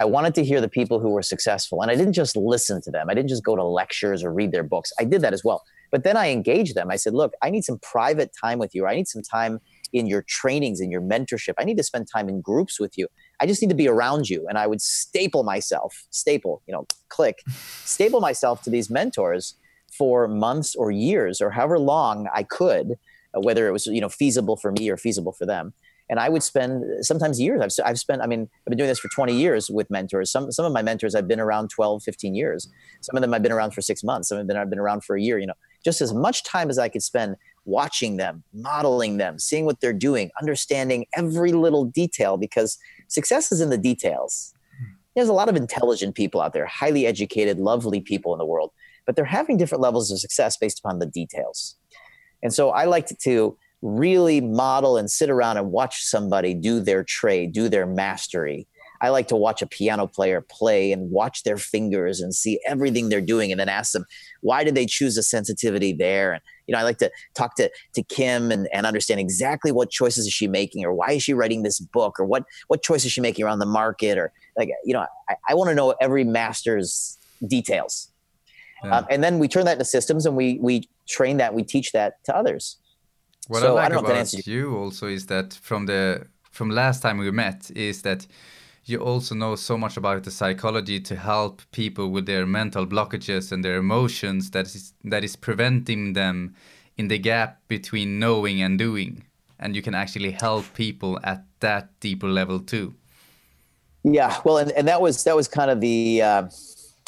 I 0.03 0.05
wanted 0.05 0.35
to 0.35 0.45
hear 0.45 0.61
the 0.61 0.69
people 0.69 0.99
who 0.99 1.11
were 1.11 1.23
successful. 1.23 1.81
And 1.81 1.89
I 1.89 1.95
didn't 1.95 2.15
just 2.15 2.37
listen 2.37 2.83
to 2.83 2.91
them. 2.91 3.09
I 3.09 3.15
didn't 3.15 3.29
just 3.29 3.45
go 3.45 3.55
to 3.55 3.63
lectures 3.63 4.25
or 4.25 4.33
read 4.33 4.51
their 4.51 4.65
books. 4.65 4.93
I 4.99 5.05
did 5.05 5.21
that 5.23 5.33
as 5.33 5.45
well. 5.45 5.63
But 5.93 6.03
then 6.03 6.17
I 6.17 6.31
engaged 6.31 6.75
them. 6.75 6.91
I 6.91 6.97
said, 6.97 7.15
look, 7.15 7.35
I 7.41 7.51
need 7.51 7.63
some 7.63 7.79
private 7.79 8.33
time 8.45 8.59
with 8.59 8.75
you. 8.75 8.85
I 8.85 8.97
need 8.97 9.07
some 9.07 9.23
time 9.23 9.61
in 9.93 10.09
your 10.09 10.23
trainings, 10.23 10.81
in 10.81 10.91
your 10.91 11.03
mentorship. 11.03 11.55
I 11.57 11.63
need 11.63 11.77
to 11.77 11.85
spend 11.85 12.09
time 12.13 12.29
in 12.29 12.41
groups 12.41 12.81
with 12.81 12.99
you. 12.99 13.07
I 13.39 13.47
just 13.47 13.63
need 13.63 13.69
to 13.69 13.77
be 13.77 13.87
around 13.87 14.29
you. 14.29 14.45
And 14.49 14.59
I 14.59 14.67
would 14.67 14.81
staple 14.81 15.45
myself, 15.45 16.05
staple, 16.11 16.63
you 16.67 16.73
know, 16.73 16.85
click, 17.09 17.39
staple 17.85 18.21
myself 18.21 18.61
to 18.63 18.71
these 18.71 18.91
mentors 18.91 19.55
for 19.97 20.27
months 20.27 20.75
or 20.75 20.91
years 20.91 21.41
or 21.41 21.51
however 21.51 21.79
long 21.79 22.27
I 22.35 22.43
could, 22.43 22.95
uh, 23.37 23.41
whether 23.41 23.69
it 23.69 23.73
was 23.73 23.87
you 23.87 24.01
know 24.01 24.09
feasible 24.09 24.57
for 24.57 24.73
me 24.73 24.91
or 24.91 24.97
feasible 24.97 25.33
for 25.33 25.47
them. 25.47 25.75
And 26.11 26.21
I 26.21 26.29
would 26.29 26.43
spend 26.43 27.05
sometimes 27.05 27.41
years. 27.41 27.61
I've, 27.63 27.87
I've 27.87 27.99
spent, 27.99 28.23
I 28.23 28.27
mean, 28.27 28.49
I've 28.61 28.71
been 28.71 28.79
doing 28.79 28.89
this 28.89 28.99
for 28.99 29.09
20 29.09 29.35
years 29.35 29.71
with 29.71 29.91
mentors. 29.91 30.31
Some, 30.31 30.53
some 30.53 30.65
of 30.65 30.73
my 30.73 30.83
mentors 30.83 31.15
I've 31.15 31.29
been 31.29 31.41
around 31.41 31.71
12, 31.71 32.03
15 32.03 32.35
years. 32.35 32.69
Some 33.01 33.17
of 33.17 33.23
them 33.23 33.33
I've 33.33 33.43
been 33.43 33.53
around 33.53 33.73
for 33.73 33.81
six 33.81 34.05
months. 34.05 34.29
Some 34.29 34.39
of 34.39 34.47
them 34.47 34.57
I've 34.57 34.69
been 34.69 34.79
around 34.79 35.05
for 35.05 35.17
a 35.17 35.23
year, 35.23 35.39
you 35.39 35.47
know, 35.47 35.55
just 35.85 36.01
as 36.01 36.13
much 36.13 36.45
time 36.45 36.71
as 36.71 36.79
I 36.79 36.89
could 36.89 37.03
spend 37.03 37.37
watching 37.65 38.17
them, 38.17 38.43
modeling 38.53 39.19
them, 39.19 39.39
seeing 39.39 39.65
what 39.65 39.81
they're 39.81 39.93
doing, 39.93 40.31
understanding 40.41 41.07
every 41.15 41.53
little 41.53 41.85
detail 41.85 42.37
because 42.37 42.79
success 43.09 43.53
is 43.53 43.61
in 43.61 43.71
the 43.71 43.79
details. 43.79 44.53
Hmm. 44.79 44.93
There's 45.15 45.29
a 45.29 45.33
lot 45.33 45.49
of 45.49 45.57
intelligent 45.57 46.15
people 46.15 46.41
out 46.41 46.53
there, 46.53 46.67
highly 46.67 47.07
educated, 47.07 47.59
lovely 47.59 48.01
people 48.01 48.35
in 48.35 48.39
the 48.39 48.47
world 48.47 48.73
but 49.07 49.17
they're 49.17 49.25
having 49.25 49.57
different 49.57 49.83
levels 49.83 50.11
of 50.11 50.19
success 50.19 50.57
based 50.57 50.79
upon 50.79 50.99
the 50.99 51.07
details. 51.07 51.77
And 52.43 52.53
so 52.53 52.71
I 52.71 52.85
like 52.85 53.07
to 53.07 53.57
really 53.83 54.41
model 54.41 54.97
and 54.97 55.11
sit 55.11 55.29
around 55.29 55.57
and 55.57 55.71
watch 55.71 56.05
somebody 56.05 56.55
do 56.55 56.81
their 56.81 57.05
trade, 57.05 57.53
do 57.53 57.69
their 57.69 57.87
mastery. 57.87 58.67
I 59.01 59.09
like 59.09 59.27
to 59.29 59.37
watch 59.37 59.63
a 59.63 59.67
piano 59.67 60.07
player 60.07 60.41
play 60.41 60.93
and 60.93 61.11
watch 61.11 61.43
their 61.43 61.57
fingers 61.57 62.21
and 62.21 62.33
see 62.33 62.61
everything 62.69 63.09
they're 63.09 63.21
doing 63.21 63.51
and 63.51 63.59
then 63.59 63.69
ask 63.69 63.93
them, 63.93 64.05
why 64.43 64.63
did 64.63 64.77
they 64.77 64.87
choose 64.87 65.19
a 65.19 65.25
sensitivity 65.25 65.93
there? 65.93 66.35
And, 66.35 66.43
you 66.69 66.73
know, 66.73 66.79
I 66.79 66.85
like 66.85 66.99
to 66.99 67.11
talk 67.35 67.57
to, 67.57 67.69
to 67.95 68.03
Kim 68.05 68.53
and, 68.53 68.69
and 68.73 68.87
understand 68.87 69.19
exactly 69.19 69.73
what 69.73 69.91
choices 69.91 70.27
is 70.27 70.33
she 70.33 70.47
making 70.47 70.85
or 70.85 70.95
why 70.95 71.13
is 71.13 71.25
she 71.25 71.35
writing 71.35 71.65
this 71.65 71.81
book 71.81 72.21
or 72.21 72.25
what, 72.25 72.45
what 72.69 72.85
choices 72.85 73.07
is 73.07 73.13
she 73.13 73.21
making 73.21 73.45
around 73.45 73.59
the 73.59 73.67
market 73.67 74.19
or 74.19 74.33
like, 74.57 74.71
you 74.85 74.95
know, 74.95 75.05
I, 75.29 75.35
I 75.49 75.55
want 75.57 75.71
to 75.71 75.75
know 75.75 75.97
every 76.01 76.23
master's 76.23 77.19
details 77.45 78.13
yeah. 78.85 78.99
Um, 78.99 79.07
and 79.11 79.23
then 79.23 79.39
we 79.39 79.49
turn 79.49 79.65
that 79.67 79.73
into 79.73 79.85
systems 79.85 80.27
and 80.27 80.37
we 80.37 80.59
we 80.61 80.89
train 81.09 81.37
that 81.37 81.55
we 81.55 81.63
teach 81.63 81.93
that 81.93 82.23
to 82.25 82.37
others 82.37 82.79
what 83.49 83.61
so, 83.61 83.77
i 83.77 83.89
like 83.89 83.93
I 83.93 84.01
about 84.01 84.47
you 84.47 84.77
also 84.77 85.07
is 85.07 85.27
that 85.27 85.55
from 85.55 85.87
the 85.87 86.27
from 86.51 86.71
last 86.71 87.03
time 87.03 87.19
we 87.19 87.31
met 87.31 87.71
is 87.75 88.03
that 88.03 88.27
you 88.85 88.99
also 88.99 89.35
know 89.35 89.55
so 89.55 89.79
much 89.79 89.97
about 89.97 90.25
the 90.25 90.31
psychology 90.31 91.01
to 91.01 91.17
help 91.17 91.63
people 91.71 92.11
with 92.11 92.27
their 92.27 92.47
mental 92.47 92.87
blockages 92.87 93.53
and 93.53 93.65
their 93.65 93.77
emotions 93.77 94.51
that 94.51 94.67
is 94.67 94.93
that 95.05 95.23
is 95.23 95.37
preventing 95.37 96.15
them 96.15 96.55
in 96.97 97.09
the 97.09 97.19
gap 97.19 97.61
between 97.69 98.19
knowing 98.19 98.61
and 98.61 98.79
doing. 98.79 99.25
And 99.59 99.77
you 99.77 99.83
can 99.83 99.95
actually 99.95 100.33
help 100.33 100.65
people 100.75 101.21
at 101.23 101.45
that 101.61 101.89
deeper 102.01 102.27
level 102.27 102.59
too. 102.59 102.95
Yeah 104.03 104.41
well 104.45 104.59
and, 104.59 104.73
and 104.73 104.89
that 104.89 105.01
was 105.01 105.23
that 105.25 105.37
was 105.37 105.47
kind 105.47 105.71
of 105.71 105.81
the 105.81 106.23
uh, 106.23 106.49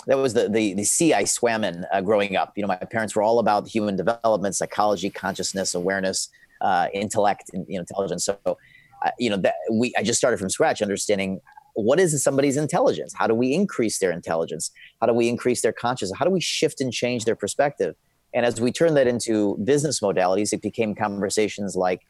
that 0.07 0.19
was 0.19 0.35
the 0.35 0.49
the, 0.49 0.75
the 0.75 0.85
sea 0.85 1.15
I 1.15 1.25
swam 1.25 1.65
in 1.65 1.85
uh, 1.93 2.01
growing 2.01 2.37
up. 2.37 2.53
You 2.57 2.63
know, 2.63 2.69
my 2.69 2.77
parents 2.77 3.15
were 3.15 3.23
all 3.23 3.39
about 3.39 3.69
human 3.69 3.97
development, 3.97 4.57
psychology, 4.57 5.11
consciousness, 5.11 5.75
awareness, 5.75 6.29
uh, 6.61 6.89
intellect, 6.93 7.51
and 7.53 7.67
you 7.69 7.77
know, 7.77 7.81
intelligence. 7.81 8.25
So, 8.25 8.39
uh, 8.47 9.11
you 9.19 9.31
know, 9.31 9.37
that 9.39 9.55
we 9.73 9.93
I 9.97 10.03
just 10.03 10.19
started 10.19 10.39
from 10.39 10.51
scratch, 10.51 10.83
understanding 10.83 11.41
what 11.75 11.99
is 11.99 12.23
somebody's 12.23 12.57
intelligence. 12.57 13.13
How 13.15 13.27
do 13.27 13.35
we 13.35 13.53
increase 13.53 13.99
their 13.99 14.13
intelligence? 14.13 14.71
How 15.01 15.07
do 15.07 15.13
we 15.13 15.29
increase 15.29 15.61
their 15.63 15.73
consciousness? 15.73 16.17
How 16.19 16.25
do 16.25 16.31
we 16.31 16.41
shift 16.41 16.81
and 16.81 16.93
change 16.93 17.25
their 17.25 17.37
perspective? 17.37 17.97
And 18.33 18.47
as 18.47 18.61
we 18.61 18.73
turn 18.73 18.95
that 18.95 19.07
into 19.07 19.57
business 19.65 20.01
modalities, 20.01 20.53
it 20.53 20.63
became 20.63 20.95
conversations 20.95 21.77
like, 21.77 22.03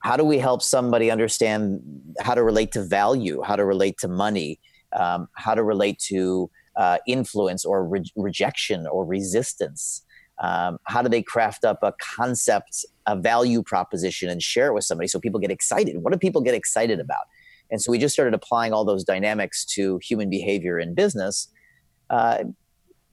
how 0.00 0.16
do 0.16 0.24
we 0.24 0.38
help 0.38 0.62
somebody 0.62 1.10
understand 1.10 1.80
how 2.20 2.34
to 2.34 2.42
relate 2.42 2.72
to 2.72 2.84
value, 2.84 3.42
how 3.42 3.56
to 3.56 3.64
relate 3.64 3.98
to 3.98 4.08
money, 4.08 4.60
um, 4.92 5.28
how 5.34 5.54
to 5.54 5.62
relate 5.62 5.98
to 5.98 6.50
uh, 6.78 6.98
influence 7.06 7.64
or 7.64 7.84
re- 7.84 8.12
rejection 8.16 8.86
or 8.86 9.04
resistance? 9.04 10.02
Um, 10.40 10.78
how 10.84 11.02
do 11.02 11.08
they 11.08 11.22
craft 11.22 11.64
up 11.64 11.80
a 11.82 11.92
concept, 12.16 12.86
a 13.06 13.16
value 13.16 13.62
proposition, 13.62 14.30
and 14.30 14.40
share 14.40 14.68
it 14.68 14.74
with 14.74 14.84
somebody 14.84 15.08
so 15.08 15.18
people 15.18 15.40
get 15.40 15.50
excited? 15.50 15.98
What 15.98 16.12
do 16.12 16.18
people 16.18 16.40
get 16.40 16.54
excited 16.54 17.00
about? 17.00 17.24
And 17.70 17.82
so 17.82 17.90
we 17.90 17.98
just 17.98 18.14
started 18.14 18.34
applying 18.34 18.72
all 18.72 18.84
those 18.84 19.04
dynamics 19.04 19.64
to 19.74 19.98
human 20.02 20.30
behavior 20.30 20.78
in 20.78 20.94
business 20.94 21.48
uh, 22.08 22.44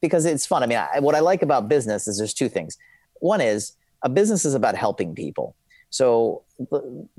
because 0.02 0.26
it's 0.26 0.46
fun. 0.46 0.64
I 0.64 0.68
mean, 0.68 0.78
I, 0.78 1.00
what 1.00 1.16
I 1.16 1.20
like 1.20 1.42
about 1.42 1.68
business 1.68 2.08
is 2.08 2.18
there's 2.18 2.34
two 2.34 2.48
things. 2.48 2.78
One 3.20 3.42
is 3.42 3.74
a 4.04 4.10
business 4.10 4.46
is 4.46 4.54
about 4.54 4.76
helping 4.76 5.16
people. 5.16 5.56
So 5.90 6.44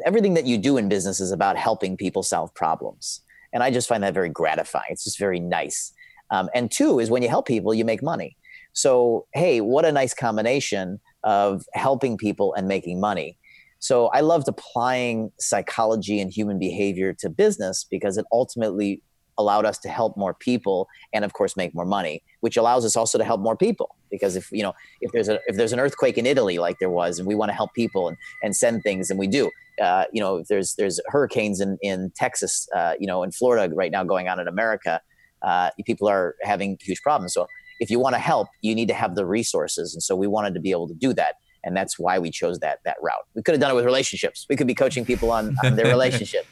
everything 0.05 0.35
that 0.35 0.47
you 0.47 0.57
do 0.59 0.77
in 0.77 0.89
business 0.89 1.21
is 1.21 1.33
about 1.33 1.57
helping 1.57 1.97
people 1.97 2.23
solve 2.23 2.55
problems. 2.55 3.23
And 3.53 3.63
I 3.63 3.71
just 3.71 3.89
find 3.89 4.03
that 4.03 4.15
very 4.15 4.29
gratifying. 4.29 4.87
It's 4.91 5.05
just 5.05 5.19
very 5.19 5.41
nice. 5.41 5.93
Um, 6.31 6.49
and 6.55 6.71
two 6.71 6.99
is 6.99 7.11
when 7.11 7.23
you 7.23 7.29
help 7.29 7.47
people, 7.47 7.75
you 7.75 7.85
make 7.85 8.03
money. 8.03 8.37
So, 8.73 9.27
hey, 9.33 9.61
what 9.61 9.85
a 9.85 9.93
nice 9.93 10.13
combination 10.13 11.01
of 11.25 11.65
helping 11.73 12.17
people 12.17 12.53
and 12.55 12.69
making 12.69 13.01
money. 13.01 13.39
So, 13.79 14.09
I 14.09 14.21
loved 14.21 14.49
applying 14.49 15.33
psychology 15.39 16.21
and 16.21 16.31
human 16.31 16.59
behavior 16.59 17.15
to 17.21 17.31
business 17.31 17.87
because 17.91 18.19
it 18.19 18.27
ultimately 18.33 19.03
allowed 19.39 19.65
us 19.67 19.79
to 19.79 19.89
help 19.89 20.17
more 20.17 20.35
people 20.35 20.89
and 21.13 21.25
of 21.25 21.33
course 21.33 21.57
make 21.57 21.75
more 21.75 21.85
money 21.85 22.23
which 22.41 22.57
allows 22.57 22.85
us 22.85 22.97
also 22.97 23.19
to 23.19 23.25
help 23.25 23.41
more 23.41 23.57
people 23.57 23.95
because 24.11 24.37
if 24.37 24.51
you 24.51 24.63
know 24.63 24.73
if 25.01 25.13
there's 25.13 25.29
a 25.29 25.39
if 25.47 25.57
there's 25.57 25.73
an 25.73 25.81
earthquake 25.81 26.17
in 26.17 26.27
italy 26.27 26.59
like 26.59 26.79
there 26.79 26.91
was 26.91 27.19
and 27.19 27.29
we 27.29 27.35
want 27.35 27.49
to 27.51 27.55
help 27.55 27.73
people 27.75 28.09
and 28.09 28.17
and 28.43 28.57
send 28.57 28.83
things 28.83 29.11
and 29.11 29.19
we 29.19 29.27
do 29.27 29.51
uh, 29.83 30.05
you 30.13 30.21
know 30.21 30.37
if 30.39 30.49
there's 30.49 30.75
there's 30.77 31.01
hurricanes 31.09 31.61
in 31.61 31.77
in 31.83 32.11
texas 32.17 32.67
uh, 32.75 32.95
you 32.99 33.07
know 33.07 33.23
in 33.23 33.31
florida 33.31 33.73
right 33.75 33.93
now 33.93 34.03
going 34.03 34.29
on 34.29 34.41
in 34.41 34.49
america 34.49 35.01
uh, 35.43 35.71
people 35.85 36.09
are 36.09 36.35
having 36.43 36.79
huge 36.81 37.03
problems. 37.03 37.35
So 37.35 37.47
if 37.81 37.91
you 37.91 37.99
want 37.99 38.15
to 38.15 38.19
help, 38.19 38.49
you 38.63 38.75
need 38.75 38.89
to 38.89 38.95
have 38.95 39.15
the 39.15 39.27
resources. 39.27 39.95
And 39.95 40.03
so 40.03 40.17
we 40.17 40.27
wanted 40.27 40.55
to 40.55 40.61
be 40.61 40.71
able 40.71 40.89
to 40.89 40.95
do 40.95 41.13
that. 41.15 41.35
And 41.65 41.77
that's 41.77 41.99
why 41.99 42.19
we 42.19 42.31
chose 42.31 42.61
that 42.61 42.79
that 42.85 42.97
route. 43.03 43.27
We 43.35 43.43
could 43.43 43.53
have 43.53 43.61
done 43.61 43.73
it 43.73 43.75
with 43.75 43.85
relationships. 43.85 44.47
We 44.49 44.57
could 44.57 44.67
be 44.67 44.75
coaching 44.75 45.05
people 45.05 45.31
on, 45.33 45.57
on 45.65 45.77
their 45.77 45.87
relationship. 45.97 46.47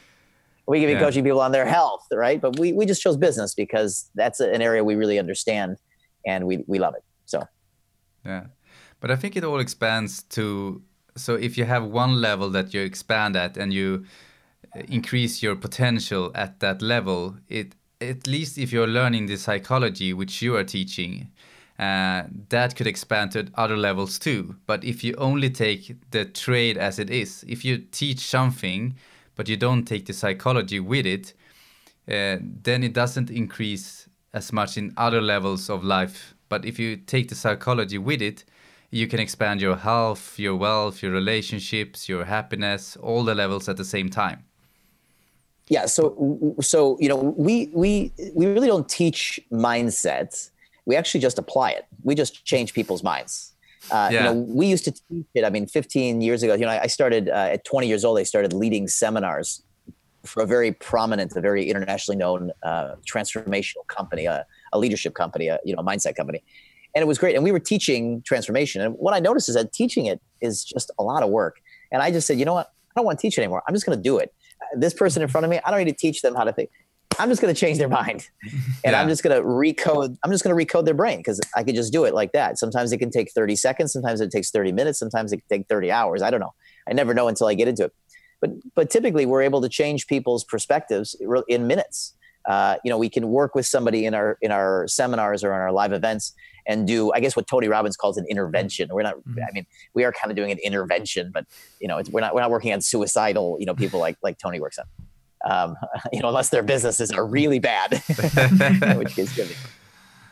We 0.67 0.79
could 0.79 0.87
be 0.87 0.93
yeah. 0.93 0.99
coaching 0.99 1.23
people 1.23 1.41
on 1.41 1.51
their 1.51 1.65
health, 1.65 2.05
right? 2.11 2.41
But 2.41 2.59
we, 2.59 2.73
we 2.73 2.85
just 2.85 3.01
chose 3.01 3.15
business 3.15 3.53
because 3.53 4.09
that's 4.15 4.39
an 4.39 4.61
area 4.61 4.83
we 4.83 4.95
really 4.95 5.19
understand 5.19 5.77
and 6.25 6.47
we, 6.47 6.63
we 6.67 6.79
love 6.79 6.95
it. 6.95 7.03
So, 7.25 7.43
yeah. 8.25 8.45
But 8.99 9.11
I 9.11 9.15
think 9.15 9.35
it 9.35 9.43
all 9.43 9.59
expands 9.59 10.23
to 10.23 10.81
so 11.17 11.35
if 11.35 11.57
you 11.57 11.65
have 11.65 11.85
one 11.85 12.21
level 12.21 12.49
that 12.49 12.73
you 12.73 12.81
expand 12.81 13.35
at 13.35 13.57
and 13.57 13.73
you 13.73 14.05
increase 14.87 15.41
your 15.41 15.55
potential 15.55 16.31
at 16.35 16.59
that 16.59 16.81
level, 16.81 17.37
it 17.47 17.75
at 18.01 18.27
least 18.27 18.57
if 18.57 18.71
you're 18.71 18.87
learning 18.87 19.27
the 19.27 19.37
psychology 19.37 20.13
which 20.13 20.41
you 20.41 20.55
are 20.55 20.63
teaching, 20.63 21.29
uh, 21.79 22.23
that 22.49 22.75
could 22.75 22.87
expand 22.87 23.31
to 23.31 23.47
other 23.55 23.77
levels 23.77 24.17
too. 24.17 24.55
But 24.65 24.83
if 24.83 25.03
you 25.03 25.15
only 25.17 25.49
take 25.49 25.95
the 26.11 26.25
trade 26.25 26.77
as 26.77 26.99
it 26.99 27.09
is, 27.09 27.43
if 27.47 27.65
you 27.65 27.77
teach 27.77 28.19
something 28.19 28.95
but 29.35 29.49
you 29.49 29.57
don't 29.57 29.83
take 29.83 30.05
the 30.05 30.13
psychology 30.13 30.79
with 30.79 31.05
it, 31.05 31.33
uh, 32.07 32.37
then 32.41 32.83
it 32.83 32.93
doesn't 32.93 33.29
increase 33.29 34.07
as 34.33 34.53
much 34.53 34.77
in 34.77 34.93
other 34.95 35.21
levels 35.21 35.69
of 35.69 35.83
life. 35.83 36.33
But 36.47 36.63
if 36.63 36.79
you 36.79 36.95
take 36.95 37.27
the 37.27 37.35
psychology 37.35 37.97
with 37.97 38.21
it, 38.21 38.45
you 38.91 39.07
can 39.07 39.19
expand 39.19 39.59
your 39.59 39.75
health, 39.75 40.39
your 40.39 40.55
wealth, 40.55 41.03
your 41.03 41.11
relationships, 41.11 42.07
your 42.07 42.23
happiness, 42.23 42.95
all 42.95 43.25
the 43.25 43.35
levels 43.35 43.67
at 43.67 43.75
the 43.75 43.83
same 43.83 44.09
time 44.09 44.45
yeah 45.69 45.85
so 45.85 46.55
so 46.61 46.97
you 46.99 47.09
know 47.09 47.15
we 47.15 47.69
we 47.73 48.11
we 48.33 48.45
really 48.45 48.67
don't 48.67 48.89
teach 48.89 49.39
mindsets. 49.51 50.51
We 50.85 50.95
actually 50.95 51.21
just 51.21 51.39
apply 51.39 51.71
it. 51.71 51.85
We 52.03 52.13
just 52.13 52.45
change 52.45 52.73
people's 52.73 53.03
minds. 53.03 53.53
Uh, 53.91 54.09
yeah. 54.11 54.17
you 54.17 54.23
know 54.23 54.33
we 54.33 54.65
used 54.65 54.83
to 54.83 54.91
teach 54.91 55.27
it 55.35 55.43
i 55.45 55.49
mean 55.51 55.67
15 55.67 56.19
years 56.19 56.41
ago 56.41 56.55
you 56.55 56.65
know 56.65 56.71
i 56.71 56.87
started 56.87 57.29
uh, 57.29 57.49
at 57.51 57.63
20 57.65 57.87
years 57.87 58.03
old 58.03 58.17
i 58.17 58.23
started 58.23 58.51
leading 58.51 58.87
seminars 58.87 59.61
for 60.25 60.41
a 60.41 60.47
very 60.47 60.71
prominent 60.71 61.35
a 61.35 61.41
very 61.41 61.69
internationally 61.69 62.17
known 62.17 62.51
uh, 62.63 62.95
transformational 63.07 63.85
company 63.87 64.25
a 64.25 64.43
leadership 64.77 65.13
company 65.13 65.47
a 65.47 65.59
you 65.65 65.75
know 65.75 65.81
mindset 65.81 66.15
company. 66.15 66.43
And 66.93 67.01
it 67.01 67.07
was 67.07 67.17
great 67.17 67.35
and 67.35 67.43
we 67.43 67.51
were 67.51 67.59
teaching 67.59 68.21
transformation. 68.25 68.81
And 68.81 68.95
what 68.95 69.13
i 69.13 69.19
noticed 69.19 69.49
is 69.49 69.55
that 69.55 69.73
teaching 69.73 70.05
it 70.05 70.21
is 70.41 70.63
just 70.63 70.91
a 70.99 71.03
lot 71.03 71.23
of 71.23 71.29
work. 71.29 71.57
And 71.91 72.01
i 72.01 72.11
just 72.11 72.27
said 72.27 72.39
you 72.39 72.45
know 72.45 72.53
what? 72.53 72.67
I 72.91 72.99
don't 72.99 73.05
want 73.05 73.19
to 73.19 73.21
teach 73.21 73.37
it 73.37 73.41
anymore. 73.41 73.61
I'm 73.67 73.75
just 73.75 73.85
going 73.85 73.97
to 73.97 74.01
do 74.01 74.17
it 74.17 74.33
this 74.75 74.93
person 74.93 75.21
in 75.21 75.27
front 75.27 75.45
of 75.45 75.49
me, 75.49 75.59
I 75.65 75.71
don't 75.71 75.79
need 75.79 75.91
to 75.91 75.97
teach 75.97 76.21
them 76.21 76.35
how 76.35 76.43
to 76.43 76.53
think. 76.53 76.69
I'm 77.17 77.29
just 77.29 77.41
going 77.41 77.53
to 77.53 77.59
change 77.59 77.77
their 77.77 77.89
mind 77.89 78.27
and 78.43 78.91
yeah. 78.91 79.01
I'm 79.01 79.07
just 79.07 79.23
going 79.23 79.35
to 79.35 79.41
recode. 79.41 80.17
I'm 80.23 80.31
just 80.31 80.43
going 80.43 80.55
to 80.55 80.65
recode 80.65 80.85
their 80.85 80.93
brain 80.93 81.19
because 81.19 81.39
I 81.55 81.63
could 81.63 81.75
just 81.75 81.93
do 81.93 82.03
it 82.03 82.13
like 82.13 82.33
that. 82.33 82.57
Sometimes 82.57 82.91
it 82.91 82.97
can 82.97 83.09
take 83.09 83.31
30 83.31 83.55
seconds. 83.55 83.93
Sometimes 83.93 84.21
it 84.21 84.31
takes 84.31 84.51
30 84.51 84.71
minutes. 84.71 84.99
Sometimes 84.99 85.31
it 85.31 85.37
can 85.37 85.59
take 85.59 85.67
30 85.67 85.91
hours. 85.91 86.21
I 86.21 86.29
don't 86.29 86.39
know. 86.39 86.53
I 86.89 86.93
never 86.93 87.13
know 87.13 87.27
until 87.27 87.47
I 87.47 87.53
get 87.53 87.67
into 87.67 87.85
it. 87.85 87.93
But, 88.41 88.51
but 88.75 88.89
typically 88.89 89.25
we're 89.25 89.43
able 89.43 89.61
to 89.61 89.69
change 89.69 90.07
people's 90.07 90.43
perspectives 90.43 91.15
in 91.47 91.67
minutes. 91.67 92.15
Uh, 92.45 92.75
you 92.83 92.89
know, 92.89 92.97
we 92.97 93.09
can 93.09 93.29
work 93.29 93.55
with 93.55 93.65
somebody 93.65 94.05
in 94.05 94.13
our, 94.13 94.37
in 94.41 94.51
our 94.51 94.87
seminars 94.87 95.43
or 95.43 95.53
in 95.53 95.59
our 95.59 95.71
live 95.71 95.93
events 95.93 96.33
and 96.67 96.87
do 96.87 97.11
I 97.13 97.19
guess 97.19 97.35
what 97.35 97.47
Tony 97.47 97.67
Robbins 97.67 97.97
calls 97.97 98.17
an 98.17 98.25
intervention. 98.29 98.89
We're 98.91 99.03
not 99.03 99.15
mm-hmm. 99.17 99.39
I 99.39 99.51
mean 99.53 99.65
we 99.93 100.03
are 100.03 100.11
kind 100.11 100.31
of 100.31 100.35
doing 100.35 100.51
an 100.51 100.59
intervention, 100.59 101.31
but 101.33 101.45
you 101.79 101.87
know 101.87 102.01
we're 102.11 102.21
not 102.21 102.33
we're 102.33 102.41
not 102.41 102.51
working 102.51 102.73
on 102.73 102.81
suicidal 102.81 103.57
you 103.59 103.65
know 103.65 103.75
people 103.75 103.99
like 103.99 104.17
like 104.23 104.37
Tony 104.37 104.59
works 104.59 104.79
on. 104.79 104.85
Um, 105.49 105.75
you 106.13 106.21
know 106.21 106.29
unless 106.29 106.49
their 106.49 106.63
businesses 106.63 107.11
are 107.11 107.25
really 107.25 107.59
bad, 107.59 107.91
which 108.97 109.17
is 109.17 109.33
good. 109.33 109.55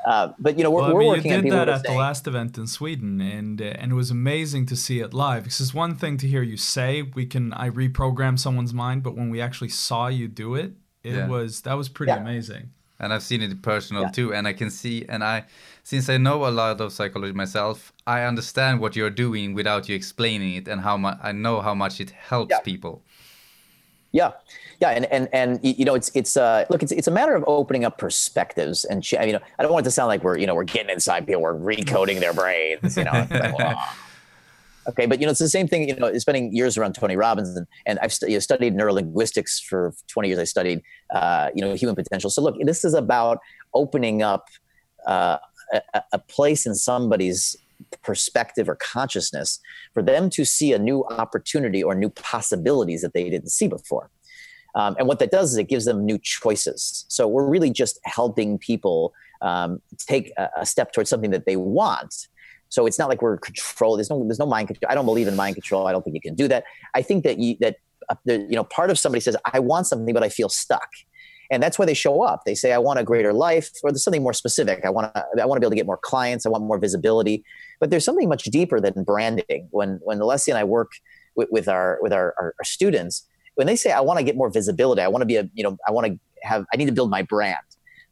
Uh, 0.05 0.33
but 0.37 0.57
you 0.57 0.63
know 0.63 0.71
we're, 0.71 0.81
well, 0.81 0.95
we're 0.95 1.07
working 1.07 1.31
you 1.31 1.41
did 1.43 1.51
that 1.53 1.69
at 1.69 1.85
saying, 1.85 1.95
the 1.95 1.99
last 1.99 2.27
event 2.27 2.57
in 2.57 2.67
Sweden, 2.67 3.21
and 3.21 3.61
uh, 3.61 3.65
and 3.65 3.91
it 3.91 3.95
was 3.95 4.11
amazing 4.11 4.65
to 4.65 4.75
see 4.75 4.99
it 4.99 5.13
live. 5.13 5.43
Because 5.43 5.61
it's 5.61 5.73
one 5.73 5.95
thing 5.95 6.17
to 6.17 6.27
hear 6.27 6.41
you 6.41 6.57
say 6.57 7.03
we 7.03 7.25
can 7.25 7.53
I 7.53 7.69
reprogram 7.69 8.37
someone's 8.37 8.73
mind, 8.73 9.03
but 9.03 9.15
when 9.15 9.29
we 9.29 9.39
actually 9.39 9.69
saw 9.69 10.07
you 10.07 10.27
do 10.27 10.55
it, 10.55 10.73
it 11.03 11.13
yeah. 11.13 11.27
was 11.27 11.61
that 11.61 11.75
was 11.75 11.87
pretty 11.87 12.11
yeah. 12.11 12.19
amazing 12.19 12.71
and 13.03 13.13
I've 13.13 13.23
seen 13.23 13.41
it 13.41 13.61
personal 13.61 14.03
yeah. 14.03 14.09
too. 14.11 14.33
And 14.33 14.47
I 14.47 14.53
can 14.53 14.69
see, 14.69 15.05
and 15.07 15.23
I, 15.23 15.43
since 15.83 16.09
I 16.09 16.17
know 16.17 16.47
a 16.47 16.49
lot 16.49 16.79
of 16.79 16.93
psychology 16.93 17.33
myself, 17.33 17.93
I 18.07 18.23
understand 18.23 18.79
what 18.79 18.95
you're 18.95 19.09
doing 19.09 19.53
without 19.53 19.89
you 19.89 19.95
explaining 19.95 20.55
it, 20.55 20.67
and 20.67 20.81
how 20.81 20.97
much 20.97 21.17
I 21.21 21.31
know 21.33 21.61
how 21.61 21.75
much 21.75 21.99
it 21.99 22.09
helps 22.11 22.51
yeah. 22.51 22.59
people. 22.59 23.03
Yeah, 24.13 24.31
yeah, 24.79 24.91
and 24.91 25.05
and 25.05 25.27
and 25.33 25.59
you 25.61 25.85
know, 25.85 25.95
it's 25.95 26.09
it's 26.15 26.37
uh 26.37 26.65
look, 26.69 26.83
it's 26.83 26.91
it's 26.91 27.07
a 27.07 27.11
matter 27.11 27.35
of 27.35 27.43
opening 27.47 27.83
up 27.83 27.97
perspectives, 27.97 28.85
and 28.85 29.05
I 29.19 29.25
mean, 29.25 29.39
I 29.59 29.63
don't 29.63 29.73
want 29.73 29.85
it 29.85 29.89
to 29.89 29.91
sound 29.91 30.07
like 30.07 30.23
we're 30.23 30.37
you 30.37 30.47
know 30.47 30.55
we're 30.55 30.63
getting 30.63 30.89
inside 30.89 31.27
people, 31.27 31.41
we're 31.41 31.53
recoding 31.53 32.19
their 32.19 32.33
brains, 32.33 32.95
you 32.95 33.03
know. 33.03 33.27
like, 33.29 33.77
Okay, 34.85 35.05
but 35.05 35.19
you 35.19 35.25
know 35.25 35.31
it's 35.31 35.39
the 35.39 35.47
same 35.47 35.67
thing. 35.67 35.87
You 35.87 35.95
know, 35.95 36.17
spending 36.17 36.53
years 36.53 36.77
around 36.77 36.93
Tony 36.93 37.15
Robbins, 37.15 37.55
and, 37.55 37.65
and 37.85 37.99
I've 37.99 38.11
st- 38.11 38.29
you 38.29 38.35
know, 38.35 38.41
studied 38.41 38.75
neurolinguistics 38.75 39.63
for 39.63 39.93
20 40.07 40.27
years. 40.27 40.39
I 40.39 40.43
studied, 40.43 40.81
uh, 41.13 41.51
you 41.55 41.61
know, 41.61 41.73
human 41.73 41.95
potential. 41.95 42.29
So 42.29 42.41
look, 42.41 42.57
this 42.59 42.83
is 42.83 42.93
about 42.93 43.39
opening 43.73 44.21
up 44.21 44.49
uh, 45.07 45.37
a, 46.11 46.19
place 46.19 46.65
in 46.65 46.75
somebody's 46.75 47.55
perspective 48.01 48.69
or 48.69 48.75
consciousness 48.75 49.59
for 49.93 50.01
them 50.01 50.29
to 50.29 50.45
see 50.45 50.73
a 50.73 50.79
new 50.79 51.03
opportunity 51.05 51.83
or 51.83 51.95
new 51.95 52.09
possibilities 52.09 53.01
that 53.01 53.13
they 53.13 53.29
didn't 53.29 53.49
see 53.49 53.67
before. 53.67 54.09
Um, 54.75 54.95
and 54.97 55.07
what 55.07 55.19
that 55.19 55.31
does 55.31 55.51
is 55.51 55.57
it 55.57 55.69
gives 55.69 55.85
them 55.85 56.05
new 56.05 56.17
choices. 56.17 57.05
So 57.07 57.27
we're 57.27 57.47
really 57.47 57.69
just 57.69 57.99
helping 58.03 58.57
people 58.57 59.13
um, 59.41 59.81
take 59.97 60.31
a, 60.37 60.49
a, 60.57 60.65
step 60.65 60.93
towards 60.93 61.09
something 61.09 61.31
that 61.31 61.45
they 61.45 61.57
want 61.57 62.27
so 62.73 62.87
it's 62.87 62.97
not 62.97 63.07
like 63.07 63.21
we're 63.21 63.37
controlled. 63.37 63.99
There's 63.99 64.09
no 64.09 64.23
there's 64.23 64.39
no 64.39 64.47
mind 64.47 64.67
control. 64.67 64.91
I 64.91 64.95
don't 64.95 65.05
believe 65.05 65.27
in 65.27 65.35
mind 65.35 65.53
control. 65.53 65.85
I 65.85 65.91
don't 65.91 66.01
think 66.01 66.15
you 66.15 66.21
can 66.21 66.33
do 66.33 66.47
that. 66.47 66.63
I 66.95 67.03
think 67.03 67.23
that 67.23 67.37
you 67.37 67.55
that 67.59 67.75
uh, 68.09 68.15
you 68.25 68.55
know 68.55 68.63
part 68.63 68.89
of 68.89 68.97
somebody 68.97 69.19
says 69.19 69.37
I 69.53 69.59
want 69.59 69.85
something 69.85 70.11
but 70.11 70.23
I 70.23 70.29
feel 70.29 70.49
stuck. 70.49 70.89
And 71.51 71.61
that's 71.61 71.77
why 71.77 71.85
they 71.85 71.93
show 71.93 72.23
up. 72.23 72.43
They 72.45 72.55
say 72.55 72.71
i 72.71 72.77
want 72.77 72.99
a 72.99 73.03
greater 73.03 73.33
life 73.33 73.69
or 73.83 73.91
there's 73.91 74.03
something 74.03 74.23
more 74.23 74.33
specific. 74.33 74.85
I 74.85 74.89
want 74.89 75.13
to 75.13 75.25
i 75.41 75.45
want 75.45 75.57
to 75.57 75.61
be 75.61 75.65
able 75.65 75.71
to 75.71 75.75
get 75.75 75.85
more 75.85 75.99
clients. 76.01 76.45
I 76.45 76.49
want 76.49 76.63
more 76.63 76.79
visibility. 76.79 77.43
But 77.79 77.89
there's 77.89 78.05
something 78.05 78.29
much 78.29 78.45
deeper 78.45 78.79
than 78.79 79.03
branding. 79.03 79.67
When 79.71 79.99
when 80.03 80.19
alessia 80.19 80.49
and 80.49 80.57
i 80.57 80.63
work 80.63 80.91
with, 81.35 81.49
with 81.51 81.67
our 81.67 81.99
with 82.01 82.13
our, 82.13 82.33
our, 82.39 82.55
our 82.59 82.63
students 82.63 83.25
when 83.55 83.67
they 83.67 83.75
say 83.75 83.91
i 83.91 83.99
want 84.01 84.19
to 84.19 84.23
get 84.23 84.35
more 84.35 84.49
visibility 84.49 85.01
i 85.01 85.07
want 85.07 85.21
to 85.21 85.25
be 85.25 85.35
a 85.35 85.49
you 85.53 85.63
know 85.63 85.77
i 85.87 85.91
want 85.91 86.07
to 86.07 86.19
have 86.43 86.65
i 86.73 86.77
need 86.77 86.85
to 86.85 86.91
build 86.91 87.09
my 87.09 87.21
brand. 87.21 87.57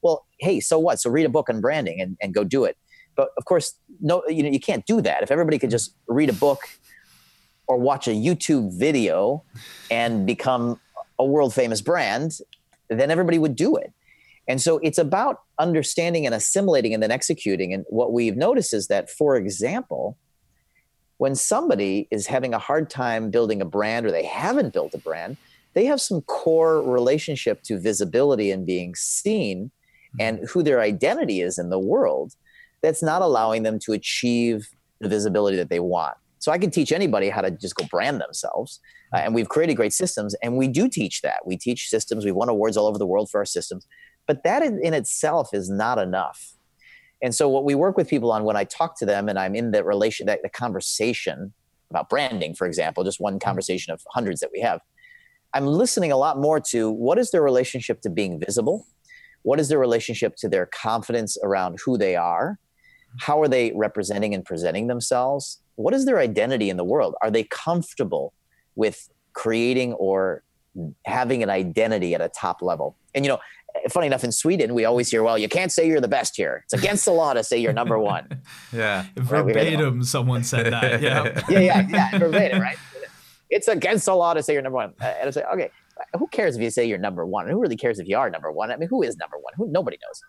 Well 0.01 0.25
hey 0.39 0.59
so 0.59 0.79
what? 0.79 0.99
So 0.99 1.09
read 1.09 1.25
a 1.25 1.29
book 1.29 1.49
on 1.49 1.61
branding 1.61 2.01
and, 2.01 2.17
and 2.21 2.33
go 2.33 2.43
do 2.43 2.65
it. 2.65 2.77
But 3.15 3.29
of 3.37 3.45
course 3.45 3.75
no 3.99 4.23
you 4.27 4.43
know 4.43 4.49
you 4.49 4.59
can't 4.59 4.85
do 4.85 5.01
that. 5.01 5.23
If 5.23 5.31
everybody 5.31 5.57
could 5.59 5.71
just 5.71 5.95
read 6.07 6.29
a 6.29 6.33
book 6.33 6.61
or 7.67 7.77
watch 7.77 8.07
a 8.07 8.11
youtube 8.11 8.77
video 8.77 9.43
and 9.89 10.25
become 10.25 10.79
a 11.19 11.25
world 11.25 11.53
famous 11.53 11.79
brand 11.79 12.33
then 12.99 13.12
everybody 13.12 13.39
would 13.39 13.56
do 13.56 13.75
it. 13.75 13.93
And 14.47 14.62
so 14.62 14.80
it's 14.80 14.97
about 14.97 15.41
understanding 15.60 16.25
and 16.25 16.36
assimilating 16.36 16.93
and 16.93 17.01
then 17.01 17.12
executing. 17.12 17.73
And 17.73 17.86
what 17.89 18.12
we've 18.12 18.36
noticed 18.36 18.73
is 18.73 18.88
that 18.88 19.10
for 19.10 19.36
example 19.36 20.17
when 21.17 21.36
somebody 21.36 22.08
is 22.10 22.25
having 22.25 22.51
a 22.51 22.60
hard 22.60 22.89
time 22.89 23.30
building 23.30 23.62
a 23.62 23.65
brand 23.65 24.08
or 24.08 24.12
they 24.12 24.25
haven't 24.25 24.73
built 24.73 24.95
a 24.95 24.97
brand 24.97 25.38
they 25.73 25.86
have 25.86 26.01
some 26.01 26.21
core 26.21 26.82
relationship 26.82 27.63
to 27.63 27.80
visibility 27.80 28.51
and 28.51 28.65
being 28.65 28.95
seen 28.95 29.65
mm-hmm. 29.65 30.21
and 30.21 30.49
who 30.49 30.63
their 30.63 30.82
identity 30.82 31.41
is 31.41 31.58
in 31.58 31.69
the 31.69 31.80
world 31.80 32.36
that's 32.82 33.04
not 33.04 33.21
allowing 33.21 33.63
them 33.63 33.80
to 33.80 33.93
achieve 33.93 34.69
the 34.99 35.10
visibility 35.10 35.58
that 35.58 35.69
they 35.69 35.80
want. 35.80 36.15
So 36.41 36.51
I 36.51 36.58
can 36.58 36.71
teach 36.71 36.91
anybody 36.91 37.30
how 37.30 37.41
to 37.41 37.51
just 37.51 37.75
go 37.75 37.86
brand 37.86 38.19
themselves. 38.19 38.80
Uh, 39.13 39.17
and 39.17 39.36
we've 39.36 39.47
created 39.47 39.75
great 39.75 39.93
systems 39.93 40.34
and 40.41 40.58
we 40.58 40.67
do 40.67 40.89
teach 40.89 41.21
that. 41.21 41.45
We 41.45 41.56
teach 41.56 41.88
systems. 41.88 42.25
We've 42.25 42.36
won 42.36 42.49
awards 42.49 42.75
all 42.75 42.88
over 42.88 42.97
the 42.97 43.06
world 43.06 43.30
for 43.30 43.38
our 43.38 43.45
systems. 43.45 43.86
But 44.25 44.43
that 44.43 44.63
in, 44.63 44.84
in 44.84 44.95
itself 44.95 45.54
is 45.54 45.69
not 45.69 45.99
enough. 45.99 46.56
And 47.21 47.36
so 47.36 47.47
what 47.47 47.63
we 47.63 47.75
work 47.75 47.95
with 47.95 48.10
people 48.10 48.32
on 48.32 48.43
when 48.43 48.56
I 48.56 48.63
talk 48.63 48.97
to 48.97 49.06
them 49.06 49.30
and 49.30 49.38
I'm 49.38 49.54
in 49.54 49.69
the 49.69 49.84
relation 49.84 50.25
that 50.25 50.39
the 50.41 50.49
conversation 50.49 51.54
about 51.91 52.10
branding, 52.10 52.56
for 52.56 52.65
example, 52.65 53.04
just 53.04 53.19
one 53.19 53.38
conversation 53.38 53.93
of 53.93 54.01
hundreds 54.10 54.39
that 54.39 54.49
we 54.51 54.62
have, 54.62 54.80
I'm 55.54 55.67
listening 55.67 56.12
a 56.12 56.17
lot 56.17 56.39
more 56.39 56.60
to 56.71 56.89
what 56.89 57.19
is 57.19 57.30
their 57.30 57.43
relationship 57.43 58.01
to 58.01 58.10
being 58.10 58.39
visible? 58.39 58.88
What 59.43 59.60
is 59.60 59.69
their 59.69 59.77
relationship 59.77 60.36
to 60.38 60.49
their 60.49 60.65
confidence 60.65 61.38
around 61.43 61.77
who 61.86 61.99
they 61.99 62.15
are? 62.15 62.58
How 63.19 63.39
are 63.41 63.47
they 63.47 63.73
representing 63.75 64.34
and 64.34 64.43
presenting 64.43 64.88
themselves? 64.88 65.61
What 65.75 65.93
is 65.93 66.05
their 66.05 66.19
identity 66.19 66.69
in 66.69 66.77
the 66.77 66.84
world? 66.84 67.15
Are 67.21 67.31
they 67.31 67.43
comfortable 67.43 68.34
with 68.75 69.10
creating 69.34 69.93
or 69.93 70.43
having 71.05 71.43
an 71.43 71.49
identity 71.49 72.13
at 72.13 72.21
a 72.21 72.29
top 72.29 72.62
level? 72.62 72.95
And 73.13 73.25
you 73.25 73.29
know, 73.29 73.39
funny 73.89 74.07
enough, 74.07 74.23
in 74.23 74.31
Sweden, 74.31 74.73
we 74.73 74.86
always 74.86 75.10
hear, 75.10 75.23
"Well, 75.23 75.38
you 75.38 75.49
can't 75.49 75.71
say 75.71 75.88
you're 75.88 76.01
the 76.01 76.07
best 76.07 76.36
here. 76.36 76.63
It's 76.65 76.73
against 76.73 77.05
the 77.05 77.12
law 77.12 77.34
to 77.34 77.43
say 77.43 77.57
you're 77.57 77.73
number 77.73 77.99
one." 77.99 78.41
yeah, 78.73 79.05
verbatim, 79.15 80.03
someone 80.03 80.43
said 80.43 80.71
that. 80.71 81.01
Yeah, 81.01 81.41
yeah, 81.49 81.60
yeah, 81.60 81.88
yeah, 81.89 82.17
verbatim, 82.17 82.62
right? 82.62 82.77
It's 83.49 83.67
against 83.67 84.05
the 84.05 84.15
law 84.15 84.34
to 84.34 84.41
say 84.41 84.53
you're 84.53 84.62
number 84.62 84.77
one. 84.77 84.93
And 85.01 85.27
it's 85.27 85.36
like, 85.36 85.45
okay, 85.53 85.71
who 86.17 86.27
cares 86.27 86.55
if 86.55 86.62
you 86.62 86.69
say 86.69 86.86
you're 86.86 86.97
number 86.97 87.25
one? 87.25 87.47
Who 87.47 87.60
really 87.60 87.75
cares 87.75 87.99
if 87.99 88.07
you 88.07 88.17
are 88.17 88.29
number 88.29 88.51
one? 88.51 88.71
I 88.71 88.77
mean, 88.77 88.89
who 88.89 89.03
is 89.03 89.17
number 89.17 89.38
one? 89.38 89.53
Who 89.57 89.67
nobody 89.69 89.97
knows. 90.01 90.21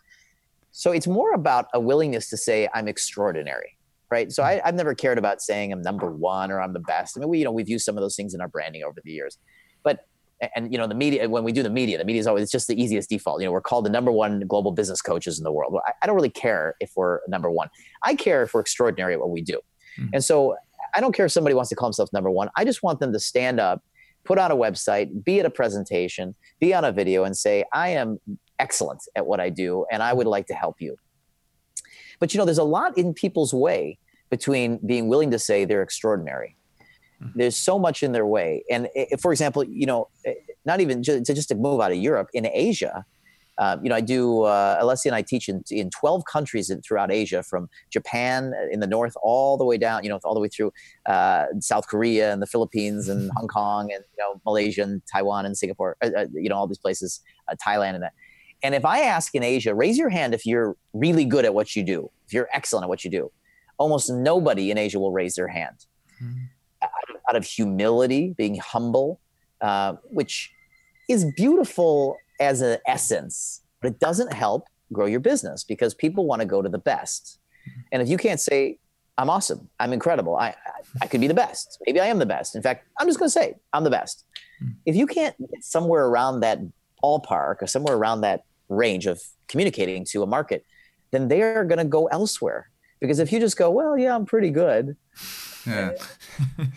So 0.73 0.91
it's 0.91 1.07
more 1.07 1.33
about 1.33 1.67
a 1.75 1.81
willingness 1.81 2.31
to 2.31 2.37
say 2.37 2.69
I'm 2.75 2.89
extraordinary, 2.89 3.77
right? 4.13 4.31
So 4.31 4.43
I, 4.43 4.61
have 4.65 4.75
never 4.75 4.95
cared 4.95 5.17
about 5.17 5.41
saying 5.41 5.73
I'm 5.73 5.81
number 5.81 6.13
one 6.13 6.51
or 6.51 6.61
I'm 6.61 6.75
the 6.75 6.81
best. 6.81 7.17
I 7.17 7.21
mean, 7.21 7.31
we 7.31 7.39
you 7.39 7.45
know 7.45 7.51
we've 7.51 7.69
used 7.69 7.85
some 7.85 7.97
of 7.97 8.03
those 8.03 8.15
things 8.15 8.35
in 8.35 8.41
our 8.41 8.49
branding 8.49 8.85
over 8.85 9.01
the 9.03 9.11
years, 9.11 9.39
but 9.83 10.07
and 10.55 10.71
you 10.71 10.79
know 10.79 10.87
the 10.87 10.95
media 10.95 11.29
when 11.29 11.45
we 11.45 11.53
do 11.53 11.63
the 11.63 11.71
media, 11.71 11.97
the 11.97 12.05
media 12.05 12.21
is 12.21 12.27
always 12.27 12.43
it's 12.45 12.53
just 12.53 12.69
the 12.69 12.81
easiest 12.81 13.09
default. 13.09 13.41
You 13.41 13.47
know, 13.47 13.53
we're 13.53 13.63
called 13.63 13.87
the 13.87 13.91
number 13.91 14.13
one 14.13 14.41
global 14.47 14.71
business 14.71 15.01
coaches 15.01 15.39
in 15.39 15.45
the 15.45 15.53
world. 15.53 15.75
I, 15.87 15.93
I 16.03 16.07
don't 16.07 16.15
really 16.15 16.31
care 16.31 16.75
if 16.79 16.93
we're 16.95 17.21
number 17.27 17.51
one. 17.51 17.71
I 18.03 18.15
care 18.15 18.43
if 18.43 18.53
we're 18.53 18.61
extraordinary 18.61 19.15
at 19.15 19.21
what 19.21 19.31
we 19.31 19.41
do, 19.41 19.61
mm-hmm. 19.99 20.11
and 20.13 20.23
so 20.23 20.57
I 20.95 21.01
don't 21.01 21.15
care 21.15 21.27
if 21.27 21.33
somebody 21.33 21.55
wants 21.55 21.71
to 21.71 21.75
call 21.75 21.89
themselves 21.89 22.13
number 22.13 22.31
one. 22.31 22.51
I 22.55 22.67
just 22.67 22.83
want 22.83 23.01
them 23.01 23.13
to 23.15 23.19
stand 23.19 23.59
up 23.59 23.83
put 24.25 24.39
on 24.39 24.51
a 24.51 24.57
website, 24.57 25.25
be 25.25 25.41
at 25.41 25.47
a 25.47 25.51
presentation, 25.51 26.35
be 26.61 26.73
on 26.73 26.85
a 26.85 26.93
video, 26.93 27.25
and 27.25 27.37
say, 27.37 27.65
I 27.73 27.89
am 27.89 28.21
excellent 28.59 29.03
at 29.17 29.27
what 29.27 29.41
I 29.41 29.51
do, 29.51 29.85
and 29.91 30.03
I 30.03 30.13
would 30.13 30.27
like 30.27 30.47
to 30.47 30.55
help 30.55 30.81
you. 30.81 30.97
But 32.21 32.33
you 32.33 32.39
know, 32.39 32.45
there's 32.45 32.59
a 32.59 32.65
lot 32.65 32.97
in 32.97 33.15
people's 33.15 33.53
way 33.53 33.99
between 34.33 34.81
being 34.87 35.09
willing 35.09 35.31
to 35.31 35.39
say 35.39 35.67
they're 35.67 35.83
extraordinary. 35.83 36.57
Mm-hmm. 37.23 37.39
There's 37.39 37.55
so 37.55 37.79
much 37.79 38.03
in 38.03 38.13
their 38.13 38.25
way. 38.25 38.65
And 38.71 38.89
if, 38.95 39.21
for 39.21 39.31
example, 39.31 39.63
you 39.63 39.85
know, 39.85 40.09
eh, 40.25 40.33
not 40.65 40.81
even 40.81 41.03
just, 41.03 41.27
just 41.27 41.51
to 41.51 41.55
move 41.55 41.83
out 41.83 41.93
of 41.93 41.99
Europe, 41.99 42.31
in 42.33 42.47
Asia, 42.47 43.05
um, 43.59 43.85
you 43.85 43.91
know, 43.91 43.95
I 43.95 44.01
do, 44.01 44.45
uh, 44.45 44.83
Alessia 44.83 45.07
and 45.07 45.15
I 45.15 45.21
teach 45.21 45.51
in, 45.51 45.63
in 45.71 45.91
12 45.91 46.25
countries 46.25 46.73
throughout 46.83 47.13
Asia, 47.13 47.43
from 47.43 47.69
Japan 47.91 48.55
in 48.73 48.81
the 48.81 48.87
north 48.87 49.15
all 49.23 49.59
the 49.59 49.67
way 49.67 49.77
down, 49.77 50.03
you 50.03 50.09
know, 50.09 50.19
all 50.25 50.33
the 50.33 50.41
way 50.41 50.49
through 50.49 50.73
uh, 51.05 51.45
South 51.61 51.87
Korea 51.87 52.33
and 52.33 52.41
the 52.41 52.47
Philippines 52.47 53.11
and 53.11 53.31
Hong 53.37 53.49
Kong 53.49 53.93
and, 53.93 54.03
you 54.17 54.25
know, 54.25 54.41
Malaysia 54.47 54.83
and 54.83 55.03
Taiwan 55.13 55.45
and 55.45 55.59
Singapore, 55.59 55.99
uh, 56.03 56.09
uh, 56.17 56.27
you 56.33 56.49
know, 56.49 56.57
all 56.57 56.67
these 56.67 56.79
places, 56.79 57.21
uh, 57.49 57.55
Thailand 57.63 57.97
and 57.97 58.05
that. 58.05 58.15
And 58.63 58.75
if 58.75 58.87
I 58.87 59.01
ask 59.01 59.35
in 59.35 59.43
Asia, 59.43 59.75
raise 59.75 59.99
your 59.99 60.09
hand 60.09 60.33
if 60.33 60.47
you're 60.47 60.75
really 60.95 61.27
good 61.27 61.45
at 61.45 61.53
what 61.53 61.77
you 61.77 61.83
do, 61.83 62.11
if 62.27 62.33
you're 62.33 62.49
excellent 62.55 62.85
at 62.85 62.89
what 62.89 63.05
you 63.05 63.11
do. 63.11 63.31
Almost 63.83 64.11
nobody 64.11 64.71
in 64.71 64.79
Asia 64.79 64.99
will 65.01 65.13
raise 65.13 65.35
their 65.35 65.49
hand. 65.49 65.87
Mm-hmm. 66.23 66.45
Out, 66.83 66.91
of, 67.11 67.17
out, 67.29 67.37
of, 67.37 67.45
humility, 67.45 68.35
being 68.39 68.57
humble, 68.57 69.21
uh, 69.61 69.95
which 70.05 70.53
is 71.09 71.27
beautiful 71.37 72.17
as 72.41 72.61
an 72.61 72.79
essence, 72.87 73.63
but 73.81 73.93
it 73.93 73.99
doesn't 73.99 74.33
help 74.33 74.67
grow 74.93 75.07
your 75.07 75.21
business 75.21 75.65
because 75.65 75.95
people 75.95 76.27
want 76.27 76.41
to 76.41 76.47
go 76.47 76.63
to 76.63 76.69
the 76.69 76.79
best. 76.79 77.39
And 77.91 78.03
if 78.03 78.09
you 78.09 78.17
can't 78.17 78.41
say, 78.41 78.79
I'm 79.19 79.31
awesome, 79.31 79.69
I'm 79.79 79.93
incredible, 79.93 80.37
I, 80.37 80.49
I, 80.49 80.55
I 81.03 81.07
could 81.07 81.21
be 81.21 81.27
the 81.27 81.35
best, 81.35 81.79
maybe 81.87 82.01
I 82.01 82.07
am 82.07 82.19
the 82.19 82.27
best. 82.27 82.57
In 82.57 82.63
fact, 82.63 82.87
I'm 82.99 83.07
just 83.07 83.19
going 83.19 83.29
to 83.29 83.33
say, 83.33 83.55
I'm 83.73 83.85
the 83.85 83.91
best. 83.91 84.25
Hmm. 84.59 84.71
If 84.87 84.97
you 84.97 85.07
can't 85.07 85.37
get 85.39 85.65
somewhere 85.65 86.07
around 86.07 86.41
that 86.41 86.61
ballpark 87.03 87.57
or 87.63 87.67
somewhere 87.67 87.97
around 87.97 88.21
that 88.23 88.45
range 88.69 89.07
of 89.07 89.21
communicating 89.49 90.05
to 90.07 90.23
a 90.23 90.27
market, 90.27 90.65
then 91.11 91.29
they're 91.29 91.65
going 91.65 91.79
to 91.79 91.85
go 91.85 92.07
elsewhere. 92.07 92.71
Because 93.03 93.19
if 93.19 93.33
you 93.33 93.41
just 93.41 93.57
go, 93.57 93.69
well, 93.69 93.99
yeah, 93.99 94.15
I'm 94.15 94.25
pretty 94.25 94.51
good. 94.51 94.97
Yeah. 95.67 95.91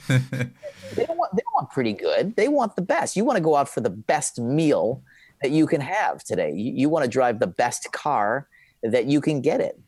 they 0.09 1.05
don't 1.05 1.17
want 1.17 1.35
they 1.35 1.41
don't 1.41 1.55
want 1.55 1.69
pretty 1.71 1.93
good. 1.93 2.35
They 2.35 2.47
want 2.47 2.75
the 2.75 2.81
best. 2.81 3.15
You 3.15 3.23
want 3.23 3.38
to 3.38 3.43
go 3.43 3.55
out 3.55 3.69
for 3.69 3.81
the 3.81 3.91
best 3.91 4.39
meal 4.39 5.03
that 5.43 5.51
you 5.51 5.67
can 5.67 5.81
have 5.81 6.23
today. 6.23 6.51
You, 6.51 6.73
you 6.73 6.89
want 6.89 7.03
to 7.03 7.09
drive 7.09 7.39
the 7.39 7.47
best 7.47 7.91
car 7.91 8.47
that 8.81 9.05
you 9.05 9.21
can 9.21 9.41
get 9.41 9.61
it. 9.61 9.79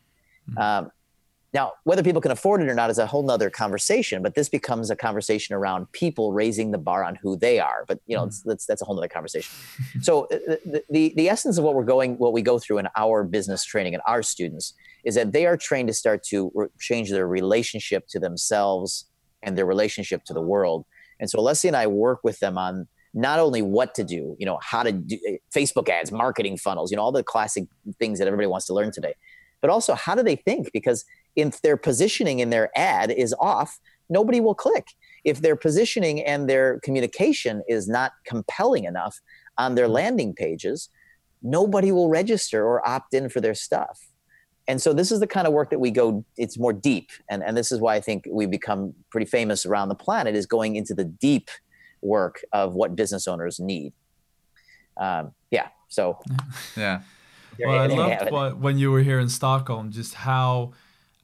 Mm-hmm. 0.50 0.58
Um, 0.58 0.92
now, 1.54 1.72
whether 1.84 2.02
people 2.02 2.20
can 2.20 2.30
afford 2.30 2.60
it 2.60 2.68
or 2.68 2.74
not 2.74 2.90
is 2.90 2.98
a 2.98 3.06
whole 3.06 3.22
nother 3.22 3.48
conversation, 3.48 4.22
but 4.22 4.34
this 4.34 4.48
becomes 4.48 4.90
a 4.90 4.96
conversation 4.96 5.54
around 5.54 5.90
people 5.92 6.32
raising 6.32 6.72
the 6.72 6.78
bar 6.78 7.02
on 7.02 7.16
who 7.16 7.36
they 7.36 7.58
are. 7.58 7.84
But 7.88 8.00
you 8.06 8.16
know, 8.16 8.26
mm-hmm. 8.26 8.48
that's, 8.48 8.66
that's 8.66 8.82
a 8.82 8.84
whole 8.84 8.94
nother 8.94 9.08
conversation. 9.08 9.56
so 10.02 10.24
uh, 10.24 10.38
the, 10.64 10.84
the, 10.90 11.14
the 11.16 11.28
essence 11.28 11.58
of 11.58 11.64
what 11.64 11.74
we're 11.74 11.84
going, 11.84 12.18
what 12.18 12.32
we 12.32 12.42
go 12.42 12.58
through 12.58 12.78
in 12.78 12.88
our 12.96 13.24
business 13.24 13.64
training 13.64 13.94
and 13.94 14.02
our 14.06 14.22
students 14.22 14.74
is 15.04 15.14
that 15.14 15.32
they 15.32 15.46
are 15.46 15.56
trained 15.56 15.88
to 15.88 15.94
start 15.94 16.22
to 16.24 16.50
re- 16.54 16.68
change 16.80 17.10
their 17.10 17.26
relationship 17.26 18.06
to 18.08 18.18
themselves 18.18 19.06
and 19.42 19.56
their 19.56 19.66
relationship 19.66 20.24
to 20.24 20.34
the 20.34 20.40
world. 20.40 20.84
And 21.20 21.30
so 21.30 21.38
Alessia 21.38 21.68
and 21.68 21.76
I 21.76 21.86
work 21.86 22.20
with 22.22 22.38
them 22.40 22.58
on 22.58 22.88
not 23.14 23.38
only 23.38 23.62
what 23.62 23.94
to 23.94 24.04
do, 24.04 24.36
you 24.38 24.46
know, 24.46 24.58
how 24.62 24.82
to 24.82 24.92
do 24.92 25.18
eh, 25.26 25.36
Facebook 25.54 25.88
ads, 25.88 26.12
marketing 26.12 26.56
funnels, 26.56 26.90
you 26.90 26.96
know, 26.96 27.02
all 27.02 27.12
the 27.12 27.22
classic 27.22 27.64
things 27.98 28.18
that 28.18 28.26
everybody 28.26 28.46
wants 28.46 28.66
to 28.66 28.74
learn 28.74 28.92
today, 28.92 29.14
but 29.60 29.70
also 29.70 29.94
how 29.94 30.14
do 30.14 30.22
they 30.22 30.36
think? 30.36 30.70
Because 30.72 31.04
if 31.36 31.60
their 31.62 31.76
positioning 31.76 32.40
in 32.40 32.50
their 32.50 32.70
ad 32.76 33.10
is 33.10 33.34
off, 33.40 33.78
nobody 34.08 34.40
will 34.40 34.54
click. 34.54 34.88
If 35.24 35.40
their 35.40 35.56
positioning 35.56 36.22
and 36.22 36.48
their 36.48 36.80
communication 36.80 37.62
is 37.68 37.88
not 37.88 38.12
compelling 38.24 38.84
enough 38.84 39.20
on 39.56 39.74
their 39.74 39.88
landing 39.88 40.34
pages, 40.34 40.88
nobody 41.42 41.92
will 41.92 42.08
register 42.08 42.64
or 42.64 42.86
opt 42.86 43.14
in 43.14 43.28
for 43.28 43.40
their 43.40 43.54
stuff. 43.54 44.07
And 44.68 44.80
so 44.80 44.92
this 44.92 45.10
is 45.10 45.18
the 45.18 45.26
kind 45.26 45.46
of 45.46 45.54
work 45.54 45.70
that 45.70 45.80
we 45.80 45.90
go, 45.90 46.24
it's 46.36 46.58
more 46.58 46.74
deep. 46.74 47.10
And, 47.30 47.42
and 47.42 47.56
this 47.56 47.72
is 47.72 47.80
why 47.80 47.94
I 47.96 48.00
think 48.00 48.28
we've 48.30 48.50
become 48.50 48.94
pretty 49.10 49.24
famous 49.24 49.64
around 49.64 49.88
the 49.88 49.94
planet 49.94 50.36
is 50.36 50.44
going 50.44 50.76
into 50.76 50.94
the 50.94 51.04
deep 51.04 51.50
work 52.02 52.44
of 52.52 52.74
what 52.74 52.94
business 52.94 53.26
owners 53.26 53.58
need. 53.58 53.94
Um, 54.98 55.32
yeah. 55.50 55.68
So. 55.88 56.18
Yeah. 56.76 57.02
Well, 57.66 57.78
I 57.80 57.86
loved 57.86 58.30
what, 58.30 58.58
when 58.58 58.78
you 58.78 58.92
were 58.92 59.02
here 59.02 59.18
in 59.18 59.28
Stockholm, 59.28 59.90
just 59.90 60.14
how 60.14 60.74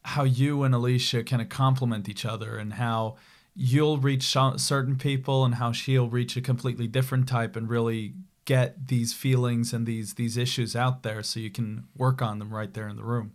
how 0.03 0.25
you 0.25 0.65
and 0.65 0.75
Alessia 0.75 1.25
kind 1.25 1.41
of 1.41 1.49
complement 1.49 2.09
each 2.09 2.25
other, 2.25 2.59
and 2.59 2.73
how 2.73 3.17
you'll 3.55 3.99
reach 3.99 4.37
certain 4.57 4.97
people, 4.97 5.45
and 5.45 5.55
how 5.55 5.71
she'll 5.71 6.09
reach 6.09 6.37
a 6.37 6.41
completely 6.41 6.89
different 6.89 7.29
type, 7.29 7.55
and 7.55 7.69
really 7.69 8.15
get 8.45 8.89
these 8.89 9.13
feelings 9.13 9.73
and 9.73 9.87
these 9.87 10.15
these 10.15 10.37
issues 10.37 10.77
out 10.77 11.03
there, 11.03 11.23
so 11.23 11.41
you 11.41 11.51
can 11.51 11.85
work 11.97 12.23
on 12.23 12.39
them 12.39 12.53
right 12.53 12.73
there 12.73 12.89
in 12.89 12.97
the 12.97 13.05
room. 13.05 13.33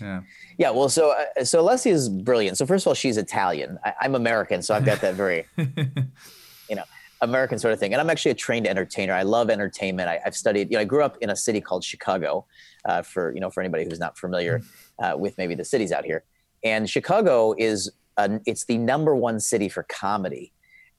Yeah. 0.00 0.20
Yeah. 0.56 0.70
Well, 0.70 0.88
so 0.88 1.14
uh, 1.38 1.44
so 1.44 1.62
Alessia 1.62 1.92
is 1.92 2.08
brilliant. 2.08 2.56
So 2.56 2.66
first 2.66 2.84
of 2.84 2.88
all, 2.88 2.94
she's 2.94 3.16
Italian. 3.16 3.78
I, 3.84 4.04
am 4.04 4.14
American, 4.14 4.62
so 4.62 4.74
I've 4.74 4.84
got 4.84 5.00
that 5.02 5.14
very 5.14 5.46
you 5.56 6.76
know 6.76 6.84
American 7.20 7.58
sort 7.58 7.74
of 7.74 7.78
thing. 7.78 7.92
And 7.92 8.00
I'm 8.00 8.08
actually 8.08 8.30
a 8.30 8.36
trained 8.36 8.66
entertainer. 8.66 9.12
I 9.12 9.22
love 9.22 9.50
entertainment. 9.50 10.08
I, 10.08 10.20
have 10.24 10.34
studied. 10.34 10.70
You 10.70 10.76
know, 10.76 10.80
I 10.80 10.84
grew 10.84 11.02
up 11.02 11.18
in 11.20 11.30
a 11.30 11.36
city 11.36 11.60
called 11.60 11.84
Chicago. 11.84 12.46
Uh, 12.86 13.02
for 13.02 13.34
you 13.34 13.40
know, 13.40 13.50
for 13.50 13.60
anybody 13.60 13.84
who's 13.84 14.00
not 14.00 14.16
familiar 14.16 14.62
uh, 15.00 15.14
with 15.16 15.36
maybe 15.36 15.54
the 15.54 15.64
cities 15.64 15.92
out 15.92 16.04
here, 16.04 16.24
and 16.64 16.88
Chicago 16.88 17.54
is 17.58 17.90
a, 18.16 18.40
it's 18.46 18.64
the 18.64 18.78
number 18.78 19.14
one 19.14 19.38
city 19.38 19.68
for 19.68 19.82
comedy 19.82 20.52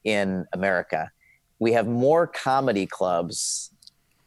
in 0.04 0.46
America. 0.54 1.12
We 1.62 1.74
have 1.74 1.88
more 1.88 2.26
comedy 2.26 2.88
clubs 2.88 3.72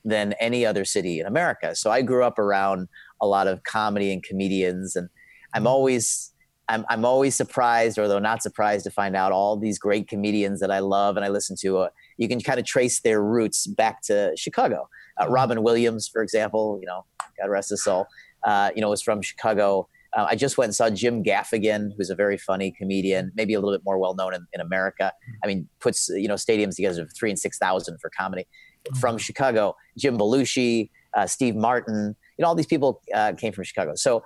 than 0.04 0.34
any 0.34 0.64
other 0.64 0.84
city 0.84 1.18
in 1.18 1.26
America. 1.26 1.74
So 1.74 1.90
I 1.90 2.00
grew 2.00 2.24
up 2.24 2.38
around 2.38 2.88
a 3.20 3.26
lot 3.26 3.48
of 3.48 3.64
comedy 3.64 4.12
and 4.12 4.22
comedians, 4.22 4.94
and 4.94 5.08
I'm 5.52 5.66
always 5.66 6.30
I'm, 6.68 6.86
I'm 6.88 7.04
always 7.04 7.34
surprised, 7.34 7.98
or 7.98 8.08
though 8.08 8.18
not 8.18 8.42
surprised, 8.42 8.84
to 8.84 8.90
find 8.90 9.14
out 9.14 9.32
all 9.32 9.56
these 9.56 9.78
great 9.78 10.08
comedians 10.08 10.60
that 10.60 10.70
I 10.70 10.78
love 10.78 11.16
and 11.16 11.24
I 11.24 11.28
listen 11.28 11.56
to. 11.60 11.78
Uh, 11.78 11.88
you 12.16 12.28
can 12.28 12.40
kind 12.40 12.58
of 12.58 12.64
trace 12.64 13.00
their 13.00 13.22
roots 13.22 13.66
back 13.66 14.00
to 14.02 14.32
Chicago. 14.36 14.88
Uh, 15.18 15.24
mm-hmm. 15.24 15.32
Robin 15.32 15.62
Williams, 15.62 16.08
for 16.08 16.22
example, 16.22 16.78
you 16.80 16.86
know, 16.86 17.04
God 17.38 17.50
rest 17.50 17.70
his 17.70 17.84
soul, 17.84 18.06
uh, 18.44 18.70
you 18.74 18.80
know, 18.80 18.88
was 18.88 19.02
from 19.02 19.20
Chicago. 19.20 19.88
Uh, 20.16 20.26
I 20.30 20.36
just 20.36 20.56
went 20.56 20.68
and 20.68 20.74
saw 20.74 20.90
Jim 20.90 21.22
Gaffigan, 21.24 21.90
who's 21.96 22.10
a 22.10 22.14
very 22.14 22.38
funny 22.38 22.70
comedian, 22.70 23.32
maybe 23.34 23.54
a 23.54 23.60
little 23.60 23.74
bit 23.74 23.84
more 23.84 23.98
well 23.98 24.14
known 24.14 24.34
in, 24.34 24.46
in 24.52 24.60
America. 24.60 25.12
Mm-hmm. 25.12 25.38
I 25.42 25.46
mean, 25.46 25.68
puts 25.80 26.08
you 26.08 26.28
know 26.28 26.34
stadiums 26.34 26.76
together 26.76 27.02
of 27.02 27.12
three 27.14 27.30
and 27.30 27.38
six 27.38 27.58
thousand 27.58 27.98
for 28.00 28.10
comedy. 28.10 28.42
Mm-hmm. 28.86 28.98
From 28.98 29.18
Chicago, 29.18 29.76
Jim 29.96 30.18
Belushi, 30.18 30.90
uh, 31.14 31.26
Steve 31.26 31.56
Martin, 31.56 32.14
you 32.38 32.42
know, 32.42 32.48
all 32.48 32.54
these 32.54 32.66
people 32.66 33.02
uh, 33.14 33.32
came 33.32 33.52
from 33.52 33.64
Chicago. 33.64 33.94
So 33.94 34.22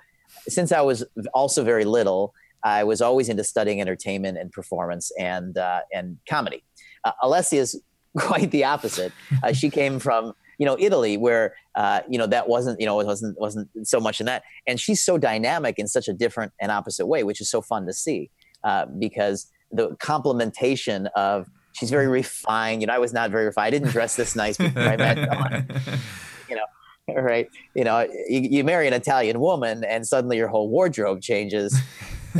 since 0.48 0.72
I 0.72 0.80
was 0.80 1.04
also 1.34 1.64
very 1.64 1.84
little, 1.84 2.34
I 2.64 2.84
was 2.84 3.00
always 3.00 3.28
into 3.28 3.44
studying 3.44 3.80
entertainment 3.80 4.38
and 4.38 4.50
performance 4.50 5.12
and 5.18 5.56
uh, 5.56 5.80
and 5.92 6.18
comedy. 6.28 6.64
Uh, 7.04 7.12
Alessia 7.22 7.58
is 7.58 7.80
quite 8.18 8.50
the 8.50 8.64
opposite. 8.64 9.12
Uh, 9.42 9.52
she 9.52 9.70
came 9.70 9.98
from 9.98 10.32
you 10.58 10.66
know 10.66 10.76
Italy, 10.78 11.16
where 11.16 11.54
uh, 11.78 12.00
you 12.08 12.18
know 12.18 12.26
that 12.26 12.48
wasn't 12.48 12.78
you 12.80 12.86
know 12.86 12.98
it 12.98 13.06
wasn't 13.06 13.40
wasn't 13.40 13.68
so 13.84 14.00
much 14.00 14.18
in 14.18 14.26
that, 14.26 14.42
and 14.66 14.80
she's 14.80 15.00
so 15.00 15.16
dynamic 15.16 15.78
in 15.78 15.86
such 15.86 16.08
a 16.08 16.12
different 16.12 16.52
and 16.60 16.72
opposite 16.72 17.06
way, 17.06 17.22
which 17.22 17.40
is 17.40 17.48
so 17.48 17.62
fun 17.62 17.86
to 17.86 17.92
see 17.92 18.30
uh, 18.64 18.84
because 18.98 19.46
the 19.70 19.90
complementation 20.02 21.08
of 21.14 21.46
she's 21.72 21.90
very 21.90 22.08
refined. 22.08 22.80
You 22.82 22.88
know, 22.88 22.94
I 22.94 22.98
was 22.98 23.12
not 23.12 23.30
very 23.30 23.44
refined. 23.44 23.66
I 23.66 23.70
didn't 23.70 23.90
dress 23.90 24.16
this 24.16 24.34
nice 24.34 24.56
before 24.56 24.82
I 24.82 24.96
met 24.96 25.18
You 26.48 26.56
know, 26.56 27.20
right? 27.20 27.48
You 27.76 27.84
know, 27.84 28.00
you, 28.28 28.40
you 28.40 28.64
marry 28.64 28.88
an 28.88 28.94
Italian 28.94 29.38
woman 29.38 29.84
and 29.84 30.04
suddenly 30.04 30.36
your 30.36 30.48
whole 30.48 30.68
wardrobe 30.68 31.20
changes 31.20 31.78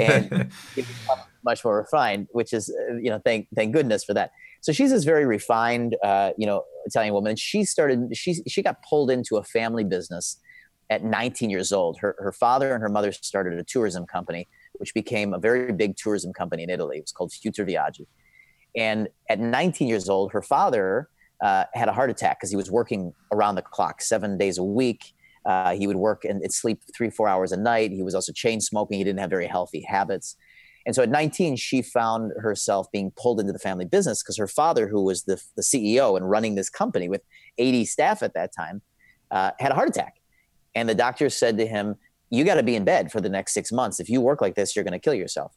and 0.00 0.50
you 0.76 0.82
become 0.82 1.18
much 1.44 1.64
more 1.64 1.76
refined, 1.76 2.26
which 2.32 2.52
is, 2.52 2.74
uh, 2.90 2.96
you 2.96 3.10
know, 3.10 3.20
thank, 3.24 3.46
thank 3.54 3.72
goodness 3.72 4.02
for 4.02 4.14
that. 4.14 4.32
So 4.60 4.72
she's 4.72 4.90
this 4.90 5.04
very 5.04 5.24
refined, 5.24 5.96
uh, 6.02 6.30
you 6.36 6.46
know, 6.46 6.64
Italian 6.84 7.14
woman. 7.14 7.30
And 7.30 7.38
she 7.38 7.64
started, 7.64 8.16
she, 8.16 8.34
she 8.46 8.62
got 8.62 8.82
pulled 8.82 9.10
into 9.10 9.36
a 9.36 9.44
family 9.44 9.84
business 9.84 10.40
at 10.90 11.04
19 11.04 11.50
years 11.50 11.72
old. 11.72 11.98
Her, 12.00 12.16
her 12.18 12.32
father 12.32 12.72
and 12.74 12.82
her 12.82 12.88
mother 12.88 13.12
started 13.12 13.58
a 13.58 13.64
tourism 13.64 14.06
company, 14.06 14.48
which 14.74 14.94
became 14.94 15.32
a 15.32 15.38
very 15.38 15.72
big 15.72 15.96
tourism 15.96 16.32
company 16.32 16.62
in 16.62 16.70
Italy. 16.70 16.98
It 16.98 17.02
was 17.02 17.12
called 17.12 17.32
Future 17.32 17.64
Viaggi. 17.64 18.06
And 18.76 19.08
at 19.28 19.38
19 19.38 19.88
years 19.88 20.08
old, 20.08 20.32
her 20.32 20.42
father 20.42 21.08
uh, 21.42 21.64
had 21.74 21.88
a 21.88 21.92
heart 21.92 22.10
attack 22.10 22.38
because 22.38 22.50
he 22.50 22.56
was 22.56 22.70
working 22.70 23.12
around 23.32 23.54
the 23.54 23.62
clock, 23.62 24.02
seven 24.02 24.38
days 24.38 24.58
a 24.58 24.64
week. 24.64 25.14
Uh, 25.46 25.74
he 25.74 25.86
would 25.86 25.96
work 25.96 26.24
and 26.24 26.42
sleep 26.52 26.80
three, 26.96 27.10
four 27.10 27.28
hours 27.28 27.52
a 27.52 27.56
night. 27.56 27.90
He 27.90 28.02
was 28.02 28.14
also 28.14 28.32
chain 28.32 28.60
smoking. 28.60 28.98
He 28.98 29.04
didn't 29.04 29.20
have 29.20 29.30
very 29.30 29.46
healthy 29.46 29.82
habits. 29.82 30.36
And 30.88 30.94
so 30.94 31.02
at 31.02 31.10
19, 31.10 31.56
she 31.56 31.82
found 31.82 32.32
herself 32.38 32.90
being 32.90 33.10
pulled 33.10 33.40
into 33.40 33.52
the 33.52 33.58
family 33.58 33.84
business 33.84 34.22
because 34.22 34.38
her 34.38 34.46
father, 34.46 34.88
who 34.88 35.02
was 35.04 35.24
the, 35.24 35.38
the 35.54 35.60
CEO 35.60 36.16
and 36.16 36.30
running 36.30 36.54
this 36.54 36.70
company 36.70 37.10
with 37.10 37.20
80 37.58 37.84
staff 37.84 38.22
at 38.22 38.32
that 38.32 38.54
time, 38.56 38.80
uh, 39.30 39.50
had 39.58 39.70
a 39.70 39.74
heart 39.74 39.90
attack. 39.90 40.14
And 40.74 40.88
the 40.88 40.94
doctor 40.94 41.28
said 41.28 41.58
to 41.58 41.66
him, 41.66 41.96
You 42.30 42.42
got 42.42 42.54
to 42.54 42.62
be 42.62 42.74
in 42.74 42.86
bed 42.86 43.12
for 43.12 43.20
the 43.20 43.28
next 43.28 43.52
six 43.52 43.70
months. 43.70 44.00
If 44.00 44.08
you 44.08 44.22
work 44.22 44.40
like 44.40 44.54
this, 44.54 44.74
you're 44.74 44.82
going 44.82 44.92
to 44.92 44.98
kill 44.98 45.12
yourself. 45.12 45.54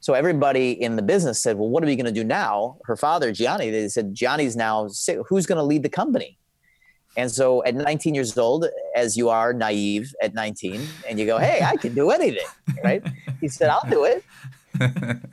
So 0.00 0.12
everybody 0.12 0.72
in 0.72 0.96
the 0.96 1.02
business 1.02 1.40
said, 1.40 1.58
"Well, 1.58 1.68
what 1.68 1.82
are 1.82 1.86
we 1.86 1.94
going 1.94 2.06
to 2.06 2.12
do 2.12 2.24
now?" 2.24 2.78
Her 2.84 2.96
father, 2.96 3.32
Gianni, 3.32 3.70
they 3.70 3.86
said, 3.88 4.14
"Gianni's 4.14 4.56
now. 4.56 4.88
Who's 5.28 5.44
going 5.44 5.58
to 5.58 5.62
lead 5.62 5.82
the 5.82 5.90
company?" 5.90 6.38
And 7.16 7.30
so 7.30 7.64
at 7.64 7.74
19 7.74 8.14
years 8.14 8.36
old, 8.38 8.66
as 8.94 9.16
you 9.16 9.28
are 9.28 9.52
naive 9.52 10.14
at 10.22 10.32
19, 10.34 10.86
and 11.08 11.18
you 11.18 11.26
go, 11.26 11.38
"Hey, 11.38 11.60
I 11.62 11.76
can 11.76 11.94
do 11.94 12.10
anything," 12.10 12.46
right? 12.84 13.02
he 13.40 13.48
said, 13.48 13.70
"I'll 13.70 13.88
do 13.88 14.04
it." 14.04 14.24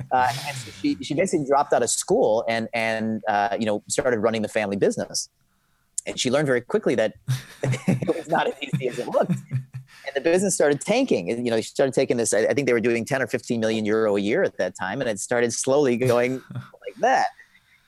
Uh, 0.09 0.31
and 0.47 0.55
so 0.57 0.71
she, 0.81 0.95
she 1.01 1.13
basically 1.13 1.45
dropped 1.45 1.73
out 1.73 1.83
of 1.83 1.89
school 1.89 2.43
and 2.47 2.67
and 2.73 3.21
uh, 3.27 3.55
you 3.59 3.65
know 3.65 3.83
started 3.87 4.19
running 4.19 4.41
the 4.41 4.47
family 4.47 4.77
business. 4.77 5.29
And 6.05 6.19
she 6.19 6.31
learned 6.31 6.47
very 6.47 6.61
quickly 6.61 6.95
that 6.95 7.13
it 7.63 8.15
was 8.15 8.27
not 8.29 8.47
as 8.47 8.53
easy 8.61 8.87
as 8.87 8.99
it 8.99 9.07
looked 9.07 9.33
and 10.07 10.15
the 10.15 10.21
business 10.21 10.55
started 10.55 10.81
tanking. 10.81 11.29
And, 11.29 11.45
you 11.45 11.51
know, 11.51 11.57
she 11.57 11.69
started 11.69 11.93
taking 11.93 12.17
this. 12.17 12.33
I, 12.33 12.53
think 12.53 12.65
they 12.65 12.73
were 12.73 12.79
doing 12.79 13.05
10 13.05 13.21
or 13.21 13.27
15 13.27 13.59
million 13.59 13.85
euro 13.85 14.15
a 14.15 14.19
year 14.19 14.43
at 14.43 14.57
that 14.57 14.75
time, 14.75 15.01
and 15.01 15.09
it 15.09 15.19
started 15.19 15.53
slowly 15.53 15.97
going 15.97 16.41
like 16.53 16.95
that. 16.99 17.27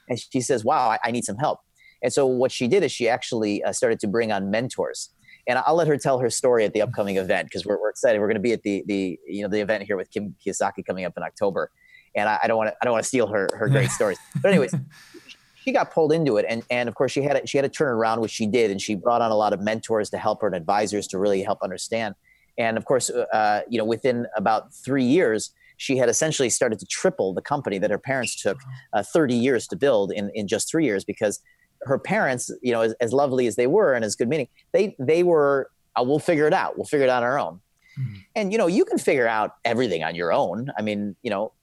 And 0.10 0.20
she 0.20 0.42
says, 0.42 0.64
"Wow, 0.64 0.90
I, 0.90 1.00
I, 1.04 1.12
need 1.12 1.24
some 1.24 1.38
help." 1.38 1.60
And 2.02 2.12
so 2.12 2.26
what 2.26 2.52
she 2.52 2.68
did 2.68 2.84
is 2.84 2.92
she 2.92 3.10
actually 3.10 3.64
uh, 3.64 3.72
started 3.74 4.00
to 4.02 4.08
bring 4.08 4.32
on 4.32 4.50
mentors. 4.50 5.10
And 5.48 5.60
I'll 5.66 5.76
let 5.76 5.88
her 5.88 5.98
tell 5.98 6.20
her 6.20 6.30
story 6.30 6.64
at 6.66 6.74
the 6.74 6.82
upcoming 6.82 7.18
event 7.18 7.48
because 7.48 7.66
we're, 7.66 7.80
we're 7.80 7.90
excited. 7.90 8.20
We're 8.20 8.28
going 8.28 8.36
to 8.36 8.42
be 8.42 8.54
at 8.54 8.62
the 8.64 8.84
the 8.86 9.20
you 9.28 9.42
know 9.42 9.50
the 9.50 9.60
event 9.60 9.84
here 9.84 9.98
with 9.98 10.12
Kim 10.12 10.36
Kiyosaki 10.46 10.86
coming 10.86 11.06
up 11.06 11.14
in 11.18 11.24
October, 11.24 11.72
and 12.16 12.30
I, 12.30 12.40
I 12.44 12.48
don't 12.48 12.58
want 12.58 12.70
to 12.70 12.76
I 12.82 12.86
don't 12.86 12.92
want 12.92 13.04
to 13.04 13.08
steal 13.08 13.28
her 13.28 13.48
her 13.58 13.68
great 13.68 13.90
stories. 13.90 14.20
But 14.42 14.50
anyways, 14.50 14.76
she 15.70 15.72
got 15.72 15.92
pulled 15.92 16.12
into 16.12 16.38
it 16.38 16.46
and 16.50 16.64
and 16.70 16.90
of 16.90 16.96
course 16.96 17.12
she 17.12 17.22
had 17.22 17.36
it 17.36 17.48
she 17.48 17.58
had 17.58 17.64
to 17.64 17.70
turn 17.70 17.90
around 17.90 18.22
which 18.22 18.32
she 18.32 18.48
did 18.48 18.72
and 18.72 18.82
she 18.82 18.96
brought 18.96 19.22
on 19.22 19.32
a 19.32 19.36
lot 19.36 19.54
of 19.54 19.62
mentors 19.62 20.10
to 20.10 20.18
help 20.18 20.42
her 20.42 20.48
and 20.48 20.56
advisors 20.56 21.08
to 21.08 21.20
really 21.20 21.44
help 21.44 21.60
understand 21.62 22.16
and 22.58 22.78
of 22.78 22.86
course 22.86 23.10
uh, 23.10 23.26
uh, 23.34 23.62
you 23.70 23.78
know 23.78 23.86
within 23.86 24.26
about 24.36 24.74
three 24.74 25.04
years 25.04 25.52
she 25.78 25.96
had 25.96 26.10
essentially 26.10 26.50
started 26.50 26.78
to 26.80 26.86
triple 26.86 27.34
the 27.34 27.42
company 27.42 27.78
that 27.78 27.90
her 27.90 27.98
parents 27.98 28.42
took 28.42 28.58
uh, 28.94 29.02
30 29.02 29.34
years 29.34 29.66
to 29.68 29.78
build 29.78 30.12
in, 30.12 30.30
in 30.34 30.48
just 30.48 30.70
three 30.70 30.86
years 30.86 31.06
because 31.06 31.40
her 31.84 31.98
parents 31.98 32.52
you 32.62 32.72
know 32.72 32.82
as, 32.82 32.94
as 33.00 33.14
lovely 33.14 33.48
as 33.48 33.56
they 33.56 33.68
were 33.68 33.94
and 33.94 34.04
as 34.04 34.16
good 34.16 34.28
meaning 34.28 34.48
they 34.72 34.96
they 35.00 35.24
were 35.24 35.70
uh, 36.00 36.04
we'll 36.04 36.20
figure 36.20 36.48
it 36.48 36.54
out. 36.54 36.78
We'll 36.78 36.86
figure 36.86 37.06
it 37.06 37.10
out 37.10 37.24
on 37.24 37.30
our 37.30 37.40
own. 37.40 37.62
Mm-hmm. 38.00 38.16
and 38.36 38.52
you 38.52 38.58
know 38.58 38.68
you 38.68 38.86
can 38.86 38.98
figure 38.98 39.28
out 39.28 39.56
everything 39.66 40.04
on 40.04 40.16
your 40.16 40.32
own. 40.32 40.72
I 40.78 40.82
mean 40.82 41.16
you 41.22 41.30
know 41.30 41.54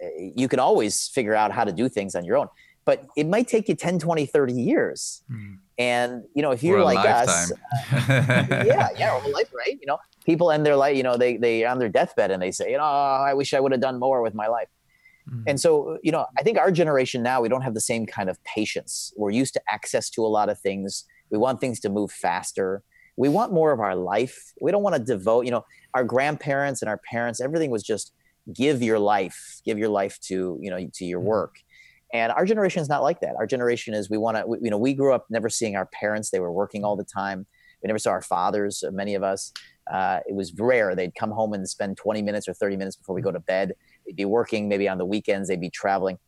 eh, 0.00 0.30
you 0.34 0.48
can 0.48 0.58
always 0.58 1.08
figure 1.08 1.34
out 1.34 1.52
how 1.52 1.64
to 1.64 1.72
do 1.72 1.88
things 1.88 2.14
on 2.14 2.24
your 2.24 2.36
own 2.36 2.48
but 2.84 3.04
it 3.16 3.26
might 3.26 3.48
take 3.48 3.68
you 3.68 3.74
10 3.74 3.98
20 3.98 4.26
30 4.26 4.52
years. 4.52 5.22
Mm. 5.30 5.58
and 5.78 6.24
you 6.34 6.42
know 6.42 6.50
if 6.50 6.62
you're 6.62 6.82
like 6.82 6.98
us 6.98 7.52
uh, 7.52 7.54
yeah 8.66 8.88
yeah 8.98 9.12
our 9.12 9.20
whole 9.20 9.32
life 9.32 9.50
right? 9.54 9.78
You 9.80 9.86
know 9.86 9.98
people 10.24 10.50
end 10.50 10.66
their 10.66 10.76
life 10.76 10.96
you 10.96 11.02
know 11.02 11.16
they 11.16 11.36
they 11.36 11.64
on 11.64 11.78
their 11.78 11.88
deathbed 11.88 12.30
and 12.30 12.42
they 12.42 12.50
say 12.50 12.70
you 12.70 12.78
know 12.78 12.84
oh, 12.84 13.24
i 13.30 13.32
wish 13.32 13.54
i 13.54 13.60
would 13.60 13.72
have 13.72 13.80
done 13.80 13.98
more 13.98 14.22
with 14.22 14.34
my 14.34 14.48
life 14.48 14.68
mm. 15.30 15.42
and 15.46 15.60
so 15.60 15.98
you 16.02 16.12
know 16.12 16.26
i 16.38 16.42
think 16.42 16.58
our 16.58 16.70
generation 16.70 17.22
now 17.22 17.40
we 17.40 17.48
don't 17.48 17.62
have 17.62 17.74
the 17.74 17.80
same 17.80 18.06
kind 18.06 18.28
of 18.28 18.42
patience 18.44 19.12
we're 19.16 19.30
used 19.30 19.54
to 19.54 19.60
access 19.68 20.10
to 20.10 20.24
a 20.24 20.28
lot 20.28 20.48
of 20.48 20.58
things 20.58 21.04
we 21.30 21.38
want 21.38 21.60
things 21.60 21.80
to 21.80 21.88
move 21.88 22.10
faster 22.10 22.82
we 23.16 23.28
want 23.28 23.52
more 23.52 23.72
of 23.72 23.80
our 23.80 23.96
life 23.96 24.52
we 24.60 24.70
don't 24.72 24.82
want 24.82 24.96
to 24.96 25.02
devote 25.02 25.44
you 25.44 25.50
know 25.50 25.64
our 25.94 26.04
grandparents 26.04 26.82
and 26.82 26.88
our 26.88 27.00
parents 27.10 27.40
everything 27.40 27.70
was 27.70 27.82
just 27.82 28.12
give 28.52 28.82
your 28.82 28.98
life 28.98 29.60
give 29.64 29.78
your 29.78 29.88
life 29.88 30.18
to 30.20 30.58
you 30.60 30.70
know 30.70 30.88
to 30.92 31.04
your 31.04 31.20
mm. 31.20 31.24
work 31.24 31.56
and 32.12 32.32
our 32.32 32.44
generation 32.44 32.80
is 32.80 32.88
not 32.88 33.02
like 33.02 33.20
that. 33.20 33.34
Our 33.36 33.46
generation 33.46 33.94
is 33.94 34.08
we 34.08 34.18
want 34.18 34.36
to, 34.36 34.58
you 34.62 34.70
know, 34.70 34.78
we 34.78 34.94
grew 34.94 35.12
up 35.12 35.26
never 35.28 35.48
seeing 35.48 35.76
our 35.76 35.86
parents. 35.86 36.30
They 36.30 36.40
were 36.40 36.52
working 36.52 36.84
all 36.84 36.96
the 36.96 37.04
time. 37.04 37.46
We 37.82 37.88
never 37.88 37.98
saw 37.98 38.10
our 38.10 38.22
fathers, 38.22 38.84
uh, 38.86 38.90
many 38.90 39.14
of 39.14 39.22
us. 39.22 39.52
Uh, 39.90 40.20
it 40.26 40.34
was 40.34 40.54
rare. 40.54 40.94
They'd 40.94 41.14
come 41.14 41.30
home 41.30 41.52
and 41.52 41.68
spend 41.68 41.96
20 41.96 42.22
minutes 42.22 42.48
or 42.48 42.54
30 42.54 42.76
minutes 42.76 42.96
before 42.96 43.14
we 43.14 43.22
go 43.22 43.32
to 43.32 43.40
bed. 43.40 43.74
They'd 44.06 44.16
be 44.16 44.24
working 44.24 44.68
maybe 44.68 44.88
on 44.88 44.98
the 44.98 45.04
weekends, 45.04 45.48
they'd 45.48 45.60
be 45.60 45.70
traveling. 45.70 46.18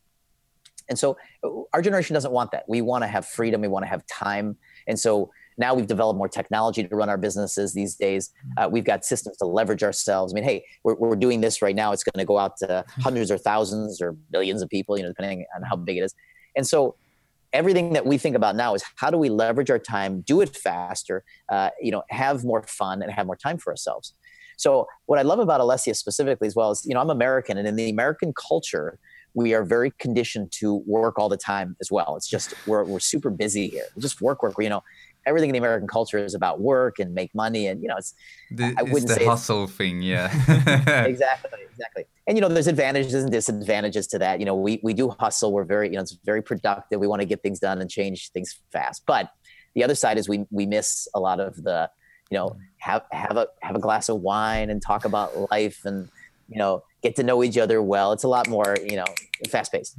And 0.89 0.97
so 0.97 1.17
uh, 1.43 1.49
our 1.73 1.81
generation 1.81 2.15
doesn't 2.15 2.31
want 2.31 2.51
that. 2.51 2.65
We 2.67 2.81
want 2.81 3.03
to 3.03 3.07
have 3.07 3.25
freedom, 3.25 3.61
we 3.61 3.67
want 3.67 3.83
to 3.83 3.89
have 3.89 4.05
time. 4.07 4.57
And 4.87 4.99
so 4.99 5.31
now 5.57 5.73
we've 5.73 5.87
developed 5.87 6.17
more 6.17 6.29
technology 6.29 6.83
to 6.83 6.95
run 6.95 7.09
our 7.09 7.17
businesses 7.17 7.73
these 7.73 7.95
days. 7.95 8.29
Mm-hmm. 8.29 8.63
Uh, 8.63 8.67
we've 8.69 8.85
got 8.85 9.05
systems 9.05 9.37
to 9.37 9.45
leverage 9.45 9.83
ourselves. 9.83 10.33
I 10.33 10.35
mean, 10.35 10.45
hey, 10.45 10.65
we're, 10.83 10.95
we're 10.95 11.15
doing 11.15 11.41
this 11.41 11.61
right 11.61 11.75
now. 11.75 11.91
It's 11.91 12.03
going 12.03 12.19
to 12.19 12.25
go 12.25 12.37
out 12.37 12.57
to 12.57 12.85
hundreds 13.01 13.29
or 13.29 13.37
thousands 13.37 14.01
or 14.01 14.15
millions 14.31 14.61
of 14.61 14.69
people, 14.69 14.97
you 14.97 15.03
know, 15.03 15.09
depending 15.09 15.45
on 15.55 15.63
how 15.63 15.75
big 15.75 15.97
it 15.97 16.01
is. 16.01 16.15
And 16.55 16.65
so 16.65 16.95
everything 17.51 17.93
that 17.93 18.05
we 18.05 18.17
think 18.17 18.35
about 18.35 18.55
now 18.55 18.73
is 18.73 18.83
how 18.95 19.09
do 19.09 19.17
we 19.17 19.29
leverage 19.29 19.69
our 19.69 19.79
time, 19.79 20.21
do 20.21 20.41
it 20.41 20.55
faster, 20.55 21.23
uh, 21.49 21.69
you 21.81 21.91
know, 21.91 22.03
have 22.09 22.43
more 22.43 22.63
fun 22.63 23.01
and 23.01 23.11
have 23.11 23.25
more 23.25 23.35
time 23.35 23.57
for 23.57 23.71
ourselves. 23.71 24.13
So 24.59 24.87
what 25.05 25.17
I 25.17 25.21
love 25.21 25.39
about 25.39 25.61
Alessia 25.61 25.95
specifically 25.95 26.45
as 26.45 26.55
well 26.55 26.71
is, 26.71 26.85
you 26.85 26.93
know, 26.93 26.99
I'm 26.99 27.09
American 27.09 27.57
and 27.57 27.65
in 27.65 27.77
the 27.77 27.89
American 27.89 28.33
culture, 28.33 28.99
we 29.33 29.53
are 29.53 29.63
very 29.63 29.91
conditioned 29.99 30.51
to 30.51 30.83
work 30.85 31.17
all 31.17 31.29
the 31.29 31.37
time 31.37 31.77
as 31.79 31.89
well. 31.89 32.15
It's 32.17 32.27
just 32.27 32.53
we're, 32.67 32.83
we're 32.83 32.99
super 32.99 33.29
busy 33.29 33.69
here. 33.69 33.85
We 33.95 34.01
just 34.01 34.21
work, 34.21 34.43
work. 34.43 34.55
You 34.59 34.67
know, 34.67 34.83
everything 35.25 35.49
in 35.49 35.53
the 35.53 35.59
American 35.59 35.87
culture 35.87 36.17
is 36.17 36.33
about 36.33 36.59
work 36.59 36.99
and 36.99 37.13
make 37.13 37.33
money, 37.33 37.67
and 37.67 37.81
you 37.81 37.87
know, 37.87 37.95
it's 37.95 38.15
the, 38.51 38.73
I 38.77 38.81
wouldn't 38.81 39.03
it's 39.03 39.13
the 39.13 39.19
say 39.19 39.25
hustle 39.25 39.67
thing, 39.67 40.01
yeah. 40.01 40.25
exactly, 41.05 41.59
exactly. 41.69 42.05
And 42.27 42.35
you 42.37 42.41
know, 42.41 42.49
there's 42.49 42.67
advantages 42.67 43.13
and 43.13 43.31
disadvantages 43.31 44.07
to 44.07 44.19
that. 44.19 44.39
You 44.39 44.45
know, 44.45 44.55
we 44.55 44.81
we 44.83 44.93
do 44.93 45.09
hustle. 45.19 45.53
We're 45.53 45.63
very 45.63 45.87
you 45.87 45.95
know, 45.95 46.01
it's 46.01 46.17
very 46.25 46.41
productive. 46.41 46.99
We 46.99 47.07
want 47.07 47.21
to 47.21 47.25
get 47.25 47.41
things 47.41 47.59
done 47.59 47.79
and 47.79 47.89
change 47.89 48.31
things 48.31 48.59
fast. 48.73 49.03
But 49.05 49.29
the 49.75 49.85
other 49.85 49.95
side 49.95 50.17
is 50.17 50.27
we 50.27 50.45
we 50.49 50.65
miss 50.65 51.07
a 51.13 51.19
lot 51.19 51.39
of 51.39 51.63
the 51.63 51.89
you 52.29 52.37
know 52.37 52.57
have 52.77 53.03
have 53.11 53.37
a 53.37 53.47
have 53.61 53.75
a 53.75 53.79
glass 53.79 54.09
of 54.09 54.21
wine 54.21 54.69
and 54.69 54.81
talk 54.81 55.05
about 55.05 55.51
life 55.51 55.81
and 55.85 56.09
you 56.47 56.57
know 56.57 56.83
get 57.01 57.15
to 57.15 57.23
know 57.23 57.43
each 57.43 57.57
other 57.57 57.81
well. 57.81 58.11
It's 58.11 58.23
a 58.23 58.27
lot 58.27 58.47
more 58.47 58.75
you 58.83 58.95
know 58.95 59.05
fast 59.49 59.71
paced. 59.71 59.97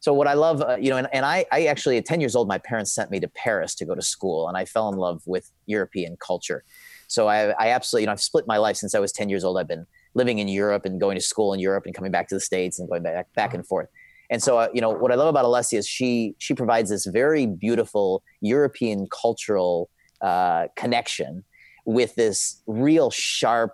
So 0.00 0.14
what 0.14 0.28
I 0.28 0.34
love, 0.34 0.62
uh, 0.62 0.76
you 0.80 0.90
know, 0.90 0.96
and, 0.96 1.08
and 1.12 1.26
I, 1.26 1.44
I 1.50 1.66
actually 1.66 1.96
at 1.96 2.04
10 2.04 2.20
years 2.20 2.36
old, 2.36 2.46
my 2.46 2.58
parents 2.58 2.92
sent 2.92 3.10
me 3.10 3.18
to 3.20 3.28
Paris 3.28 3.74
to 3.76 3.84
go 3.84 3.94
to 3.94 4.02
school 4.02 4.48
and 4.48 4.56
I 4.56 4.64
fell 4.64 4.88
in 4.88 4.96
love 4.96 5.22
with 5.26 5.50
European 5.66 6.16
culture. 6.16 6.62
So 7.08 7.26
I, 7.26 7.48
I 7.58 7.70
absolutely, 7.70 8.02
you 8.02 8.06
know, 8.06 8.12
I've 8.12 8.20
split 8.20 8.46
my 8.46 8.58
life 8.58 8.76
since 8.76 8.94
I 8.94 9.00
was 9.00 9.10
10 9.10 9.28
years 9.28 9.42
old. 9.42 9.58
I've 9.58 9.66
been 9.66 9.86
living 10.14 10.38
in 10.38 10.46
Europe 10.46 10.84
and 10.84 11.00
going 11.00 11.16
to 11.16 11.20
school 11.20 11.52
in 11.52 11.58
Europe 11.58 11.84
and 11.84 11.94
coming 11.94 12.12
back 12.12 12.28
to 12.28 12.34
the 12.34 12.40
States 12.40 12.78
and 12.78 12.88
going 12.88 13.02
back, 13.02 13.32
back 13.34 13.54
and 13.54 13.66
forth. 13.66 13.88
And 14.30 14.42
so, 14.42 14.58
uh, 14.58 14.68
you 14.72 14.80
know, 14.80 14.90
what 14.90 15.10
I 15.10 15.14
love 15.14 15.28
about 15.28 15.44
Alessia 15.44 15.78
is 15.78 15.88
she, 15.88 16.34
she 16.38 16.54
provides 16.54 16.90
this 16.90 17.06
very 17.06 17.46
beautiful 17.46 18.22
European 18.40 19.08
cultural 19.10 19.90
uh, 20.20 20.68
connection 20.76 21.44
with 21.88 22.14
this 22.16 22.60
real 22.66 23.10
sharp 23.10 23.72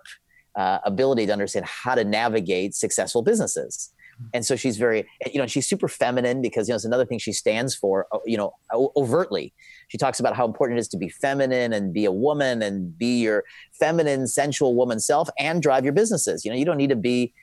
uh, 0.55 0.79
ability 0.85 1.25
to 1.25 1.33
understand 1.33 1.65
how 1.65 1.93
to 1.93 2.05
navigate 2.05 2.73
successful 2.73 3.21
businesses. 3.21 3.91
And 4.33 4.45
so 4.45 4.55
she's 4.55 4.77
very 4.77 5.05
you 5.33 5.37
know 5.37 5.45
she's 5.45 5.67
super 5.67 5.89
feminine 5.89 6.41
because 6.41 6.69
you 6.69 6.71
know 6.71 6.77
it's 6.77 6.85
another 6.85 7.05
thing 7.05 7.19
she 7.19 7.33
stands 7.33 7.75
for 7.75 8.07
uh, 8.13 8.19
you 8.25 8.37
know 8.37 8.53
overtly. 8.95 9.53
She 9.89 9.97
talks 9.97 10.21
about 10.21 10.37
how 10.37 10.45
important 10.45 10.77
it 10.77 10.79
is 10.79 10.87
to 10.89 10.97
be 10.97 11.09
feminine 11.09 11.73
and 11.73 11.93
be 11.93 12.05
a 12.05 12.11
woman 12.13 12.61
and 12.61 12.97
be 12.97 13.19
your 13.19 13.43
feminine 13.77 14.27
sensual 14.27 14.73
woman 14.73 15.01
self 15.01 15.27
and 15.37 15.61
drive 15.61 15.83
your 15.83 15.91
businesses. 15.91 16.45
You 16.45 16.51
know 16.51 16.57
you 16.57 16.63
don't 16.63 16.77
need 16.77 16.91
to 16.91 16.95
be 16.95 17.33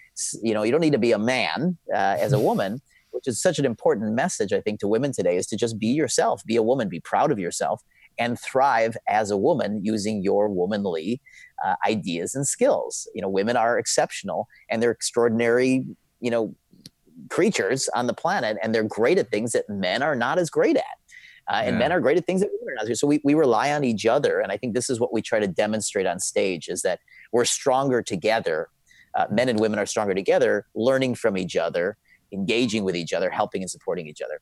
you 0.43 0.55
know 0.55 0.63
you 0.63 0.73
don't 0.73 0.81
need 0.81 0.95
to 0.95 0.99
be 0.99 1.13
a 1.13 1.19
man 1.19 1.77
uh, 1.95 2.17
as 2.19 2.33
a 2.33 2.41
woman 2.41 2.81
which 3.11 3.29
is 3.29 3.43
such 3.43 3.59
an 3.59 3.67
important 3.67 4.15
message 4.15 4.53
i 4.53 4.61
think 4.61 4.81
to 4.81 4.89
women 4.89 5.13
today 5.13 5.37
is 5.37 5.47
to 5.47 5.57
just 5.57 5.79
be 5.79 5.89
yourself 5.89 6.43
be 6.45 6.57
a 6.57 6.63
woman 6.63 6.89
be 6.89 7.01
proud 7.01 7.31
of 7.31 7.39
yourself 7.39 7.83
and 8.19 8.39
thrive 8.39 8.97
as 9.09 9.31
a 9.31 9.37
woman 9.37 9.81
using 9.85 10.23
your 10.23 10.49
womanly 10.49 11.21
uh, 11.65 11.75
ideas 11.87 12.35
and 12.35 12.47
skills. 12.47 13.09
You 13.15 13.23
know, 13.23 13.29
women 13.29 13.57
are 13.57 13.79
exceptional 13.79 14.49
and 14.69 14.83
they're 14.83 14.91
extraordinary, 14.91 15.87
you 16.21 16.31
know, 16.31 16.55
creatures 17.31 17.89
on 17.95 18.07
the 18.07 18.15
planet, 18.15 18.57
and 18.63 18.75
they're 18.75 18.83
great 18.83 19.19
at 19.19 19.31
things 19.31 19.53
that 19.53 19.69
men 19.69 20.03
are 20.03 20.17
not 20.17 20.39
as 20.39 20.51
great 20.51 20.77
at. 20.77 20.85
Uh, 21.51 21.63
and 21.65 21.75
yeah. 21.75 21.79
men 21.79 21.93
are 21.93 22.01
great 22.01 22.17
at 22.17 22.27
things 22.27 22.41
that 22.41 22.51
women 22.53 22.75
are 22.75 22.87
not. 22.87 22.97
So 22.97 23.07
we, 23.07 23.21
we 23.25 23.35
rely 23.35 23.73
on 23.73 23.85
each 23.85 24.07
other. 24.07 24.41
And 24.41 24.53
I 24.53 24.57
think 24.57 24.75
this 24.75 24.89
is 24.89 25.01
what 25.01 25.13
we 25.13 25.23
try 25.23 25.41
to 25.41 25.49
demonstrate 25.49 26.07
on 26.07 26.21
stage 26.21 26.69
is 26.69 26.83
that 26.83 27.01
we're 27.33 27.45
stronger 27.45 28.03
together. 28.03 28.69
Uh, 29.15 29.27
men 29.31 29.49
and 29.49 29.59
women 29.59 29.79
are 29.79 29.87
stronger 29.87 30.15
together, 30.15 30.67
learning 30.75 31.17
from 31.17 31.37
each 31.37 31.57
other, 31.57 31.97
engaging 32.33 32.85
with 32.85 32.97
each 32.97 33.13
other, 33.13 33.29
helping 33.29 33.63
and 33.63 33.71
supporting 33.71 34.07
each 34.07 34.23
other. 34.23 34.41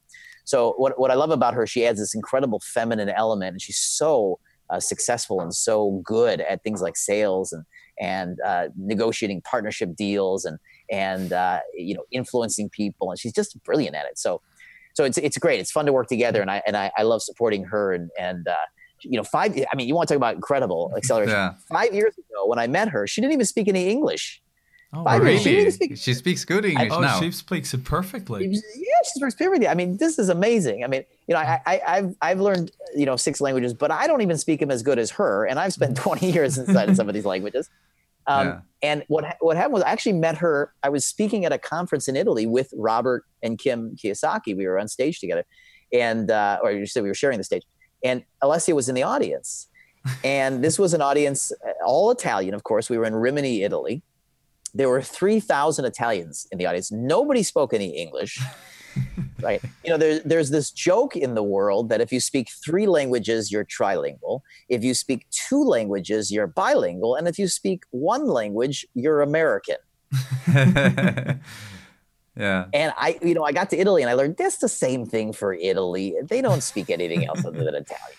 So 0.50 0.74
what, 0.78 0.98
what 0.98 1.12
I 1.12 1.14
love 1.14 1.30
about 1.30 1.54
her, 1.54 1.64
she 1.64 1.86
adds 1.86 2.00
this 2.00 2.14
incredible 2.14 2.60
feminine 2.64 3.08
element 3.08 3.52
and 3.52 3.62
she's 3.62 3.78
so 3.78 4.40
uh, 4.68 4.80
successful 4.80 5.40
and 5.40 5.54
so 5.54 6.02
good 6.04 6.40
at 6.40 6.62
things 6.64 6.82
like 6.82 6.96
sales 6.96 7.52
and, 7.52 7.64
and 8.00 8.40
uh, 8.44 8.68
negotiating 8.76 9.42
partnership 9.42 9.94
deals 9.94 10.44
and, 10.44 10.58
and 10.90 11.32
uh, 11.32 11.60
you 11.74 11.94
know 11.94 12.02
influencing 12.10 12.68
people 12.70 13.10
and 13.10 13.18
she's 13.20 13.32
just 13.32 13.62
brilliant 13.62 13.94
at 13.94 14.06
it. 14.06 14.18
So 14.18 14.40
so 14.94 15.04
it's 15.04 15.18
it's 15.18 15.38
great. 15.38 15.60
It's 15.60 15.70
fun 15.70 15.86
to 15.86 15.92
work 15.92 16.08
together 16.08 16.40
and 16.40 16.50
i 16.50 16.60
and 16.66 16.76
i, 16.76 16.90
I 16.96 17.04
love 17.04 17.22
supporting 17.22 17.62
her 17.64 17.92
and 17.92 18.10
and 18.18 18.48
uh, 18.48 18.56
you 19.02 19.16
know 19.16 19.24
five 19.24 19.56
i 19.72 19.76
mean 19.76 19.86
you 19.88 19.94
want 19.94 20.08
to 20.08 20.14
talk 20.14 20.18
about 20.18 20.34
incredible 20.34 20.92
acceleration. 20.96 21.36
Yeah. 21.36 21.54
five 21.72 21.94
years 21.94 22.12
ago 22.18 22.46
when 22.46 22.58
i 22.58 22.66
met 22.66 22.88
her 22.88 23.06
she 23.06 23.20
didn't 23.20 23.32
even 23.32 23.46
speak 23.46 23.68
any 23.68 23.88
english 23.88 24.42
Oh, 24.92 25.04
Five 25.04 25.22
really? 25.22 25.38
She, 25.38 25.70
speak, 25.70 25.96
she, 25.96 26.14
speaks 26.14 26.44
good 26.44 26.64
English 26.64 26.90
I, 26.90 26.96
oh, 26.96 27.00
now. 27.00 27.20
she 27.20 27.30
speaks 27.30 27.72
it 27.72 27.84
perfectly. 27.84 28.46
Yeah, 28.46 28.60
she 29.04 29.20
speaks 29.20 29.36
perfectly. 29.36 29.68
I 29.68 29.74
mean, 29.74 29.98
this 29.98 30.18
is 30.18 30.28
amazing. 30.28 30.82
I 30.82 30.88
mean, 30.88 31.04
you 31.28 31.34
know, 31.34 31.40
I, 31.40 31.60
I, 31.64 31.96
have 31.96 32.14
I've 32.20 32.40
learned 32.40 32.72
you 32.96 33.06
know 33.06 33.14
six 33.14 33.40
languages, 33.40 33.72
but 33.72 33.92
I 33.92 34.08
don't 34.08 34.20
even 34.20 34.36
speak 34.36 34.58
them 34.58 34.70
as 34.70 34.82
good 34.82 34.98
as 34.98 35.12
her, 35.12 35.46
and 35.46 35.60
I've 35.60 35.72
spent 35.72 35.96
twenty 35.96 36.32
years 36.32 36.58
inside 36.58 36.96
some 36.96 37.08
of 37.08 37.14
these 37.14 37.26
languages. 37.26 37.70
Um, 38.26 38.46
yeah. 38.46 38.60
And 38.82 39.04
what 39.08 39.36
what 39.40 39.56
happened 39.56 39.72
was 39.72 39.82
I 39.82 39.90
actually 39.90 40.12
met 40.12 40.36
her. 40.38 40.72
I 40.82 40.90
was 40.90 41.06
speaking 41.06 41.46
at 41.46 41.52
a 41.52 41.58
conference 41.58 42.06
in 42.06 42.16
Italy 42.16 42.46
with 42.46 42.72
Robert 42.76 43.24
and 43.42 43.58
Kim 43.58 43.96
Kiyosaki. 43.96 44.54
We 44.54 44.66
were 44.66 44.78
on 44.78 44.88
stage 44.88 45.20
together, 45.20 45.44
and 45.92 46.30
uh, 46.30 46.58
or 46.62 46.70
you 46.70 46.86
said 46.86 47.02
we 47.02 47.08
were 47.08 47.14
sharing 47.14 47.38
the 47.38 47.44
stage. 47.44 47.62
And 48.04 48.22
Alessia 48.42 48.74
was 48.74 48.90
in 48.90 48.94
the 48.94 49.02
audience, 49.02 49.68
and 50.22 50.62
this 50.62 50.78
was 50.78 50.92
an 50.94 51.00
audience 51.00 51.50
uh, 51.66 51.72
all 51.84 52.10
Italian. 52.10 52.54
Of 52.54 52.62
course, 52.62 52.90
we 52.90 52.98
were 52.98 53.06
in 53.06 53.14
Rimini, 53.14 53.62
Italy. 53.62 54.02
There 54.74 54.88
were 54.88 55.02
three 55.02 55.40
thousand 55.40 55.84
Italians 55.84 56.46
in 56.50 56.58
the 56.58 56.66
audience. 56.66 56.90
Nobody 56.92 57.42
spoke 57.42 57.74
any 57.74 57.90
English. 57.96 58.40
right? 59.42 59.62
You 59.84 59.90
know, 59.90 59.96
there, 59.96 60.20
there's 60.20 60.50
this 60.50 60.70
joke 60.70 61.16
in 61.16 61.34
the 61.34 61.42
world 61.42 61.88
that 61.88 62.00
if 62.00 62.12
you 62.12 62.20
speak 62.20 62.50
three 62.64 62.86
languages, 62.86 63.50
you're 63.50 63.64
trilingual. 63.64 64.40
If 64.68 64.84
you 64.84 64.94
speak 64.94 65.26
two 65.30 65.62
languages, 65.62 66.30
you're 66.30 66.46
bilingual. 66.46 67.14
And 67.16 67.28
if 67.28 67.38
you 67.38 67.48
speak 67.48 67.84
one 67.90 68.26
language, 68.26 68.86
you're 68.94 69.22
American. 69.22 69.76
yeah. 70.48 71.36
And 72.36 72.92
I, 72.96 73.18
you 73.22 73.34
know, 73.34 73.44
I 73.44 73.52
got 73.52 73.70
to 73.70 73.78
Italy 73.78 74.02
and 74.02 74.10
I 74.10 74.14
learned 74.14 74.36
that's 74.36 74.58
the 74.58 74.68
same 74.68 75.06
thing 75.06 75.32
for 75.32 75.54
Italy. 75.54 76.14
They 76.22 76.40
don't 76.40 76.62
speak 76.62 76.90
anything 76.90 77.24
else 77.26 77.44
other 77.44 77.64
than 77.64 77.74
Italian. 77.74 78.16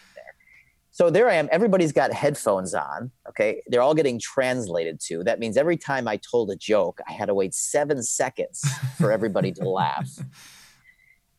So 1.02 1.10
there 1.10 1.28
I 1.28 1.34
am. 1.34 1.50
Everybody's 1.52 1.92
got 1.92 2.14
headphones 2.14 2.76
on. 2.76 3.10
Okay. 3.28 3.64
They're 3.66 3.82
all 3.82 3.96
getting 3.96 4.20
translated 4.20 5.00
to. 5.08 5.24
That 5.24 5.40
means 5.40 5.58
every 5.58 5.76
time 5.76 6.08
I 6.08 6.18
told 6.18 6.52
a 6.52 6.56
joke, 6.56 7.02
I 7.10 7.14
had 7.14 7.26
to 7.26 7.34
wait 7.34 7.56
seven 7.56 8.04
seconds 8.04 8.64
for 9.00 9.12
everybody 9.12 9.52
to 9.54 9.68
laugh. 9.68 10.08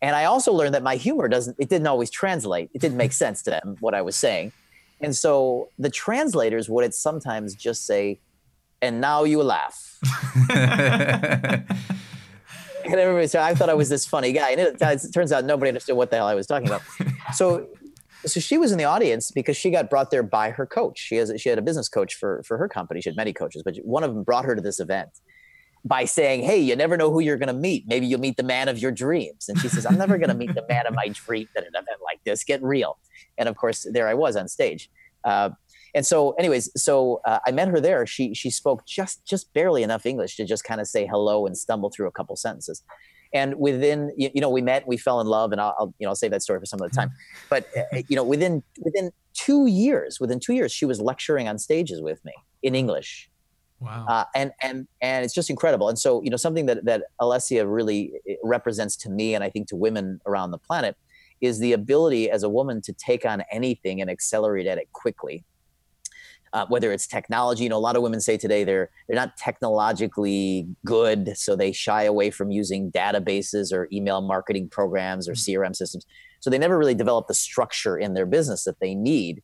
And 0.04 0.16
I 0.16 0.24
also 0.24 0.52
learned 0.52 0.74
that 0.74 0.82
my 0.82 0.96
humor 0.96 1.28
doesn't, 1.28 1.56
it 1.60 1.68
didn't 1.68 1.86
always 1.86 2.10
translate. 2.10 2.70
It 2.74 2.80
didn't 2.80 2.96
make 2.96 3.12
sense 3.12 3.40
to 3.42 3.50
them, 3.50 3.76
what 3.78 3.94
I 3.94 4.02
was 4.02 4.16
saying. 4.16 4.50
And 5.00 5.14
so 5.14 5.68
the 5.78 5.90
translators 5.90 6.68
would 6.68 6.92
sometimes 6.92 7.54
just 7.54 7.86
say, 7.86 8.18
and 8.80 9.00
now 9.00 9.22
you 9.22 9.44
laugh. 9.44 10.00
and 10.50 11.64
everybody 12.84 13.28
said, 13.28 13.42
I 13.42 13.54
thought 13.54 13.70
I 13.70 13.74
was 13.74 13.88
this 13.88 14.04
funny 14.04 14.32
guy. 14.32 14.50
And 14.50 14.60
it, 14.60 14.76
it, 14.80 15.12
turns 15.14 15.30
out 15.30 15.44
nobody 15.44 15.68
understood 15.68 15.96
what 15.96 16.10
the 16.10 16.16
hell 16.16 16.26
I 16.26 16.34
was 16.34 16.48
talking 16.48 16.66
about. 16.66 16.82
So, 17.34 17.68
so 18.24 18.40
she 18.40 18.58
was 18.58 18.72
in 18.72 18.78
the 18.78 18.84
audience 18.84 19.30
because 19.30 19.56
she 19.56 19.70
got 19.70 19.90
brought 19.90 20.10
there 20.10 20.22
by 20.22 20.50
her 20.50 20.66
coach. 20.66 20.98
She 20.98 21.16
has, 21.16 21.32
she 21.38 21.48
had 21.48 21.58
a 21.58 21.62
business 21.62 21.88
coach 21.88 22.14
for, 22.14 22.42
for 22.46 22.58
her 22.58 22.68
company. 22.68 23.00
She 23.00 23.08
had 23.08 23.16
many 23.16 23.32
coaches, 23.32 23.62
but 23.62 23.76
one 23.84 24.04
of 24.04 24.14
them 24.14 24.22
brought 24.22 24.44
her 24.44 24.54
to 24.54 24.62
this 24.62 24.80
event 24.80 25.10
by 25.84 26.04
saying, 26.04 26.42
Hey, 26.42 26.58
you 26.58 26.76
never 26.76 26.96
know 26.96 27.10
who 27.10 27.20
you're 27.20 27.36
going 27.36 27.48
to 27.48 27.60
meet. 27.60 27.84
Maybe 27.88 28.06
you'll 28.06 28.20
meet 28.20 28.36
the 28.36 28.42
man 28.42 28.68
of 28.68 28.78
your 28.78 28.92
dreams. 28.92 29.48
And 29.48 29.58
she 29.58 29.68
says, 29.68 29.84
I'm 29.84 29.98
never 29.98 30.18
going 30.18 30.28
to 30.28 30.36
meet 30.36 30.54
the 30.54 30.64
man 30.68 30.86
of 30.86 30.94
my 30.94 31.08
dreams 31.08 31.50
at 31.56 31.64
an 31.64 31.72
event 31.74 32.00
like 32.04 32.20
this. 32.24 32.44
Get 32.44 32.62
real. 32.62 32.98
And 33.38 33.48
of 33.48 33.56
course, 33.56 33.86
there 33.90 34.08
I 34.08 34.14
was 34.14 34.36
on 34.36 34.48
stage. 34.48 34.90
Uh, 35.24 35.50
and 35.94 36.06
so, 36.06 36.32
anyways, 36.32 36.70
so 36.80 37.20
uh, 37.26 37.38
I 37.46 37.50
met 37.50 37.68
her 37.68 37.80
there. 37.80 38.06
She 38.06 38.34
she 38.34 38.50
spoke 38.50 38.86
just 38.86 39.26
just 39.26 39.52
barely 39.52 39.82
enough 39.82 40.06
English 40.06 40.36
to 40.36 40.44
just 40.44 40.64
kind 40.64 40.80
of 40.80 40.86
say 40.86 41.06
hello 41.06 41.46
and 41.46 41.56
stumble 41.56 41.90
through 41.90 42.06
a 42.06 42.12
couple 42.12 42.34
sentences. 42.36 42.82
And 43.34 43.54
within 43.58 44.12
you, 44.16 44.30
you 44.34 44.40
know 44.40 44.50
we 44.50 44.62
met, 44.62 44.86
we 44.86 44.96
fell 44.96 45.20
in 45.20 45.26
love, 45.26 45.52
and 45.52 45.60
I'll, 45.60 45.74
I'll, 45.78 45.94
you 45.98 46.04
know 46.04 46.10
I'll 46.10 46.16
save 46.16 46.30
that 46.32 46.42
story 46.42 46.60
for 46.60 46.66
some 46.66 46.80
other 46.80 46.90
time. 46.90 47.10
But 47.48 47.66
uh, 47.76 48.02
you 48.08 48.16
know 48.16 48.24
within 48.24 48.62
within 48.80 49.10
two 49.34 49.66
years, 49.66 50.20
within 50.20 50.38
two 50.38 50.52
years, 50.52 50.72
she 50.72 50.84
was 50.84 51.00
lecturing 51.00 51.48
on 51.48 51.58
stages 51.58 52.00
with 52.00 52.24
me 52.24 52.32
in 52.62 52.74
English 52.74 53.30
Wow. 53.82 54.06
Uh, 54.08 54.24
and 54.34 54.52
and 54.62 54.86
and 55.00 55.24
it's 55.24 55.34
just 55.34 55.50
incredible. 55.50 55.88
And 55.88 55.98
so 55.98 56.22
you 56.22 56.30
know 56.30 56.36
something 56.36 56.66
that 56.66 56.84
that 56.84 57.02
Alessia 57.20 57.64
really 57.66 58.12
eh, 58.28 58.34
represents 58.44 58.96
to 58.98 59.10
me, 59.10 59.34
and 59.34 59.42
I 59.42 59.50
think 59.50 59.68
to 59.68 59.76
women 59.76 60.20
around 60.24 60.52
the 60.52 60.58
planet, 60.58 60.96
is 61.40 61.58
the 61.58 61.72
ability 61.72 62.30
as 62.30 62.44
a 62.44 62.48
woman 62.48 62.80
to 62.82 62.92
take 62.92 63.26
on 63.26 63.42
anything 63.50 64.00
and 64.00 64.08
accelerate 64.08 64.66
at 64.66 64.78
it 64.78 64.92
quickly. 64.92 65.44
Uh, 66.52 66.66
whether 66.68 66.92
it's 66.92 67.06
technology, 67.06 67.64
you 67.64 67.70
know, 67.70 67.78
a 67.78 67.80
lot 67.80 67.96
of 67.96 68.02
women 68.02 68.20
say 68.20 68.36
today 68.36 68.62
they're 68.62 68.90
they're 69.08 69.16
not 69.16 69.36
technologically 69.38 70.66
good, 70.84 71.36
so 71.36 71.56
they 71.56 71.72
shy 71.72 72.02
away 72.02 72.30
from 72.30 72.50
using 72.50 72.92
databases 72.92 73.72
or 73.72 73.88
email 73.90 74.20
marketing 74.20 74.68
programs 74.68 75.28
or 75.28 75.32
CRM 75.32 75.64
mm-hmm. 75.64 75.72
systems. 75.72 76.06
So 76.40 76.50
they 76.50 76.58
never 76.58 76.76
really 76.76 76.94
develop 76.94 77.26
the 77.26 77.34
structure 77.34 77.96
in 77.96 78.14
their 78.14 78.26
business 78.26 78.64
that 78.64 78.80
they 78.80 78.94
need. 78.94 79.42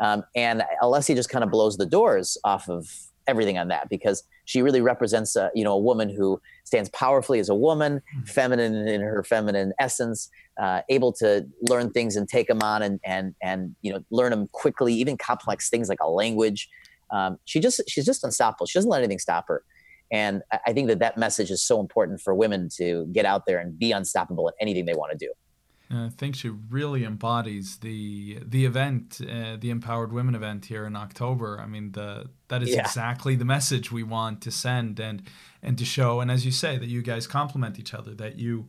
Um, 0.00 0.22
and 0.36 0.62
Alessia 0.82 1.14
just 1.14 1.28
kind 1.28 1.44
of 1.44 1.50
blows 1.50 1.76
the 1.76 1.86
doors 1.86 2.38
off 2.44 2.68
of 2.68 2.88
everything 3.26 3.58
on 3.58 3.68
that 3.68 3.88
because 3.88 4.22
she 4.48 4.62
really 4.62 4.80
represents 4.80 5.36
a 5.36 5.50
you 5.54 5.62
know 5.62 5.74
a 5.74 5.78
woman 5.78 6.08
who 6.08 6.40
stands 6.64 6.88
powerfully 6.90 7.38
as 7.38 7.50
a 7.50 7.54
woman, 7.54 7.96
mm-hmm. 7.96 8.24
feminine 8.24 8.88
in 8.88 9.02
her 9.02 9.22
feminine 9.22 9.74
essence, 9.78 10.30
uh, 10.58 10.80
able 10.88 11.12
to 11.12 11.46
learn 11.68 11.90
things 11.90 12.16
and 12.16 12.26
take 12.26 12.48
them 12.48 12.62
on 12.62 12.82
and 12.82 12.98
and 13.04 13.34
and 13.42 13.76
you 13.82 13.92
know 13.92 14.02
learn 14.10 14.30
them 14.30 14.48
quickly, 14.52 14.94
even 14.94 15.18
complex 15.18 15.68
things 15.68 15.90
like 15.90 16.00
a 16.00 16.08
language. 16.08 16.66
Um, 17.10 17.38
she 17.44 17.60
just 17.60 17.82
she's 17.88 18.06
just 18.06 18.24
unstoppable. 18.24 18.64
She 18.64 18.78
doesn't 18.78 18.90
let 18.90 19.00
anything 19.00 19.18
stop 19.18 19.44
her. 19.48 19.62
And 20.10 20.40
I 20.66 20.72
think 20.72 20.88
that 20.88 21.00
that 21.00 21.18
message 21.18 21.50
is 21.50 21.62
so 21.62 21.78
important 21.78 22.22
for 22.22 22.34
women 22.34 22.70
to 22.78 23.06
get 23.12 23.26
out 23.26 23.44
there 23.46 23.58
and 23.58 23.78
be 23.78 23.92
unstoppable 23.92 24.48
at 24.48 24.54
anything 24.58 24.86
they 24.86 24.94
want 24.94 25.12
to 25.12 25.18
do. 25.18 25.30
I 25.90 26.10
think 26.10 26.36
she 26.36 26.50
really 26.50 27.04
embodies 27.04 27.78
the 27.78 28.38
the 28.44 28.66
event, 28.66 29.20
uh, 29.22 29.56
the 29.58 29.70
Empowered 29.70 30.12
Women 30.12 30.34
event 30.34 30.66
here 30.66 30.84
in 30.84 30.94
October. 30.94 31.58
I 31.58 31.66
mean, 31.66 31.92
the 31.92 32.28
that 32.48 32.62
is 32.62 32.70
yeah. 32.70 32.80
exactly 32.80 33.36
the 33.36 33.46
message 33.46 33.90
we 33.90 34.02
want 34.02 34.42
to 34.42 34.50
send 34.50 35.00
and 35.00 35.22
and 35.62 35.78
to 35.78 35.84
show. 35.86 36.20
And 36.20 36.30
as 36.30 36.44
you 36.44 36.52
say, 36.52 36.76
that 36.76 36.88
you 36.88 37.00
guys 37.00 37.26
complement 37.26 37.78
each 37.78 37.94
other, 37.94 38.14
that 38.16 38.38
you 38.38 38.68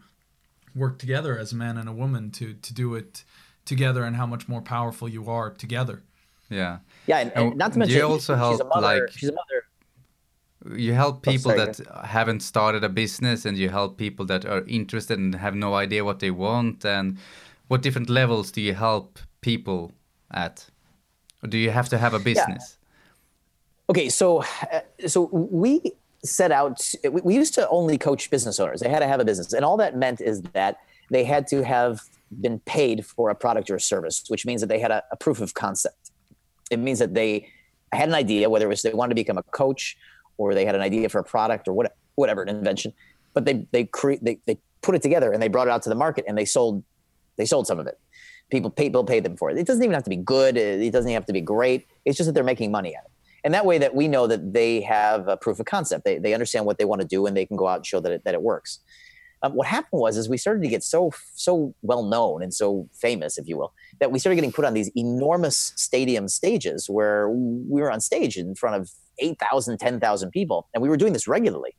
work 0.73 0.97
together 0.97 1.37
as 1.37 1.51
a 1.51 1.55
man 1.55 1.77
and 1.77 1.89
a 1.89 1.93
woman 1.93 2.31
to 2.31 2.53
to 2.53 2.73
do 2.73 2.95
it 2.95 3.25
together, 3.65 4.03
and 4.03 4.15
how 4.15 4.25
much 4.25 4.47
more 4.47 4.61
powerful 4.61 5.09
you 5.09 5.29
are 5.29 5.49
together. 5.49 6.03
Yeah. 6.49 6.79
Yeah, 7.05 7.19
and, 7.19 7.31
and 7.35 7.55
not 7.57 7.73
to 7.73 7.79
mention, 7.79 7.97
you 7.97 8.03
also 8.03 8.35
help 8.35 8.59
mother, 8.73 8.81
like 8.81 9.11
she's 9.11 9.29
a 9.29 9.33
mother 9.33 9.65
you 10.75 10.93
help 10.93 11.21
people 11.21 11.55
that 11.55 11.79
haven't 12.03 12.41
started 12.41 12.83
a 12.83 12.89
business 12.89 13.45
and 13.45 13.57
you 13.57 13.69
help 13.69 13.97
people 13.97 14.25
that 14.25 14.45
are 14.45 14.63
interested 14.67 15.17
and 15.17 15.35
have 15.35 15.55
no 15.55 15.73
idea 15.75 16.03
what 16.03 16.19
they 16.19 16.31
want 16.31 16.85
and 16.85 17.17
what 17.69 17.81
different 17.81 18.09
levels 18.09 18.51
do 18.51 18.61
you 18.61 18.73
help 18.73 19.19
people 19.41 19.91
at? 20.31 20.65
Or 21.43 21.47
do 21.47 21.57
you 21.57 21.71
have 21.71 21.87
to 21.89 21.97
have 21.97 22.13
a 22.13 22.19
business? 22.19 22.77
Yeah. 22.77 23.91
okay 23.91 24.09
so 24.09 24.43
uh, 24.73 24.81
so 25.07 25.29
we 25.31 25.81
set 26.23 26.51
out 26.51 26.93
we, 27.03 27.21
we 27.21 27.35
used 27.35 27.53
to 27.53 27.67
only 27.69 27.97
coach 27.97 28.29
business 28.29 28.59
owners. 28.59 28.81
They 28.81 28.89
had 28.89 28.99
to 28.99 29.07
have 29.07 29.21
a 29.21 29.25
business. 29.25 29.53
And 29.53 29.63
all 29.63 29.77
that 29.77 29.95
meant 29.95 30.19
is 30.19 30.41
that 30.53 30.79
they 31.09 31.23
had 31.23 31.47
to 31.47 31.63
have 31.63 32.01
been 32.41 32.59
paid 32.59 33.05
for 33.05 33.29
a 33.29 33.35
product 33.35 33.69
or 33.69 33.75
a 33.75 33.81
service 33.81 34.25
which 34.27 34.45
means 34.45 34.59
that 34.61 34.67
they 34.67 34.79
had 34.79 34.91
a, 34.91 35.03
a 35.11 35.15
proof 35.15 35.39
of 35.39 35.53
concept. 35.53 36.11
It 36.69 36.79
means 36.79 36.99
that 36.99 37.13
they 37.13 37.49
had 37.93 38.09
an 38.09 38.15
idea 38.15 38.49
whether 38.49 38.65
it 38.65 38.69
was 38.69 38.81
they 38.81 38.93
wanted 38.93 39.15
to 39.15 39.21
become 39.23 39.37
a 39.37 39.43
coach 39.43 39.97
or 40.39 40.55
they 40.55 40.65
had 40.65 40.73
an 40.73 40.81
idea 40.81 41.09
for 41.09 41.19
a 41.19 41.23
product 41.23 41.67
or 41.67 41.73
what, 41.73 41.95
whatever, 42.15 42.41
an 42.41 42.49
invention, 42.49 42.93
but 43.33 43.45
they 43.45 43.67
they 43.71 43.83
create 43.83 44.23
they, 44.23 44.39
they 44.47 44.57
put 44.81 44.95
it 44.95 45.01
together 45.01 45.31
and 45.31 45.43
they 45.43 45.49
brought 45.49 45.67
it 45.67 45.71
out 45.71 45.83
to 45.83 45.89
the 45.89 45.95
market 45.95 46.25
and 46.27 46.37
they 46.37 46.45
sold 46.45 46.83
they 47.37 47.45
sold 47.45 47.67
some 47.67 47.77
of 47.77 47.85
it. 47.85 47.99
People 48.49 48.71
people 48.71 49.03
pay 49.03 49.19
them 49.19 49.37
for 49.37 49.51
it. 49.51 49.57
It 49.57 49.67
doesn't 49.67 49.83
even 49.83 49.93
have 49.93 50.05
to 50.05 50.09
be 50.09 50.15
good. 50.15 50.57
It 50.57 50.91
doesn't 50.91 51.09
even 51.09 51.19
have 51.19 51.27
to 51.27 51.33
be 51.33 51.41
great. 51.41 51.87
It's 52.05 52.17
just 52.17 52.27
that 52.27 52.33
they're 52.33 52.43
making 52.43 52.71
money 52.71 52.95
at 52.95 53.03
it. 53.05 53.11
And 53.43 53.53
that 53.53 53.65
way 53.65 53.77
that 53.77 53.93
we 53.95 54.07
know 54.07 54.27
that 54.27 54.53
they 54.53 54.81
have 54.81 55.27
a 55.27 55.37
proof 55.37 55.59
of 55.59 55.65
concept. 55.65 56.03
They, 56.03 56.17
they 56.17 56.33
understand 56.33 56.65
what 56.65 56.77
they 56.77 56.85
want 56.85 57.01
to 57.01 57.07
do 57.07 57.25
and 57.25 57.37
they 57.37 57.45
can 57.45 57.57
go 57.57 57.67
out 57.67 57.77
and 57.77 57.85
show 57.85 57.99
that 57.99 58.11
it, 58.11 58.23
that 58.25 58.33
it 58.33 58.41
works. 58.41 58.79
Um, 59.41 59.53
what 59.53 59.67
happened 59.67 60.01
was 60.01 60.17
is 60.17 60.27
we 60.27 60.37
started 60.37 60.61
to 60.63 60.67
get 60.67 60.83
so 60.83 61.11
so 61.33 61.73
well 61.81 62.03
known 62.03 62.43
and 62.43 62.53
so 62.53 62.89
famous, 62.93 63.37
if 63.37 63.47
you 63.47 63.57
will, 63.57 63.73
that 63.99 64.11
we 64.11 64.19
started 64.19 64.35
getting 64.35 64.51
put 64.51 64.65
on 64.65 64.73
these 64.73 64.91
enormous 64.95 65.73
stadium 65.75 66.27
stages 66.27 66.89
where 66.89 67.29
we 67.29 67.81
were 67.81 67.91
on 67.91 68.01
stage 68.01 68.37
in 68.37 68.55
front 68.55 68.75
of 68.75 68.91
8,000, 69.19 69.77
10,000 69.77 70.31
people. 70.31 70.67
And 70.73 70.81
we 70.81 70.89
were 70.89 70.97
doing 70.97 71.13
this 71.13 71.27
regularly. 71.27 71.75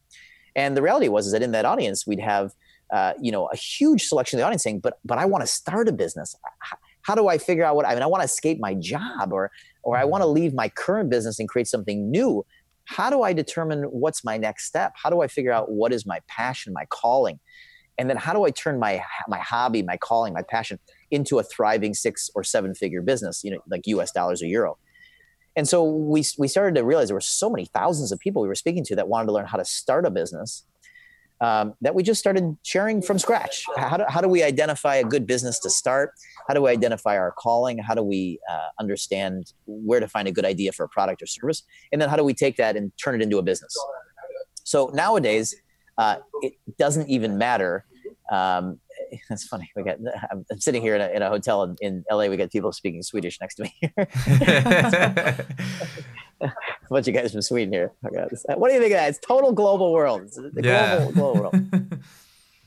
And 0.56 0.76
the 0.76 0.82
reality 0.82 1.08
was 1.08 1.26
is 1.26 1.32
that 1.32 1.42
in 1.42 1.52
that 1.52 1.64
audience, 1.64 2.06
we'd 2.06 2.20
have, 2.20 2.52
uh, 2.92 3.14
you 3.20 3.32
know, 3.32 3.46
a 3.46 3.56
huge 3.56 4.04
selection 4.04 4.38
of 4.38 4.42
the 4.42 4.46
audience 4.46 4.62
saying, 4.62 4.80
but, 4.80 4.98
but 5.04 5.18
I 5.18 5.24
want 5.24 5.42
to 5.42 5.46
start 5.46 5.88
a 5.88 5.92
business. 5.92 6.34
How, 6.58 6.76
how 7.02 7.14
do 7.14 7.28
I 7.28 7.38
figure 7.38 7.64
out 7.64 7.76
what, 7.76 7.86
I 7.86 7.94
mean, 7.94 8.02
I 8.02 8.06
want 8.06 8.20
to 8.20 8.24
escape 8.24 8.58
my 8.60 8.74
job 8.74 9.32
or, 9.32 9.50
or 9.82 9.96
I 9.96 10.04
want 10.04 10.22
to 10.22 10.26
leave 10.26 10.54
my 10.54 10.68
current 10.68 11.10
business 11.10 11.38
and 11.38 11.48
create 11.48 11.68
something 11.68 12.10
new. 12.10 12.44
How 12.84 13.08
do 13.08 13.22
I 13.22 13.32
determine 13.32 13.84
what's 13.84 14.24
my 14.24 14.36
next 14.36 14.64
step? 14.64 14.92
How 15.00 15.10
do 15.10 15.20
I 15.20 15.28
figure 15.28 15.52
out 15.52 15.70
what 15.70 15.92
is 15.92 16.04
my 16.04 16.20
passion, 16.26 16.72
my 16.72 16.86
calling? 16.88 17.38
And 18.00 18.08
then 18.08 18.16
how 18.16 18.32
do 18.32 18.44
I 18.44 18.50
turn 18.50 18.78
my, 18.78 19.04
my 19.28 19.38
hobby, 19.38 19.82
my 19.82 19.98
calling, 19.98 20.32
my 20.32 20.40
passion 20.40 20.78
into 21.10 21.38
a 21.38 21.42
thriving 21.42 21.92
six 21.92 22.30
or 22.34 22.42
seven 22.42 22.74
figure 22.74 23.02
business, 23.02 23.44
you 23.44 23.50
know, 23.50 23.58
like 23.68 23.86
US 23.88 24.10
dollars 24.10 24.42
or 24.42 24.46
euro? 24.46 24.78
And 25.54 25.68
so 25.68 25.84
we, 25.84 26.24
we 26.38 26.48
started 26.48 26.76
to 26.76 26.84
realize 26.84 27.08
there 27.08 27.14
were 27.14 27.20
so 27.20 27.50
many 27.50 27.66
thousands 27.66 28.10
of 28.10 28.18
people 28.18 28.40
we 28.40 28.48
were 28.48 28.54
speaking 28.54 28.84
to 28.84 28.96
that 28.96 29.08
wanted 29.08 29.26
to 29.26 29.32
learn 29.32 29.44
how 29.44 29.58
to 29.58 29.66
start 29.66 30.06
a 30.06 30.10
business 30.10 30.64
um, 31.42 31.74
that 31.82 31.94
we 31.94 32.02
just 32.02 32.18
started 32.18 32.56
sharing 32.62 33.02
from 33.02 33.18
scratch. 33.18 33.64
How 33.76 33.98
do, 33.98 34.04
how 34.08 34.22
do 34.22 34.28
we 34.28 34.42
identify 34.42 34.94
a 34.94 35.04
good 35.04 35.26
business 35.26 35.58
to 35.60 35.68
start? 35.68 36.12
How 36.48 36.54
do 36.54 36.62
we 36.62 36.70
identify 36.70 37.18
our 37.18 37.32
calling? 37.32 37.76
How 37.76 37.94
do 37.94 38.02
we 38.02 38.38
uh, 38.50 38.68
understand 38.78 39.52
where 39.66 40.00
to 40.00 40.08
find 40.08 40.26
a 40.26 40.32
good 40.32 40.46
idea 40.46 40.72
for 40.72 40.84
a 40.84 40.88
product 40.88 41.20
or 41.20 41.26
service? 41.26 41.64
And 41.92 42.00
then 42.00 42.08
how 42.08 42.16
do 42.16 42.24
we 42.24 42.32
take 42.32 42.56
that 42.56 42.76
and 42.76 42.92
turn 42.96 43.14
it 43.14 43.20
into 43.20 43.36
a 43.36 43.42
business? 43.42 43.76
So 44.64 44.90
nowadays, 44.94 45.54
uh, 45.98 46.16
it 46.40 46.54
doesn't 46.78 47.10
even 47.10 47.36
matter 47.36 47.84
um, 48.30 48.78
that's 49.28 49.44
funny. 49.44 49.70
We 49.76 49.82
got 49.82 49.98
I'm, 50.30 50.44
sitting 50.58 50.82
here 50.82 50.94
in 50.94 51.00
a, 51.00 51.08
in 51.08 51.22
a 51.22 51.28
hotel 51.28 51.62
in, 51.64 51.76
in, 51.80 52.04
LA. 52.10 52.26
We 52.26 52.36
got 52.36 52.50
people 52.50 52.72
speaking 52.72 53.02
Swedish 53.02 53.38
next 53.40 53.56
to 53.56 53.64
me. 53.64 53.74
a 56.40 56.52
bunch 56.88 57.08
of 57.08 57.14
guys 57.14 57.32
from 57.32 57.42
Sweden 57.42 57.72
here. 57.72 57.92
Oh 58.04 58.08
what 58.56 58.68
do 58.68 58.74
you 58.74 58.80
think 58.80 58.92
of 58.92 58.98
that? 58.98 59.08
It's 59.10 59.18
total 59.18 59.52
global 59.52 59.92
world. 59.92 60.22
It's 60.22 60.36
the 60.36 60.52
yeah. 60.62 60.96
global, 60.96 61.12
global 61.12 61.40
world. 61.40 61.54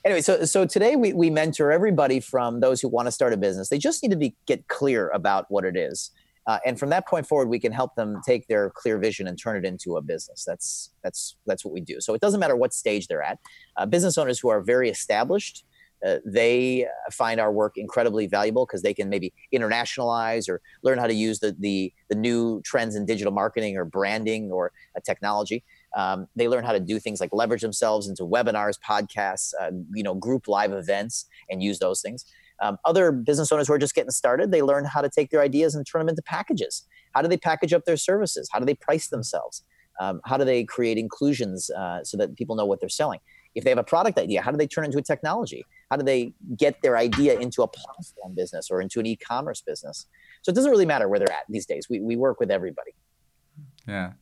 anyway, 0.06 0.22
so 0.22 0.46
so 0.46 0.66
today 0.66 0.96
we 0.96 1.14
we 1.14 1.30
mentor 1.30 1.72
everybody 1.72 2.20
from 2.20 2.60
those 2.60 2.82
who 2.82 2.90
want 2.90 3.08
to 3.08 3.12
start 3.12 3.34
a 3.34 3.38
business. 3.38 3.70
They 3.70 3.78
just 3.78 4.04
need 4.04 4.10
to 4.10 4.18
be 4.18 4.36
get 4.46 4.68
clear 4.68 5.10
about 5.10 5.46
what 5.50 5.66
it 5.66 5.78
is. 5.78 6.12
Uh, 6.46 6.60
and 6.66 6.78
from 6.78 6.90
that 6.90 7.08
point 7.08 7.28
forward, 7.28 7.48
we 7.48 7.60
can 7.60 7.72
help 7.72 7.96
them 7.96 8.22
take 8.26 8.48
their 8.48 8.70
clear 8.70 8.98
vision 8.98 9.28
and 9.28 9.40
turn 9.42 9.56
it 9.56 9.66
into 9.66 9.96
a 9.98 10.02
business. 10.02 10.44
That's 10.46 10.92
that's 11.04 11.38
that's 11.46 11.64
what 11.64 11.74
we 11.74 11.82
do. 11.82 12.02
So 12.02 12.14
it 12.14 12.22
doesn't 12.22 12.40
matter 12.40 12.56
what 12.56 12.74
stage 12.74 13.08
they're 13.08 13.24
at. 13.24 13.40
Uh, 13.78 13.86
business 13.86 14.18
owners 14.18 14.40
who 14.40 14.50
are 14.50 14.62
very 14.62 14.90
established, 14.90 15.64
uh, 16.06 16.18
they 16.26 16.86
find 17.12 17.40
our 17.40 17.52
work 17.52 17.78
incredibly 17.78 18.28
valuable 18.28 18.66
because 18.66 18.82
they 18.82 18.94
can 18.94 19.10
maybe 19.10 19.34
internationalize 19.54 20.50
or 20.50 20.62
learn 20.82 20.98
how 20.98 21.08
to 21.08 21.14
use 21.14 21.40
the, 21.40 21.56
the, 21.60 21.94
the 22.10 22.16
new 22.16 22.62
trends 22.66 22.96
in 22.96 23.06
digital 23.06 23.32
marketing 23.32 23.78
or 23.78 23.86
branding 23.86 24.52
or 24.52 24.72
uh, 24.98 25.00
technology. 25.06 25.64
Um, 25.96 26.28
they 26.36 26.48
learn 26.48 26.66
how 26.66 26.74
to 26.74 26.80
do 26.80 27.00
things 27.00 27.22
like 27.22 27.30
leverage 27.32 27.62
themselves 27.62 28.10
into 28.10 28.24
webinars, 28.24 28.78
podcasts, 28.80 29.54
uh, 29.62 29.72
you 29.94 30.04
know, 30.04 30.16
group 30.16 30.48
live 30.48 30.74
events, 30.74 31.26
and 31.50 31.64
use 31.64 31.80
those 31.80 32.02
things. 32.02 32.26
Um, 32.62 32.78
other 32.86 33.12
business 33.12 33.52
owners 33.52 33.68
who 33.68 33.74
are 33.74 33.80
just 33.80 33.96
getting 33.96 34.12
started, 34.12 34.52
they 34.52 34.62
learn 34.62 34.86
how 34.86 35.02
to 35.02 35.10
take 35.10 35.32
their 35.32 35.42
ideas 35.42 35.76
and 35.76 35.86
turn 35.86 36.00
them 36.00 36.10
into 36.10 36.22
packages. 36.22 36.86
How 37.14 37.22
do 37.22 37.28
they 37.28 37.38
package 37.38 37.74
up 37.74 37.86
their 37.86 37.98
services? 37.98 38.50
How 38.52 38.60
do 38.60 38.66
they 38.66 38.76
price 38.76 39.08
themselves? 39.10 39.64
Um, 40.00 40.22
how 40.26 40.38
do 40.38 40.46
they 40.46 40.64
create 40.64 40.98
inclusions 40.98 41.70
uh, 41.70 42.04
so 42.04 42.18
that 42.18 42.36
people 42.36 42.56
know 42.56 42.66
what 42.66 42.80
they're 42.80 42.90
selling? 42.90 43.20
If 43.56 43.64
they 43.64 43.70
have 43.70 43.78
a 43.78 43.84
product 43.84 44.18
idea, 44.18 44.42
how 44.42 44.50
do 44.50 44.58
they 44.58 44.66
turn 44.66 44.84
it 44.84 44.88
into 44.88 44.98
a 44.98 45.04
technology? 45.04 45.64
How 45.92 45.98
do 45.98 46.04
they 46.04 46.34
get 46.58 46.82
their 46.82 46.98
idea 46.98 47.40
into 47.40 47.62
a 47.62 47.68
platform 47.68 48.34
business 48.36 48.72
or 48.72 48.82
into 48.82 49.00
an 49.00 49.06
e-commerce 49.06 49.62
business? 49.62 50.08
So 50.42 50.52
it 50.52 50.56
doesn't 50.56 50.72
really 50.72 50.88
matter 50.88 51.08
where 51.08 51.20
they're 51.20 51.32
at 51.32 51.44
these 51.50 51.68
days. 51.68 51.88
We, 51.90 52.00
we 52.00 52.16
work 52.16 52.40
with 52.40 52.50
everybody. 52.50 52.92
Yeah. 53.88 54.14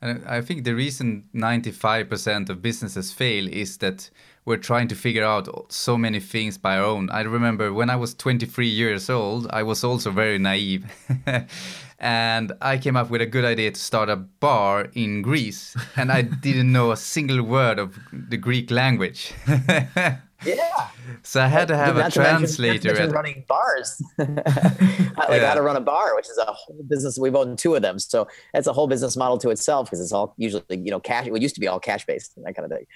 And 0.00 0.24
I 0.26 0.40
think 0.40 0.64
the 0.64 0.74
reason 0.74 1.24
95% 1.34 2.50
of 2.50 2.62
businesses 2.62 3.12
fail 3.12 3.48
is 3.48 3.78
that 3.78 4.10
we're 4.44 4.56
trying 4.56 4.88
to 4.88 4.94
figure 4.94 5.24
out 5.24 5.72
so 5.72 5.98
many 5.98 6.20
things 6.20 6.56
by 6.56 6.78
our 6.78 6.84
own. 6.84 7.10
I 7.10 7.22
remember 7.22 7.72
when 7.72 7.90
I 7.90 7.96
was 7.96 8.14
23 8.14 8.68
years 8.68 9.10
old, 9.10 9.48
I 9.50 9.62
was 9.62 9.82
also 9.82 10.10
very 10.10 10.38
naive. 10.38 10.84
and 11.98 12.52
I 12.60 12.78
came 12.78 12.96
up 12.96 13.10
with 13.10 13.20
a 13.20 13.26
good 13.26 13.44
idea 13.44 13.72
to 13.72 13.80
start 13.80 14.08
a 14.08 14.16
bar 14.16 14.88
in 14.92 15.22
Greece, 15.22 15.76
and 15.96 16.12
I 16.12 16.22
didn't 16.22 16.70
know 16.70 16.92
a 16.92 16.96
single 16.96 17.42
word 17.42 17.78
of 17.78 17.98
the 18.12 18.36
Greek 18.36 18.70
language. 18.70 19.32
yeah. 20.44 20.88
So 21.22 21.40
I 21.40 21.46
had 21.46 21.68
to 21.68 21.76
have 21.76 21.96
a 21.96 22.10
translator. 22.10 22.92
Mention, 22.92 23.10
running 23.10 23.44
bars, 23.48 24.02
like 24.18 24.28
yeah. 24.38 25.48
how 25.48 25.54
to 25.54 25.62
run 25.62 25.76
a 25.76 25.80
bar, 25.80 26.14
which 26.14 26.28
is 26.28 26.38
a 26.38 26.44
whole 26.44 26.82
business. 26.88 27.18
We've 27.18 27.34
owned 27.34 27.58
two 27.58 27.74
of 27.74 27.82
them, 27.82 27.98
so 27.98 28.28
that's 28.52 28.66
a 28.66 28.72
whole 28.72 28.86
business 28.86 29.16
model 29.16 29.38
to 29.38 29.50
itself 29.50 29.86
because 29.86 30.00
it's 30.00 30.12
all 30.12 30.34
usually 30.36 30.64
you 30.70 30.90
know 30.90 31.00
cash. 31.00 31.26
It 31.26 31.42
used 31.42 31.54
to 31.54 31.60
be 31.60 31.68
all 31.68 31.80
cash 31.80 32.04
based 32.04 32.36
and 32.36 32.44
that 32.44 32.54
kind 32.54 32.70
of 32.70 32.76
thing. 32.76 32.86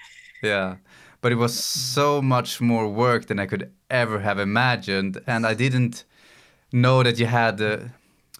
Yeah, 0.43 0.75
but 1.21 1.31
it 1.31 1.35
was 1.35 1.57
so 1.57 2.21
much 2.21 2.61
more 2.61 2.87
work 2.87 3.25
than 3.27 3.39
I 3.39 3.45
could 3.45 3.71
ever 3.89 4.19
have 4.19 4.39
imagined, 4.39 5.21
and 5.25 5.45
I 5.45 5.53
didn't 5.53 6.03
know 6.71 7.03
that 7.03 7.19
you 7.19 7.25
had. 7.25 7.61
Uh, 7.61 7.77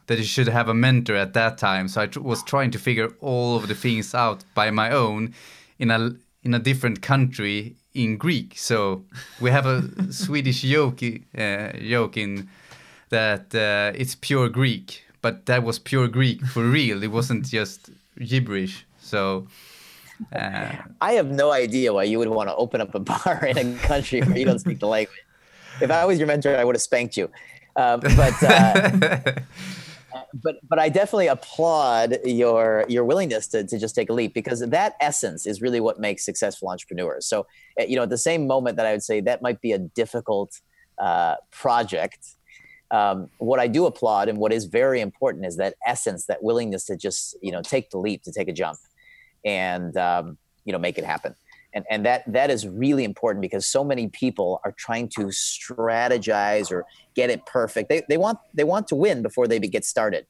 that 0.07 0.17
you 0.17 0.25
should 0.25 0.49
have 0.49 0.67
a 0.67 0.73
mentor 0.73 1.15
at 1.15 1.33
that 1.33 1.57
time. 1.57 1.87
So 1.87 2.01
I 2.01 2.07
tr- 2.07 2.19
was 2.19 2.43
trying 2.43 2.71
to 2.71 2.79
figure 2.79 3.13
all 3.21 3.55
of 3.55 3.69
the 3.69 3.75
things 3.75 4.13
out 4.13 4.43
by 4.53 4.69
my 4.69 4.91
own 4.91 5.33
in 5.79 5.89
a 5.89 6.15
in 6.43 6.53
a 6.53 6.59
different 6.59 7.01
country 7.01 7.77
in 7.93 8.17
Greek. 8.17 8.57
So 8.57 9.03
we 9.39 9.51
have 9.51 9.65
a 9.65 9.83
Swedish 10.11 10.61
joke 10.61 11.01
uh, 11.37 11.71
joke 11.77 12.17
in 12.17 12.49
that 13.09 13.53
uh, 13.53 13.91
it's 13.95 14.15
pure 14.15 14.49
Greek, 14.49 15.03
but 15.21 15.45
that 15.45 15.63
was 15.63 15.79
pure 15.79 16.07
Greek 16.07 16.45
for 16.45 16.63
real. 16.79 17.03
It 17.03 17.11
wasn't 17.11 17.45
just 17.45 17.89
gibberish. 18.17 18.85
So. 18.99 19.47
Uh, 20.31 20.75
I 21.01 21.13
have 21.13 21.31
no 21.31 21.51
idea 21.51 21.91
why 21.91 22.03
you 22.03 22.19
would 22.19 22.29
want 22.29 22.47
to 22.47 22.55
open 22.55 22.79
up 22.79 22.93
a 22.93 22.99
bar 22.99 23.43
in 23.43 23.57
a 23.57 23.77
country 23.79 24.21
where 24.21 24.37
you 24.37 24.45
don't 24.45 24.59
speak 24.59 24.79
the 24.79 24.85
language. 24.85 25.17
If 25.81 25.89
I 25.89 26.05
was 26.05 26.19
your 26.19 26.27
mentor, 26.27 26.55
I 26.55 26.63
would 26.63 26.75
have 26.75 26.81
spanked 26.83 27.17
you. 27.17 27.31
Uh, 27.75 27.97
but 27.97 28.43
uh, 28.43 29.33
but 30.33 30.57
but 30.67 30.79
I 30.79 30.89
definitely 30.89 31.27
applaud 31.27 32.17
your 32.25 32.85
your 32.87 33.03
willingness 33.05 33.47
to, 33.47 33.63
to 33.65 33.79
just 33.79 33.95
take 33.95 34.09
a 34.09 34.13
leap 34.13 34.33
because 34.33 34.59
that 34.61 34.95
essence 35.01 35.45
is 35.45 35.61
really 35.61 35.79
what 35.79 35.99
makes 35.99 36.25
successful 36.25 36.69
entrepreneurs. 36.69 37.25
So 37.25 37.47
eh, 37.77 37.85
you 37.87 37.95
know, 37.95 38.03
at 38.03 38.09
the 38.09 38.17
same 38.17 38.47
moment 38.47 38.77
that 38.77 38.85
I 38.85 38.91
would 38.91 39.03
say 39.03 39.21
that 39.21 39.41
might 39.41 39.61
be 39.61 39.71
a 39.71 39.77
difficult 39.77 40.59
uh, 40.97 41.35
project, 41.51 42.35
um, 42.91 43.29
what 43.37 43.59
I 43.59 43.67
do 43.67 43.85
applaud 43.85 44.29
and 44.29 44.37
what 44.37 44.53
is 44.53 44.65
very 44.65 45.01
important 45.01 45.45
is 45.45 45.57
that 45.57 45.75
essence, 45.85 46.25
that 46.25 46.43
willingness 46.43 46.85
to 46.85 46.97
just 46.97 47.35
you 47.41 47.51
know 47.51 47.61
take 47.61 47.89
the 47.89 47.97
leap, 47.97 48.23
to 48.23 48.31
take 48.31 48.47
a 48.47 48.53
jump, 48.53 48.79
and 49.45 49.95
um, 49.97 50.37
you 50.65 50.73
know 50.73 50.79
make 50.79 50.97
it 50.97 51.05
happen. 51.05 51.35
And 51.73 51.85
and 51.89 52.05
that 52.05 52.23
that 52.31 52.49
is 52.49 52.67
really 52.67 53.03
important 53.03 53.41
because 53.41 53.65
so 53.65 53.83
many 53.83 54.07
people 54.07 54.59
are 54.65 54.73
trying 54.73 55.07
to 55.09 55.27
strategize 55.27 56.71
or 56.71 56.85
get 57.15 57.29
it 57.29 57.45
perfect. 57.45 57.89
They, 57.89 58.03
they 58.09 58.17
want 58.17 58.39
they 58.53 58.63
want 58.63 58.87
to 58.89 58.95
win 58.95 59.21
before 59.21 59.47
they 59.47 59.59
get 59.59 59.85
started. 59.85 60.25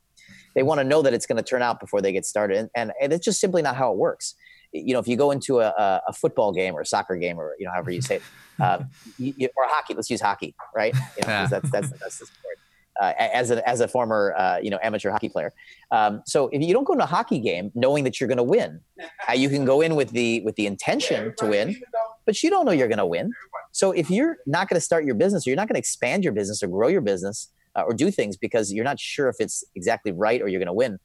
They 0.53 0.63
want 0.63 0.79
to 0.79 0.83
know 0.83 1.01
that 1.01 1.13
it's 1.13 1.25
going 1.25 1.37
to 1.37 1.43
turn 1.43 1.61
out 1.61 1.79
before 1.79 2.01
they 2.01 2.11
get 2.11 2.25
started. 2.25 2.57
And, 2.57 2.69
and, 2.75 2.91
and 3.01 3.13
it's 3.13 3.23
just 3.23 3.39
simply 3.39 3.61
not 3.61 3.77
how 3.77 3.91
it 3.91 3.97
works. 3.97 4.35
You 4.73 4.93
know 4.93 4.99
if 4.99 5.07
you 5.07 5.17
go 5.17 5.31
into 5.31 5.59
a, 5.59 6.01
a 6.07 6.13
football 6.13 6.53
game 6.53 6.75
or 6.75 6.81
a 6.81 6.85
soccer 6.85 7.17
game 7.17 7.39
or 7.39 7.55
you 7.59 7.65
know 7.65 7.71
however 7.71 7.91
you 7.91 8.01
say 8.01 8.15
it 8.15 8.21
uh, 8.59 8.83
you, 9.17 9.49
or 9.57 9.65
hockey 9.67 9.93
let's 9.93 10.09
use 10.09 10.21
hockey 10.21 10.55
right? 10.75 10.93
You 10.95 11.27
know, 11.27 11.33
yeah. 11.33 11.47
that's 11.47 11.69
that's 11.71 11.89
that's 11.99 12.19
the 12.19 12.25
sport 12.25 12.50
uh, 12.99 13.13
as 13.17 13.51
a 13.51 13.67
as 13.67 13.79
a 13.79 13.87
former 13.87 14.33
uh, 14.37 14.57
you 14.61 14.69
know 14.69 14.79
amateur 14.83 15.11
hockey 15.11 15.29
player. 15.29 15.53
Um, 15.91 16.21
so 16.25 16.49
if 16.51 16.61
you 16.61 16.73
don't 16.73 16.83
go 16.83 16.95
to 16.95 17.03
a 17.03 17.07
hockey 17.07 17.39
game 17.39 17.71
knowing 17.75 18.03
that 18.03 18.19
you're 18.19 18.27
going 18.27 18.37
to 18.37 18.43
win, 18.43 18.81
uh, 19.29 19.33
you 19.33 19.49
can 19.49 19.65
go 19.65 19.81
in 19.81 19.95
with 19.95 20.09
the 20.11 20.41
with 20.41 20.55
the 20.55 20.67
intention 20.67 21.33
to 21.37 21.45
win, 21.45 21.81
but 22.25 22.41
you 22.43 22.49
don't 22.49 22.65
know 22.65 22.71
you're 22.71 22.87
going 22.87 22.97
to 22.97 23.05
win. 23.05 23.31
So 23.71 23.91
if 23.91 24.09
you're 24.09 24.37
not 24.45 24.67
going 24.67 24.77
to 24.77 24.81
start 24.81 25.05
your 25.05 25.15
business, 25.15 25.47
or 25.47 25.51
you're 25.51 25.57
not 25.57 25.67
going 25.67 25.75
to 25.75 25.79
expand 25.79 26.23
your 26.23 26.33
business 26.33 26.61
or 26.61 26.67
grow 26.67 26.87
your 26.89 27.01
business 27.01 27.49
uh, 27.75 27.83
or 27.83 27.93
do 27.93 28.11
things 28.11 28.37
because 28.37 28.71
you're 28.71 28.85
not 28.85 28.99
sure 28.99 29.29
if 29.29 29.37
it's 29.39 29.63
exactly 29.75 30.11
right 30.11 30.41
or 30.41 30.47
you're 30.47 30.59
going 30.59 30.67
to 30.67 30.73
win. 30.73 30.99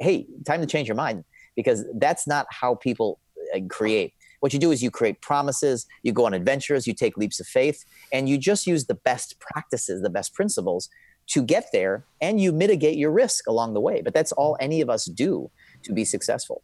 Hey, 0.00 0.26
time 0.44 0.60
to 0.60 0.66
change 0.66 0.88
your 0.88 0.96
mind 0.96 1.24
because 1.54 1.84
that's 1.98 2.26
not 2.26 2.46
how 2.50 2.74
people 2.74 3.20
uh, 3.54 3.60
create. 3.68 4.14
What 4.40 4.52
you 4.52 4.58
do 4.58 4.72
is 4.72 4.82
you 4.82 4.90
create 4.90 5.20
promises, 5.20 5.86
you 6.02 6.12
go 6.12 6.26
on 6.26 6.34
adventures, 6.34 6.86
you 6.88 6.94
take 6.94 7.16
leaps 7.16 7.38
of 7.38 7.46
faith, 7.46 7.84
and 8.12 8.28
you 8.28 8.36
just 8.38 8.66
use 8.66 8.86
the 8.86 8.94
best 8.94 9.38
practices, 9.38 10.02
the 10.02 10.10
best 10.10 10.34
principles 10.34 10.88
to 11.28 11.42
get 11.42 11.66
there 11.72 12.04
and 12.20 12.40
you 12.40 12.52
mitigate 12.52 12.96
your 12.96 13.10
risk 13.10 13.46
along 13.46 13.74
the 13.74 13.80
way. 13.80 14.02
But 14.02 14.14
that's 14.14 14.32
all 14.32 14.56
any 14.60 14.80
of 14.80 14.90
us 14.90 15.06
do 15.06 15.50
to 15.84 15.92
be 15.92 16.04
successful. 16.04 16.62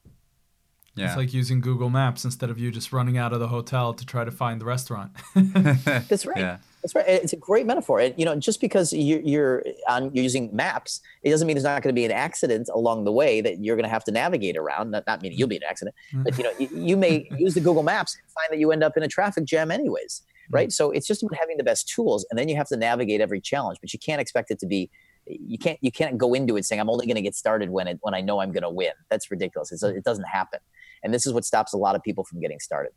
Yeah. 0.94 1.06
It's 1.06 1.16
like 1.16 1.32
using 1.32 1.60
Google 1.60 1.90
Maps 1.90 2.24
instead 2.24 2.50
of 2.50 2.58
you 2.58 2.72
just 2.72 2.92
running 2.92 3.16
out 3.16 3.32
of 3.32 3.38
the 3.38 3.48
hotel 3.48 3.94
to 3.94 4.04
try 4.04 4.24
to 4.24 4.32
find 4.32 4.60
the 4.60 4.64
restaurant. 4.64 5.12
that's 5.34 6.26
right. 6.26 6.36
Yeah. 6.36 6.58
That's 6.82 6.94
right. 6.94 7.06
It's 7.08 7.32
a 7.32 7.36
great 7.36 7.66
metaphor. 7.66 8.00
And, 8.00 8.14
you 8.16 8.24
know, 8.24 8.36
just 8.36 8.60
because 8.60 8.92
you're, 8.92 9.20
you're 9.20 9.64
on 9.88 10.12
you're 10.14 10.22
using 10.22 10.54
maps, 10.54 11.00
it 11.22 11.30
doesn't 11.30 11.46
mean 11.46 11.54
there's 11.54 11.64
not 11.64 11.82
going 11.82 11.94
to 11.94 11.98
be 11.98 12.04
an 12.04 12.12
accident 12.12 12.68
along 12.72 13.04
the 13.04 13.12
way 13.12 13.40
that 13.40 13.62
you're 13.62 13.76
going 13.76 13.84
to 13.84 13.90
have 13.90 14.04
to 14.04 14.12
navigate 14.12 14.56
around. 14.56 14.90
Not, 14.90 15.06
not 15.06 15.22
meaning 15.22 15.38
you'll 15.38 15.48
be 15.48 15.56
an 15.56 15.62
accident, 15.68 15.94
but 16.12 16.36
you 16.36 16.44
know, 16.44 16.52
you, 16.58 16.68
you 16.72 16.96
may 16.96 17.28
use 17.38 17.54
the 17.54 17.60
Google 17.60 17.82
Maps 17.82 18.16
and 18.16 18.30
find 18.30 18.48
that 18.50 18.58
you 18.58 18.70
end 18.72 18.82
up 18.82 18.96
in 18.96 19.02
a 19.02 19.08
traffic 19.08 19.44
jam 19.44 19.70
anyways 19.70 20.22
Mm-hmm. 20.48 20.56
right? 20.56 20.72
So 20.72 20.90
it's 20.90 21.06
just 21.06 21.22
about 21.22 21.38
having 21.38 21.56
the 21.56 21.64
best 21.64 21.88
tools, 21.88 22.26
and 22.30 22.38
then 22.38 22.48
you 22.48 22.56
have 22.56 22.68
to 22.68 22.76
navigate 22.76 23.20
every 23.20 23.40
challenge. 23.40 23.78
But 23.80 23.92
you 23.92 23.98
can't 23.98 24.20
expect 24.20 24.50
it 24.50 24.58
to 24.60 24.66
be. 24.66 24.90
You 25.26 25.58
can't 25.58 25.78
you 25.82 25.92
can't 25.92 26.16
go 26.16 26.32
into 26.34 26.56
it 26.56 26.64
saying 26.64 26.80
I'm 26.80 26.88
only 26.88 27.06
going 27.06 27.16
to 27.16 27.22
get 27.22 27.34
started 27.34 27.70
when 27.70 27.86
it 27.86 27.98
when 28.00 28.14
I 28.14 28.20
know 28.20 28.40
I'm 28.40 28.52
going 28.52 28.62
to 28.62 28.70
win. 28.70 28.92
That's 29.10 29.30
ridiculous. 29.30 29.72
It's, 29.72 29.82
it 29.82 30.04
doesn't 30.04 30.24
happen, 30.24 30.60
and 31.02 31.12
this 31.12 31.26
is 31.26 31.32
what 31.32 31.44
stops 31.44 31.72
a 31.72 31.76
lot 31.76 31.94
of 31.94 32.02
people 32.02 32.24
from 32.24 32.40
getting 32.40 32.60
started. 32.60 32.92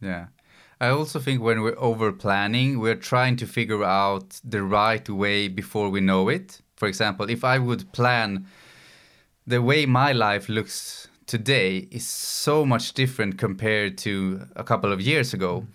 Yeah. 0.00 0.26
I 0.80 0.88
also 0.88 1.20
think 1.20 1.40
when 1.40 1.62
we're 1.62 1.78
over 1.78 2.12
planning, 2.12 2.80
we're 2.80 2.96
trying 2.96 3.36
to 3.36 3.46
figure 3.46 3.84
out 3.84 4.40
the 4.42 4.62
right 4.62 5.08
way 5.08 5.46
before 5.46 5.88
we 5.88 6.00
know 6.00 6.28
it. 6.28 6.60
For 6.76 6.88
example, 6.88 7.30
if 7.30 7.44
I 7.44 7.58
would 7.58 7.92
plan 7.92 8.46
the 9.46 9.62
way 9.62 9.86
my 9.86 10.10
life 10.12 10.48
looks 10.48 11.08
today 11.26 11.88
is 11.90 12.06
so 12.06 12.66
much 12.66 12.92
different 12.92 13.38
compared 13.38 13.96
to 13.98 14.46
a 14.56 14.64
couple 14.64 14.92
of 14.92 15.00
years 15.00 15.32
ago 15.32 15.60
mm-hmm. 15.60 15.70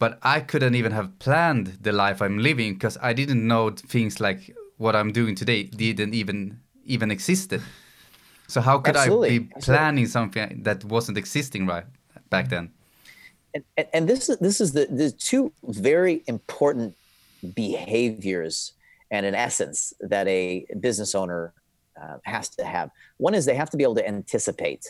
But 0.00 0.18
I 0.22 0.40
couldn't 0.40 0.74
even 0.74 0.92
have 0.92 1.16
planned 1.18 1.78
the 1.82 1.92
life 1.92 2.22
I'm 2.22 2.38
living 2.38 2.72
because 2.72 2.96
I 3.02 3.12
didn't 3.12 3.46
know 3.46 3.70
things 3.70 4.18
like 4.18 4.56
what 4.78 4.96
I'm 4.96 5.12
doing 5.12 5.34
today 5.36 5.62
didn't 5.64 6.14
even 6.14 6.58
even 6.86 7.10
existed. 7.10 7.62
So 8.48 8.60
how 8.60 8.78
could 8.78 8.96
Absolutely. 8.96 9.28
I 9.28 9.38
be 9.38 9.50
planning 9.60 10.06
something 10.06 10.62
that 10.64 10.84
wasn't 10.84 11.18
existing 11.18 11.66
right 11.66 11.84
back 12.30 12.48
then? 12.48 12.72
And, 13.54 13.62
and, 13.76 13.86
and 13.92 14.08
this 14.08 14.28
is 14.28 14.38
this 14.38 14.60
is 14.60 14.72
the 14.72 14.86
the 14.86 15.10
two 15.10 15.52
very 15.64 16.24
important 16.26 16.96
behaviors 17.54 18.72
and 19.10 19.26
an 19.26 19.34
essence 19.34 19.92
that 20.00 20.26
a 20.26 20.64
business 20.80 21.14
owner 21.14 21.52
uh, 22.00 22.16
has 22.24 22.48
to 22.56 22.64
have. 22.64 22.90
One 23.18 23.34
is 23.34 23.44
they 23.44 23.54
have 23.54 23.70
to 23.70 23.76
be 23.76 23.84
able 23.84 23.96
to 23.96 24.08
anticipate. 24.08 24.86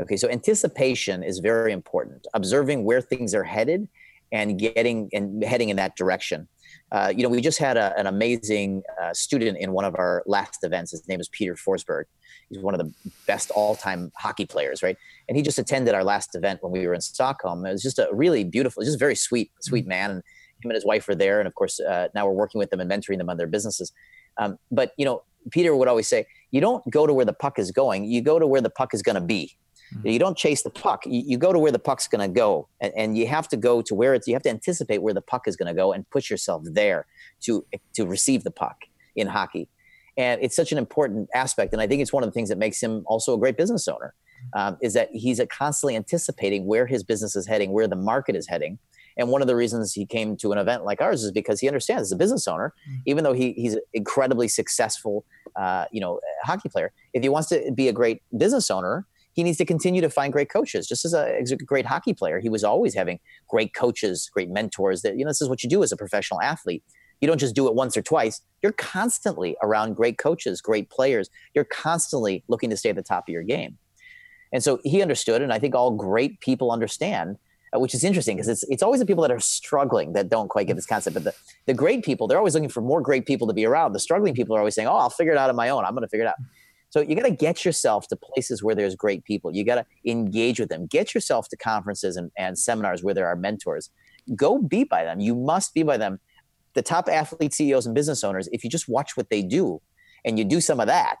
Okay, 0.00 0.16
so 0.16 0.28
anticipation 0.28 1.22
is 1.22 1.40
very 1.40 1.72
important. 1.72 2.26
Observing 2.32 2.84
where 2.84 3.02
things 3.02 3.34
are 3.34 3.44
headed 3.44 3.88
and 4.32 4.58
getting 4.58 5.08
and 5.12 5.42
heading 5.44 5.68
in 5.68 5.76
that 5.76 5.96
direction. 5.96 6.48
Uh, 6.92 7.12
you 7.14 7.22
know, 7.22 7.28
we 7.28 7.40
just 7.40 7.58
had 7.58 7.76
a, 7.76 7.96
an 7.98 8.06
amazing 8.06 8.82
uh, 9.02 9.12
student 9.12 9.58
in 9.58 9.72
one 9.72 9.84
of 9.84 9.94
our 9.96 10.22
last 10.26 10.58
events. 10.62 10.92
His 10.92 11.06
name 11.08 11.20
is 11.20 11.28
Peter 11.28 11.54
Forsberg. 11.54 12.04
He's 12.48 12.60
one 12.60 12.74
of 12.74 12.80
the 12.80 12.92
best 13.26 13.50
all-time 13.52 14.10
hockey 14.16 14.46
players, 14.46 14.82
right? 14.82 14.96
And 15.28 15.36
he 15.36 15.42
just 15.42 15.58
attended 15.58 15.94
our 15.94 16.04
last 16.04 16.34
event 16.34 16.62
when 16.62 16.72
we 16.72 16.86
were 16.86 16.94
in 16.94 17.00
Stockholm. 17.00 17.64
It 17.64 17.72
was 17.72 17.82
just 17.82 17.98
a 17.98 18.08
really 18.12 18.44
beautiful, 18.44 18.82
just 18.82 18.98
very 18.98 19.14
sweet, 19.14 19.50
sweet 19.60 19.86
man. 19.86 20.10
And 20.10 20.22
him 20.62 20.70
and 20.70 20.74
his 20.74 20.84
wife 20.84 21.08
were 21.08 21.14
there, 21.14 21.38
and 21.40 21.46
of 21.46 21.54
course, 21.54 21.80
uh, 21.80 22.08
now 22.14 22.26
we're 22.26 22.32
working 22.32 22.58
with 22.58 22.70
them 22.70 22.80
and 22.80 22.90
mentoring 22.90 23.18
them 23.18 23.30
on 23.30 23.36
their 23.36 23.46
businesses. 23.46 23.92
Um, 24.38 24.58
but 24.70 24.92
you 24.96 25.04
know, 25.04 25.22
Peter 25.50 25.74
would 25.74 25.88
always 25.88 26.08
say, 26.08 26.26
"You 26.50 26.60
don't 26.60 26.88
go 26.90 27.06
to 27.06 27.14
where 27.14 27.24
the 27.24 27.32
puck 27.32 27.58
is 27.58 27.70
going; 27.70 28.04
you 28.04 28.20
go 28.20 28.38
to 28.38 28.46
where 28.46 28.60
the 28.60 28.70
puck 28.70 28.92
is 28.94 29.02
going 29.02 29.14
to 29.14 29.20
be." 29.22 29.56
Mm-hmm. 29.94 30.08
You 30.08 30.18
don't 30.18 30.36
chase 30.36 30.62
the 30.62 30.70
puck. 30.70 31.04
You, 31.06 31.22
you 31.26 31.38
go 31.38 31.52
to 31.52 31.58
where 31.58 31.72
the 31.72 31.78
puck's 31.78 32.06
going 32.06 32.28
to 32.28 32.32
go, 32.32 32.68
and, 32.80 32.92
and, 32.96 33.18
you 33.18 33.26
have 33.26 33.48
to 33.48 33.56
go 33.56 33.82
to 33.82 33.94
where 33.94 34.14
it's. 34.14 34.28
You 34.28 34.34
have 34.34 34.42
to 34.44 34.50
anticipate 34.50 35.02
where 35.02 35.14
the 35.14 35.20
puck 35.20 35.48
is 35.48 35.56
going 35.56 35.68
to 35.68 35.74
go 35.74 35.92
and 35.92 36.08
push 36.10 36.30
yourself 36.30 36.62
there 36.64 37.06
to 37.42 37.64
to 37.94 38.06
receive 38.06 38.44
the 38.44 38.50
puck 38.50 38.76
in 39.16 39.26
hockey. 39.26 39.68
And 40.16 40.40
it's 40.42 40.56
such 40.56 40.72
an 40.72 40.78
important 40.78 41.28
aspect, 41.34 41.72
and 41.72 41.82
I 41.82 41.86
think 41.86 42.02
it's 42.02 42.12
one 42.12 42.22
of 42.22 42.28
the 42.28 42.34
things 42.34 42.48
that 42.50 42.58
makes 42.58 42.82
him 42.82 43.04
also 43.06 43.34
a 43.34 43.38
great 43.38 43.56
business 43.56 43.88
owner. 43.88 44.14
Um, 44.54 44.78
is 44.80 44.94
that 44.94 45.10
he's 45.12 45.38
constantly 45.50 45.96
anticipating 45.96 46.64
where 46.64 46.86
his 46.86 47.04
business 47.04 47.36
is 47.36 47.46
heading, 47.46 47.72
where 47.72 47.86
the 47.86 47.94
market 47.94 48.34
is 48.34 48.48
heading. 48.48 48.78
And 49.16 49.28
one 49.28 49.42
of 49.42 49.48
the 49.48 49.54
reasons 49.54 49.92
he 49.92 50.06
came 50.06 50.36
to 50.38 50.50
an 50.52 50.58
event 50.58 50.84
like 50.84 51.02
ours 51.02 51.22
is 51.22 51.30
because 51.30 51.60
he 51.60 51.68
understands 51.68 52.02
as 52.02 52.12
a 52.12 52.16
business 52.16 52.48
owner, 52.48 52.72
mm-hmm. 52.88 53.00
even 53.04 53.22
though 53.22 53.34
he, 53.34 53.52
he's 53.52 53.74
an 53.74 53.82
incredibly 53.92 54.48
successful, 54.48 55.26
uh, 55.56 55.84
you 55.92 56.00
know, 56.00 56.20
hockey 56.42 56.70
player, 56.70 56.90
if 57.12 57.22
he 57.22 57.28
wants 57.28 57.48
to 57.50 57.70
be 57.74 57.88
a 57.88 57.92
great 57.92 58.22
business 58.36 58.70
owner, 58.70 59.06
he 59.32 59.42
needs 59.42 59.58
to 59.58 59.64
continue 59.64 60.00
to 60.00 60.10
find 60.10 60.32
great 60.32 60.50
coaches. 60.50 60.86
Just 60.86 61.04
as 61.04 61.14
a, 61.14 61.38
as 61.40 61.52
a, 61.52 61.56
great 61.56 61.86
hockey 61.86 62.14
player, 62.14 62.40
he 62.40 62.48
was 62.48 62.64
always 62.64 62.94
having 62.94 63.20
great 63.48 63.74
coaches, 63.74 64.30
great 64.32 64.50
mentors. 64.50 65.02
That 65.02 65.16
you 65.16 65.24
know, 65.24 65.30
this 65.30 65.40
is 65.40 65.48
what 65.48 65.62
you 65.62 65.68
do 65.68 65.82
as 65.82 65.92
a 65.92 65.96
professional 65.96 66.40
athlete. 66.40 66.82
You 67.20 67.28
don't 67.28 67.38
just 67.38 67.54
do 67.54 67.68
it 67.68 67.74
once 67.74 67.96
or 67.96 68.02
twice. 68.02 68.40
You're 68.62 68.72
constantly 68.72 69.56
around 69.62 69.94
great 69.94 70.18
coaches, 70.18 70.60
great 70.60 70.90
players. 70.90 71.28
You're 71.54 71.64
constantly 71.64 72.42
looking 72.48 72.70
to 72.70 72.76
stay 72.76 72.90
at 72.90 72.96
the 72.96 73.02
top 73.02 73.28
of 73.28 73.32
your 73.32 73.42
game. 73.42 73.78
And 74.52 74.64
so 74.64 74.80
he 74.84 75.02
understood, 75.02 75.42
and 75.42 75.52
I 75.52 75.58
think 75.58 75.74
all 75.74 75.92
great 75.92 76.40
people 76.40 76.72
understand, 76.72 77.36
uh, 77.74 77.78
which 77.78 77.94
is 77.94 78.02
interesting 78.02 78.36
because 78.36 78.48
it's 78.48 78.64
it's 78.64 78.82
always 78.82 78.98
the 78.98 79.06
people 79.06 79.22
that 79.22 79.30
are 79.30 79.38
struggling 79.38 80.12
that 80.14 80.28
don't 80.28 80.48
quite 80.48 80.66
get 80.66 80.74
this 80.74 80.86
concept. 80.86 81.14
But 81.14 81.24
the, 81.24 81.34
the 81.66 81.74
great 81.74 82.04
people, 82.04 82.26
they're 82.26 82.38
always 82.38 82.54
looking 82.54 82.68
for 82.68 82.80
more 82.80 83.00
great 83.00 83.26
people 83.26 83.46
to 83.46 83.54
be 83.54 83.64
around. 83.64 83.92
The 83.92 84.00
struggling 84.00 84.34
people 84.34 84.56
are 84.56 84.58
always 84.58 84.74
saying, 84.74 84.88
"Oh, 84.88 84.96
I'll 84.96 85.10
figure 85.10 85.32
it 85.32 85.38
out 85.38 85.50
on 85.50 85.56
my 85.56 85.68
own. 85.68 85.84
I'm 85.84 85.92
going 85.92 86.02
to 86.02 86.08
figure 86.08 86.26
it 86.26 86.28
out." 86.28 86.36
So 86.90 87.00
you 87.00 87.14
got 87.14 87.22
to 87.22 87.30
get 87.30 87.64
yourself 87.64 88.08
to 88.08 88.16
places 88.16 88.62
where 88.62 88.74
there's 88.74 88.96
great 88.96 89.24
people. 89.24 89.54
You 89.54 89.64
got 89.64 89.76
to 89.76 89.86
engage 90.04 90.58
with 90.58 90.68
them. 90.68 90.86
Get 90.86 91.14
yourself 91.14 91.48
to 91.48 91.56
conferences 91.56 92.16
and, 92.16 92.30
and 92.36 92.58
seminars 92.58 93.02
where 93.02 93.14
there 93.14 93.28
are 93.28 93.36
mentors. 93.36 93.90
Go 94.36 94.58
be 94.58 94.84
by 94.84 95.04
them. 95.04 95.20
You 95.20 95.34
must 95.34 95.72
be 95.72 95.84
by 95.84 95.96
them. 95.96 96.18
The 96.74 96.82
top 96.82 97.08
athlete 97.08 97.54
CEOs 97.54 97.86
and 97.86 97.94
business 97.94 98.22
owners, 98.22 98.48
if 98.52 98.62
you 98.64 98.70
just 98.70 98.88
watch 98.88 99.16
what 99.16 99.30
they 99.30 99.42
do 99.42 99.80
and 100.24 100.38
you 100.38 100.44
do 100.44 100.60
some 100.60 100.80
of 100.80 100.88
that, 100.88 101.18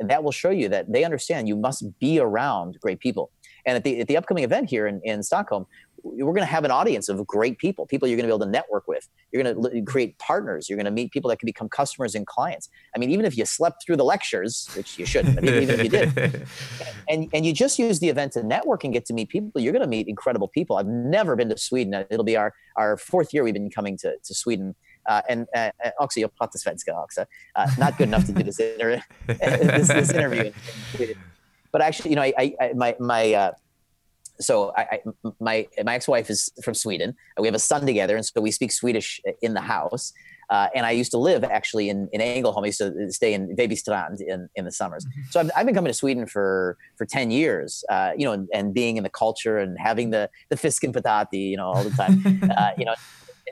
that 0.00 0.24
will 0.24 0.32
show 0.32 0.50
you 0.50 0.68
that 0.68 0.92
they 0.92 1.04
understand 1.04 1.48
you 1.48 1.56
must 1.56 1.98
be 2.00 2.18
around 2.18 2.78
great 2.80 2.98
people. 2.98 3.30
And 3.64 3.76
at 3.76 3.84
the, 3.84 4.00
at 4.00 4.08
the 4.08 4.16
upcoming 4.16 4.44
event 4.44 4.70
here 4.70 4.86
in, 4.86 5.00
in 5.04 5.22
Stockholm, 5.22 5.66
we're 6.02 6.32
going 6.32 6.40
to 6.40 6.44
have 6.44 6.64
an 6.64 6.70
audience 6.70 7.08
of 7.08 7.26
great 7.26 7.58
people, 7.58 7.86
people 7.86 8.08
you're 8.08 8.16
going 8.16 8.28
to 8.28 8.32
be 8.32 8.34
able 8.34 8.44
to 8.44 8.50
network 8.50 8.88
with. 8.88 9.08
You're 9.30 9.42
going 9.42 9.62
to 9.62 9.82
create 9.82 10.18
partners. 10.18 10.68
You're 10.68 10.76
going 10.76 10.86
to 10.86 10.90
meet 10.90 11.12
people 11.12 11.28
that 11.30 11.38
can 11.38 11.46
become 11.46 11.68
customers 11.68 12.14
and 12.14 12.26
clients. 12.26 12.68
I 12.94 12.98
mean, 12.98 13.10
even 13.10 13.24
if 13.24 13.36
you 13.36 13.44
slept 13.44 13.84
through 13.86 13.96
the 13.96 14.04
lectures, 14.04 14.68
which 14.76 14.98
you 14.98 15.06
shouldn't, 15.06 15.36
but 15.36 15.44
even 15.44 15.70
if 15.70 15.84
you 15.84 15.88
did, 15.88 16.46
and, 17.08 17.28
and 17.32 17.46
you 17.46 17.52
just 17.52 17.78
use 17.78 18.00
the 18.00 18.08
event 18.08 18.32
to 18.32 18.42
network 18.42 18.84
and 18.84 18.92
get 18.92 19.06
to 19.06 19.14
meet 19.14 19.28
people, 19.28 19.60
you're 19.60 19.72
going 19.72 19.82
to 19.82 19.88
meet 19.88 20.08
incredible 20.08 20.48
people. 20.48 20.76
I've 20.76 20.86
never 20.86 21.36
been 21.36 21.48
to 21.50 21.58
Sweden. 21.58 22.04
It'll 22.10 22.24
be 22.24 22.36
our, 22.36 22.52
our 22.76 22.96
fourth 22.96 23.32
year 23.32 23.44
we've 23.44 23.54
been 23.54 23.70
coming 23.70 23.96
to, 23.98 24.16
to 24.22 24.34
Sweden. 24.34 24.74
Uh, 25.06 25.20
and 25.28 25.46
uh, 25.56 25.70
också, 25.98 26.20
jag 26.20 26.34
pratar 26.36 26.58
svenska 26.58 26.94
också. 26.94 27.20
Uh, 27.54 27.66
not 27.78 27.98
good 27.98 28.08
enough 28.08 28.24
to 28.26 28.32
do 28.32 28.42
this, 28.44 28.60
inter- 28.60 29.02
this, 29.26 29.88
this 29.88 30.12
interview. 30.12 30.52
But 31.72 31.80
actually, 31.80 32.10
you 32.10 32.16
know, 32.16 32.22
I, 32.22 32.54
I 32.60 32.72
my, 32.74 32.94
my 33.00 33.34
uh, 33.34 33.52
so 34.40 34.72
I, 34.76 34.82
I, 34.82 35.00
my 35.40 35.66
my 35.84 35.94
ex-wife 35.94 36.30
is 36.30 36.50
from 36.62 36.74
Sweden. 36.74 37.14
We 37.38 37.46
have 37.46 37.54
a 37.54 37.60
son 37.60 37.86
together, 37.86 38.16
and 38.16 38.24
so 38.24 38.40
we 38.40 38.50
speak 38.50 38.72
Swedish 38.72 39.20
in 39.40 39.54
the 39.54 39.60
house. 39.60 40.12
Uh, 40.50 40.68
and 40.74 40.84
I 40.84 40.90
used 40.90 41.10
to 41.12 41.16
live 41.16 41.44
actually 41.44 41.88
in, 41.88 42.10
in 42.12 42.20
Ängelholm. 42.20 42.62
I 42.62 42.66
used 42.66 42.78
to 42.78 43.10
stay 43.10 43.32
in 43.32 43.56
Vejbystrand 43.56 44.20
in, 44.20 44.50
in 44.54 44.66
the 44.66 44.70
summers. 44.70 45.06
Mm-hmm. 45.06 45.20
So 45.30 45.40
I've, 45.40 45.50
I've 45.56 45.64
been 45.64 45.74
coming 45.74 45.88
to 45.88 45.94
Sweden 45.94 46.26
for, 46.26 46.76
for 46.96 47.06
10 47.06 47.30
years, 47.30 47.84
uh, 47.88 48.10
you 48.18 48.26
know, 48.26 48.32
and, 48.32 48.48
and, 48.52 48.74
being 48.74 48.98
in 48.98 49.02
the 49.02 49.08
culture 49.08 49.56
and 49.56 49.78
having 49.78 50.10
the, 50.10 50.28
the 50.50 50.58
fisk 50.58 50.84
and 50.84 50.94
patati, 50.94 51.48
you 51.48 51.56
know, 51.56 51.68
all 51.68 51.82
the 51.82 51.90
time, 51.90 52.50
uh, 52.58 52.70
you 52.76 52.84
know, 52.84 52.94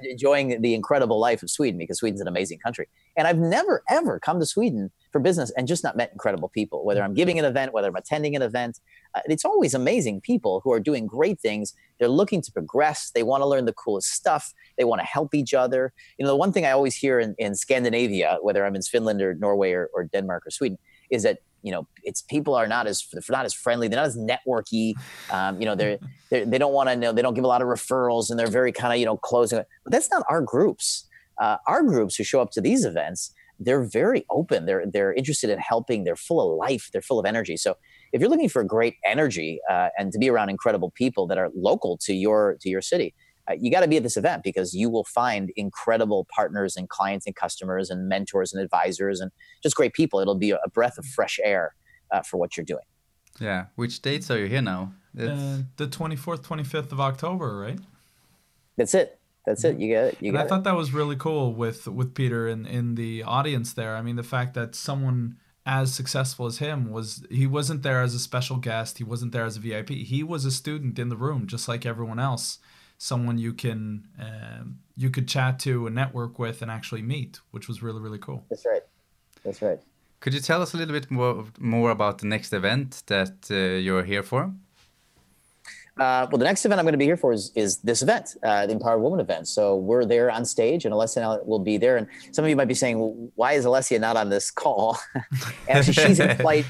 enjoying 0.02 0.60
the 0.62 0.74
incredible 0.74 1.18
life 1.18 1.42
of 1.42 1.50
Sweden 1.50 1.78
because 1.78 1.98
Sweden's 1.98 2.20
an 2.20 2.28
amazing 2.28 2.58
country. 2.58 2.88
And 3.16 3.26
I've 3.26 3.38
never 3.38 3.82
ever 3.88 4.18
come 4.18 4.40
to 4.40 4.46
Sweden 4.46 4.90
for 5.12 5.20
business 5.20 5.52
and 5.56 5.66
just 5.66 5.82
not 5.82 5.96
met 5.96 6.12
incredible 6.12 6.48
people. 6.48 6.84
Whether 6.84 7.02
I'm 7.02 7.14
giving 7.14 7.38
an 7.38 7.44
event, 7.44 7.72
whether 7.72 7.88
I'm 7.88 7.96
attending 7.96 8.36
an 8.36 8.42
event, 8.42 8.80
uh, 9.14 9.20
it's 9.26 9.44
always 9.44 9.74
amazing 9.74 10.20
people 10.20 10.60
who 10.64 10.72
are 10.72 10.80
doing 10.80 11.06
great 11.06 11.40
things. 11.40 11.74
They're 11.98 12.08
looking 12.08 12.42
to 12.42 12.52
progress. 12.52 13.10
They 13.14 13.22
want 13.22 13.42
to 13.42 13.46
learn 13.46 13.64
the 13.64 13.72
coolest 13.72 14.10
stuff. 14.10 14.52
They 14.78 14.84
want 14.84 15.00
to 15.00 15.06
help 15.06 15.34
each 15.34 15.54
other. 15.54 15.92
You 16.18 16.24
know, 16.24 16.30
the 16.30 16.36
one 16.36 16.52
thing 16.52 16.64
I 16.64 16.70
always 16.70 16.94
hear 16.94 17.18
in, 17.20 17.34
in 17.38 17.54
Scandinavia, 17.54 18.38
whether 18.42 18.64
I'm 18.64 18.76
in 18.76 18.82
Finland 18.82 19.20
or 19.20 19.34
Norway 19.34 19.72
or, 19.72 19.90
or 19.92 20.04
Denmark 20.04 20.46
or 20.46 20.50
Sweden, 20.50 20.78
is 21.10 21.24
that 21.24 21.38
you 21.62 21.72
know 21.72 21.86
it's 22.02 22.22
people 22.22 22.54
are 22.54 22.66
not 22.66 22.86
as 22.86 23.04
not 23.28 23.44
as 23.44 23.54
friendly. 23.54 23.88
They're 23.88 24.00
not 24.00 24.06
as 24.06 24.16
networky. 24.16 24.94
Um, 25.30 25.60
you 25.60 25.66
know 25.66 25.74
they're, 25.74 25.98
they're 26.30 26.44
they 26.44 26.58
don't 26.58 26.72
want 26.72 26.88
to 26.88 26.96
know 26.96 27.12
they 27.12 27.22
don't 27.22 27.34
give 27.34 27.44
a 27.44 27.48
lot 27.48 27.62
of 27.62 27.68
referrals 27.68 28.30
and 28.30 28.38
they're 28.38 28.50
very 28.50 28.72
kind 28.72 28.92
of 28.92 28.98
you 28.98 29.06
know 29.06 29.16
closing 29.16 29.62
but 29.84 29.92
that's 29.92 30.10
not 30.10 30.24
our 30.28 30.42
groups. 30.42 31.06
Uh, 31.40 31.56
our 31.66 31.82
groups 31.82 32.16
who 32.16 32.24
show 32.24 32.40
up 32.42 32.50
to 32.50 32.60
these 32.60 32.84
events 32.84 33.32
they're 33.60 33.84
very 33.84 34.24
open. 34.30 34.64
They're 34.64 34.84
they're 34.86 35.12
interested 35.12 35.50
in 35.50 35.58
helping. 35.58 36.04
They're 36.04 36.16
full 36.16 36.40
of 36.40 36.56
life. 36.56 36.88
They're 36.92 37.02
full 37.02 37.20
of 37.20 37.26
energy. 37.26 37.56
So 37.58 37.76
if 38.12 38.20
you're 38.20 38.30
looking 38.30 38.48
for 38.48 38.64
great 38.64 38.96
energy 39.04 39.60
uh, 39.70 39.90
and 39.98 40.10
to 40.12 40.18
be 40.18 40.30
around 40.30 40.48
incredible 40.48 40.90
people 40.92 41.26
that 41.28 41.38
are 41.38 41.50
local 41.54 41.98
to 41.98 42.14
your 42.14 42.56
to 42.62 42.70
your 42.70 42.80
city 42.80 43.14
you 43.58 43.70
got 43.70 43.80
to 43.80 43.88
be 43.88 43.96
at 43.96 44.02
this 44.02 44.16
event 44.16 44.42
because 44.42 44.74
you 44.74 44.90
will 44.90 45.04
find 45.04 45.50
incredible 45.56 46.26
partners 46.34 46.76
and 46.76 46.88
clients 46.88 47.26
and 47.26 47.34
customers 47.34 47.90
and 47.90 48.08
mentors 48.08 48.52
and 48.52 48.62
advisors 48.62 49.20
and 49.20 49.30
just 49.62 49.76
great 49.76 49.92
people. 49.92 50.20
It'll 50.20 50.34
be 50.34 50.50
a 50.50 50.68
breath 50.72 50.98
of 50.98 51.06
fresh 51.06 51.38
air 51.42 51.74
uh, 52.10 52.22
for 52.22 52.36
what 52.36 52.56
you're 52.56 52.64
doing. 52.64 52.84
Yeah. 53.38 53.66
Which 53.76 54.02
dates 54.02 54.30
are 54.30 54.38
you 54.38 54.46
here 54.46 54.62
now? 54.62 54.92
Uh, 55.18 55.62
the 55.76 55.86
24th, 55.86 56.42
25th 56.42 56.92
of 56.92 57.00
October, 57.00 57.58
right? 57.58 57.78
That's 58.76 58.94
it. 58.94 59.18
That's 59.46 59.64
it. 59.64 59.78
You 59.78 59.94
got 59.94 60.04
it. 60.04 60.16
You 60.20 60.28
and 60.28 60.36
got 60.36 60.46
I 60.46 60.48
thought 60.48 60.64
that 60.64 60.76
was 60.76 60.92
really 60.92 61.16
cool 61.16 61.54
with 61.54 61.88
with 61.88 62.14
Peter 62.14 62.46
in 62.46 62.66
in 62.66 62.94
the 62.94 63.22
audience 63.22 63.72
there. 63.72 63.96
I 63.96 64.02
mean, 64.02 64.16
the 64.16 64.22
fact 64.22 64.54
that 64.54 64.74
someone 64.74 65.36
as 65.66 65.92
successful 65.92 66.46
as 66.46 66.58
him 66.58 66.90
was 66.90 67.26
he 67.30 67.46
wasn't 67.46 67.82
there 67.82 68.02
as 68.02 68.14
a 68.14 68.18
special 68.18 68.56
guest. 68.56 68.98
He 68.98 69.04
wasn't 69.04 69.32
there 69.32 69.44
as 69.44 69.56
a 69.56 69.60
VIP. 69.60 69.90
He 69.90 70.22
was 70.22 70.44
a 70.44 70.50
student 70.50 70.98
in 70.98 71.08
the 71.08 71.16
room, 71.16 71.46
just 71.46 71.68
like 71.68 71.84
everyone 71.86 72.18
else 72.18 72.58
someone 73.00 73.38
you 73.38 73.54
can 73.54 74.06
um, 74.20 74.78
you 74.94 75.08
could 75.08 75.26
chat 75.26 75.58
to 75.58 75.86
and 75.86 75.94
network 75.94 76.38
with 76.38 76.60
and 76.60 76.70
actually 76.70 77.02
meet, 77.02 77.40
which 77.50 77.66
was 77.66 77.82
really 77.82 78.00
really 78.00 78.18
cool. 78.18 78.44
That's 78.50 78.66
right. 78.66 78.82
That's 79.44 79.62
right. 79.62 79.80
Could 80.20 80.34
you 80.34 80.40
tell 80.40 80.60
us 80.60 80.74
a 80.74 80.76
little 80.76 80.92
bit 80.92 81.10
more 81.10 81.46
more 81.58 81.90
about 81.90 82.18
the 82.18 82.26
next 82.26 82.52
event 82.52 83.02
that 83.06 83.34
uh, 83.50 83.54
you're 83.54 84.04
here 84.04 84.22
for? 84.22 84.52
Uh, 85.98 86.26
well, 86.30 86.38
the 86.38 86.44
next 86.44 86.64
event 86.64 86.78
I'm 86.78 86.84
going 86.84 86.92
to 86.92 86.98
be 86.98 87.04
here 87.04 87.16
for 87.16 87.32
is, 87.32 87.52
is 87.54 87.78
this 87.78 88.00
event, 88.00 88.36
uh, 88.42 88.64
the 88.64 88.72
Empowered 88.72 89.02
Woman 89.02 89.20
event. 89.20 89.48
So 89.48 89.76
we're 89.76 90.06
there 90.06 90.30
on 90.30 90.46
stage, 90.46 90.86
and 90.86 90.94
Alessia 90.94 91.44
will 91.44 91.58
be 91.58 91.76
there. 91.76 91.98
And 91.98 92.06
some 92.32 92.42
of 92.42 92.48
you 92.48 92.56
might 92.56 92.68
be 92.68 92.74
saying, 92.74 92.98
well, 92.98 93.14
"Why 93.34 93.52
is 93.54 93.64
Alessia 93.64 93.98
not 93.98 94.16
on 94.16 94.28
this 94.30 94.50
call?" 94.50 94.98
Actually, 95.68 95.94
she's 95.94 96.20
in 96.20 96.36
flight. 96.44 96.66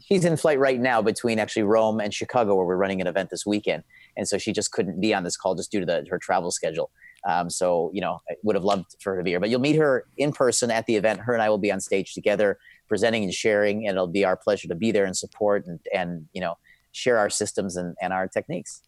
She's 0.00 0.24
in 0.24 0.36
flight 0.36 0.58
right 0.58 0.80
now 0.80 1.02
between 1.02 1.38
actually 1.38 1.62
Rome 1.64 2.00
and 2.00 2.12
Chicago, 2.12 2.54
where 2.56 2.66
we're 2.66 2.76
running 2.76 3.00
an 3.00 3.06
event 3.06 3.30
this 3.30 3.44
weekend 3.46 3.82
and 4.16 4.26
so 4.26 4.38
she 4.38 4.52
just 4.52 4.72
couldn't 4.72 5.00
be 5.00 5.14
on 5.14 5.24
this 5.24 5.36
call 5.36 5.54
just 5.54 5.70
due 5.70 5.80
to 5.80 5.86
the, 5.86 6.06
her 6.10 6.18
travel 6.18 6.50
schedule. 6.50 6.90
Um, 7.26 7.50
so 7.50 7.90
you 7.92 8.00
know, 8.00 8.20
I 8.30 8.34
would 8.42 8.54
have 8.54 8.64
loved 8.64 8.96
for 9.00 9.12
her 9.12 9.18
to 9.18 9.24
be 9.24 9.30
here, 9.30 9.40
but 9.40 9.50
you'll 9.50 9.60
meet 9.60 9.76
her 9.76 10.06
in 10.16 10.32
person 10.32 10.70
at 10.70 10.86
the 10.86 10.96
event. 10.96 11.20
Her 11.20 11.32
and 11.32 11.42
I 11.42 11.48
will 11.48 11.58
be 11.58 11.72
on 11.72 11.80
stage 11.80 12.14
together, 12.14 12.58
presenting 12.88 13.24
and 13.24 13.34
sharing, 13.34 13.86
and 13.86 13.96
it'll 13.96 14.06
be 14.06 14.24
our 14.24 14.36
pleasure 14.36 14.68
to 14.68 14.74
be 14.74 14.92
there 14.92 15.04
and 15.04 15.16
support 15.16 15.66
and 15.66 15.80
and 15.92 16.26
you 16.32 16.40
know 16.40 16.56
share 16.92 17.18
our 17.18 17.28
systems 17.28 17.76
and, 17.76 17.96
and 18.00 18.12
our 18.12 18.26
techniques. 18.28 18.82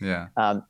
Yeah. 0.00 0.26
Um, 0.36 0.64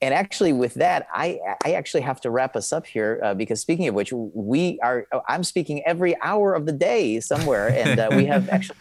and 0.00 0.14
actually, 0.14 0.52
with 0.52 0.74
that, 0.74 1.06
I 1.12 1.40
I 1.64 1.72
actually 1.72 2.02
have 2.02 2.20
to 2.20 2.30
wrap 2.30 2.54
us 2.54 2.72
up 2.72 2.86
here 2.86 3.20
uh, 3.24 3.34
because 3.34 3.60
speaking 3.60 3.88
of 3.88 3.94
which, 3.94 4.12
we 4.12 4.78
are 4.82 5.06
I'm 5.28 5.42
speaking 5.42 5.82
every 5.84 6.20
hour 6.20 6.54
of 6.54 6.66
the 6.66 6.72
day 6.72 7.18
somewhere, 7.20 7.68
and 7.68 7.98
uh, 7.98 8.08
we 8.12 8.26
have 8.26 8.48
actually 8.50 8.78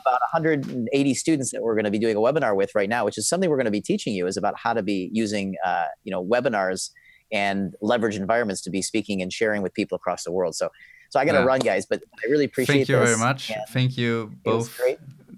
about 0.00 0.20
180 0.32 1.14
students 1.14 1.50
that 1.52 1.62
we're 1.62 1.74
going 1.74 1.84
to 1.84 1.90
be 1.90 1.98
doing 1.98 2.16
a 2.16 2.20
webinar 2.20 2.56
with 2.56 2.74
right 2.74 2.88
now, 2.88 3.04
which 3.04 3.18
is 3.18 3.28
something 3.28 3.48
we're 3.50 3.56
going 3.56 3.64
to 3.66 3.70
be 3.70 3.80
teaching 3.80 4.14
you 4.14 4.26
is 4.26 4.36
about 4.36 4.54
how 4.56 4.72
to 4.72 4.82
be 4.82 5.10
using, 5.12 5.56
uh, 5.64 5.86
you 6.04 6.10
know, 6.10 6.24
webinars 6.24 6.90
and 7.32 7.74
leverage 7.80 8.16
environments 8.16 8.60
to 8.62 8.70
be 8.70 8.82
speaking 8.82 9.22
and 9.22 9.32
sharing 9.32 9.62
with 9.62 9.72
people 9.74 9.96
across 9.96 10.24
the 10.24 10.32
world. 10.32 10.54
So, 10.54 10.68
so 11.10 11.20
I 11.20 11.24
got 11.24 11.32
to 11.32 11.38
yeah. 11.38 11.44
run, 11.44 11.60
guys, 11.60 11.86
but 11.86 12.02
I 12.24 12.28
really 12.28 12.44
appreciate. 12.44 12.76
Thank 12.76 12.88
you 12.88 12.98
very 12.98 13.16
much. 13.16 13.52
Thank 13.70 13.96
you 13.96 14.32
both, 14.44 14.80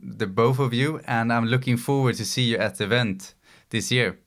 the 0.02 0.26
both 0.26 0.58
of 0.58 0.74
you, 0.74 1.00
and 1.06 1.32
I'm 1.32 1.46
looking 1.46 1.76
forward 1.76 2.16
to 2.16 2.24
see 2.24 2.42
you 2.42 2.58
at 2.58 2.76
the 2.76 2.84
event 2.84 3.34
this 3.70 3.90
year. 3.90 4.18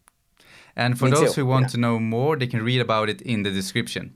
And 0.75 0.97
for 0.99 1.05
Me 1.05 1.11
those 1.11 1.35
too. 1.35 1.41
who 1.41 1.47
want 1.47 1.63
yeah. 1.63 1.69
to 1.69 1.77
know 1.77 1.99
more, 1.99 2.35
they 2.35 2.47
can 2.47 2.61
read 2.63 2.81
about 2.81 3.09
it 3.09 3.21
in 3.21 3.43
the 3.43 3.51
description. 3.51 4.13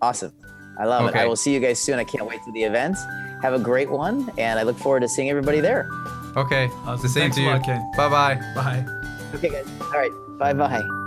Awesome. 0.00 0.32
I 0.78 0.84
love 0.84 1.08
okay. 1.08 1.20
it. 1.20 1.22
I 1.22 1.26
will 1.26 1.36
see 1.36 1.52
you 1.52 1.60
guys 1.60 1.78
soon. 1.80 1.98
I 1.98 2.04
can't 2.04 2.26
wait 2.26 2.40
for 2.42 2.52
the 2.52 2.62
event. 2.62 2.96
Have 3.42 3.54
a 3.54 3.58
great 3.58 3.90
one, 3.90 4.30
and 4.38 4.58
I 4.58 4.62
look 4.62 4.78
forward 4.78 5.00
to 5.00 5.08
seeing 5.08 5.28
everybody 5.28 5.60
there. 5.60 5.88
Okay. 6.36 6.70
Awesome. 6.86 7.02
The 7.02 7.08
same 7.08 7.32
Thanks 7.32 7.36
to 7.36 7.42
you. 7.42 7.92
Bye 7.96 8.08
bye. 8.08 8.34
Bye. 8.54 8.86
Okay, 9.34 9.48
guys. 9.48 9.66
All 9.80 9.90
right. 9.90 10.12
Bye 10.38 10.52
bye. 10.52 11.01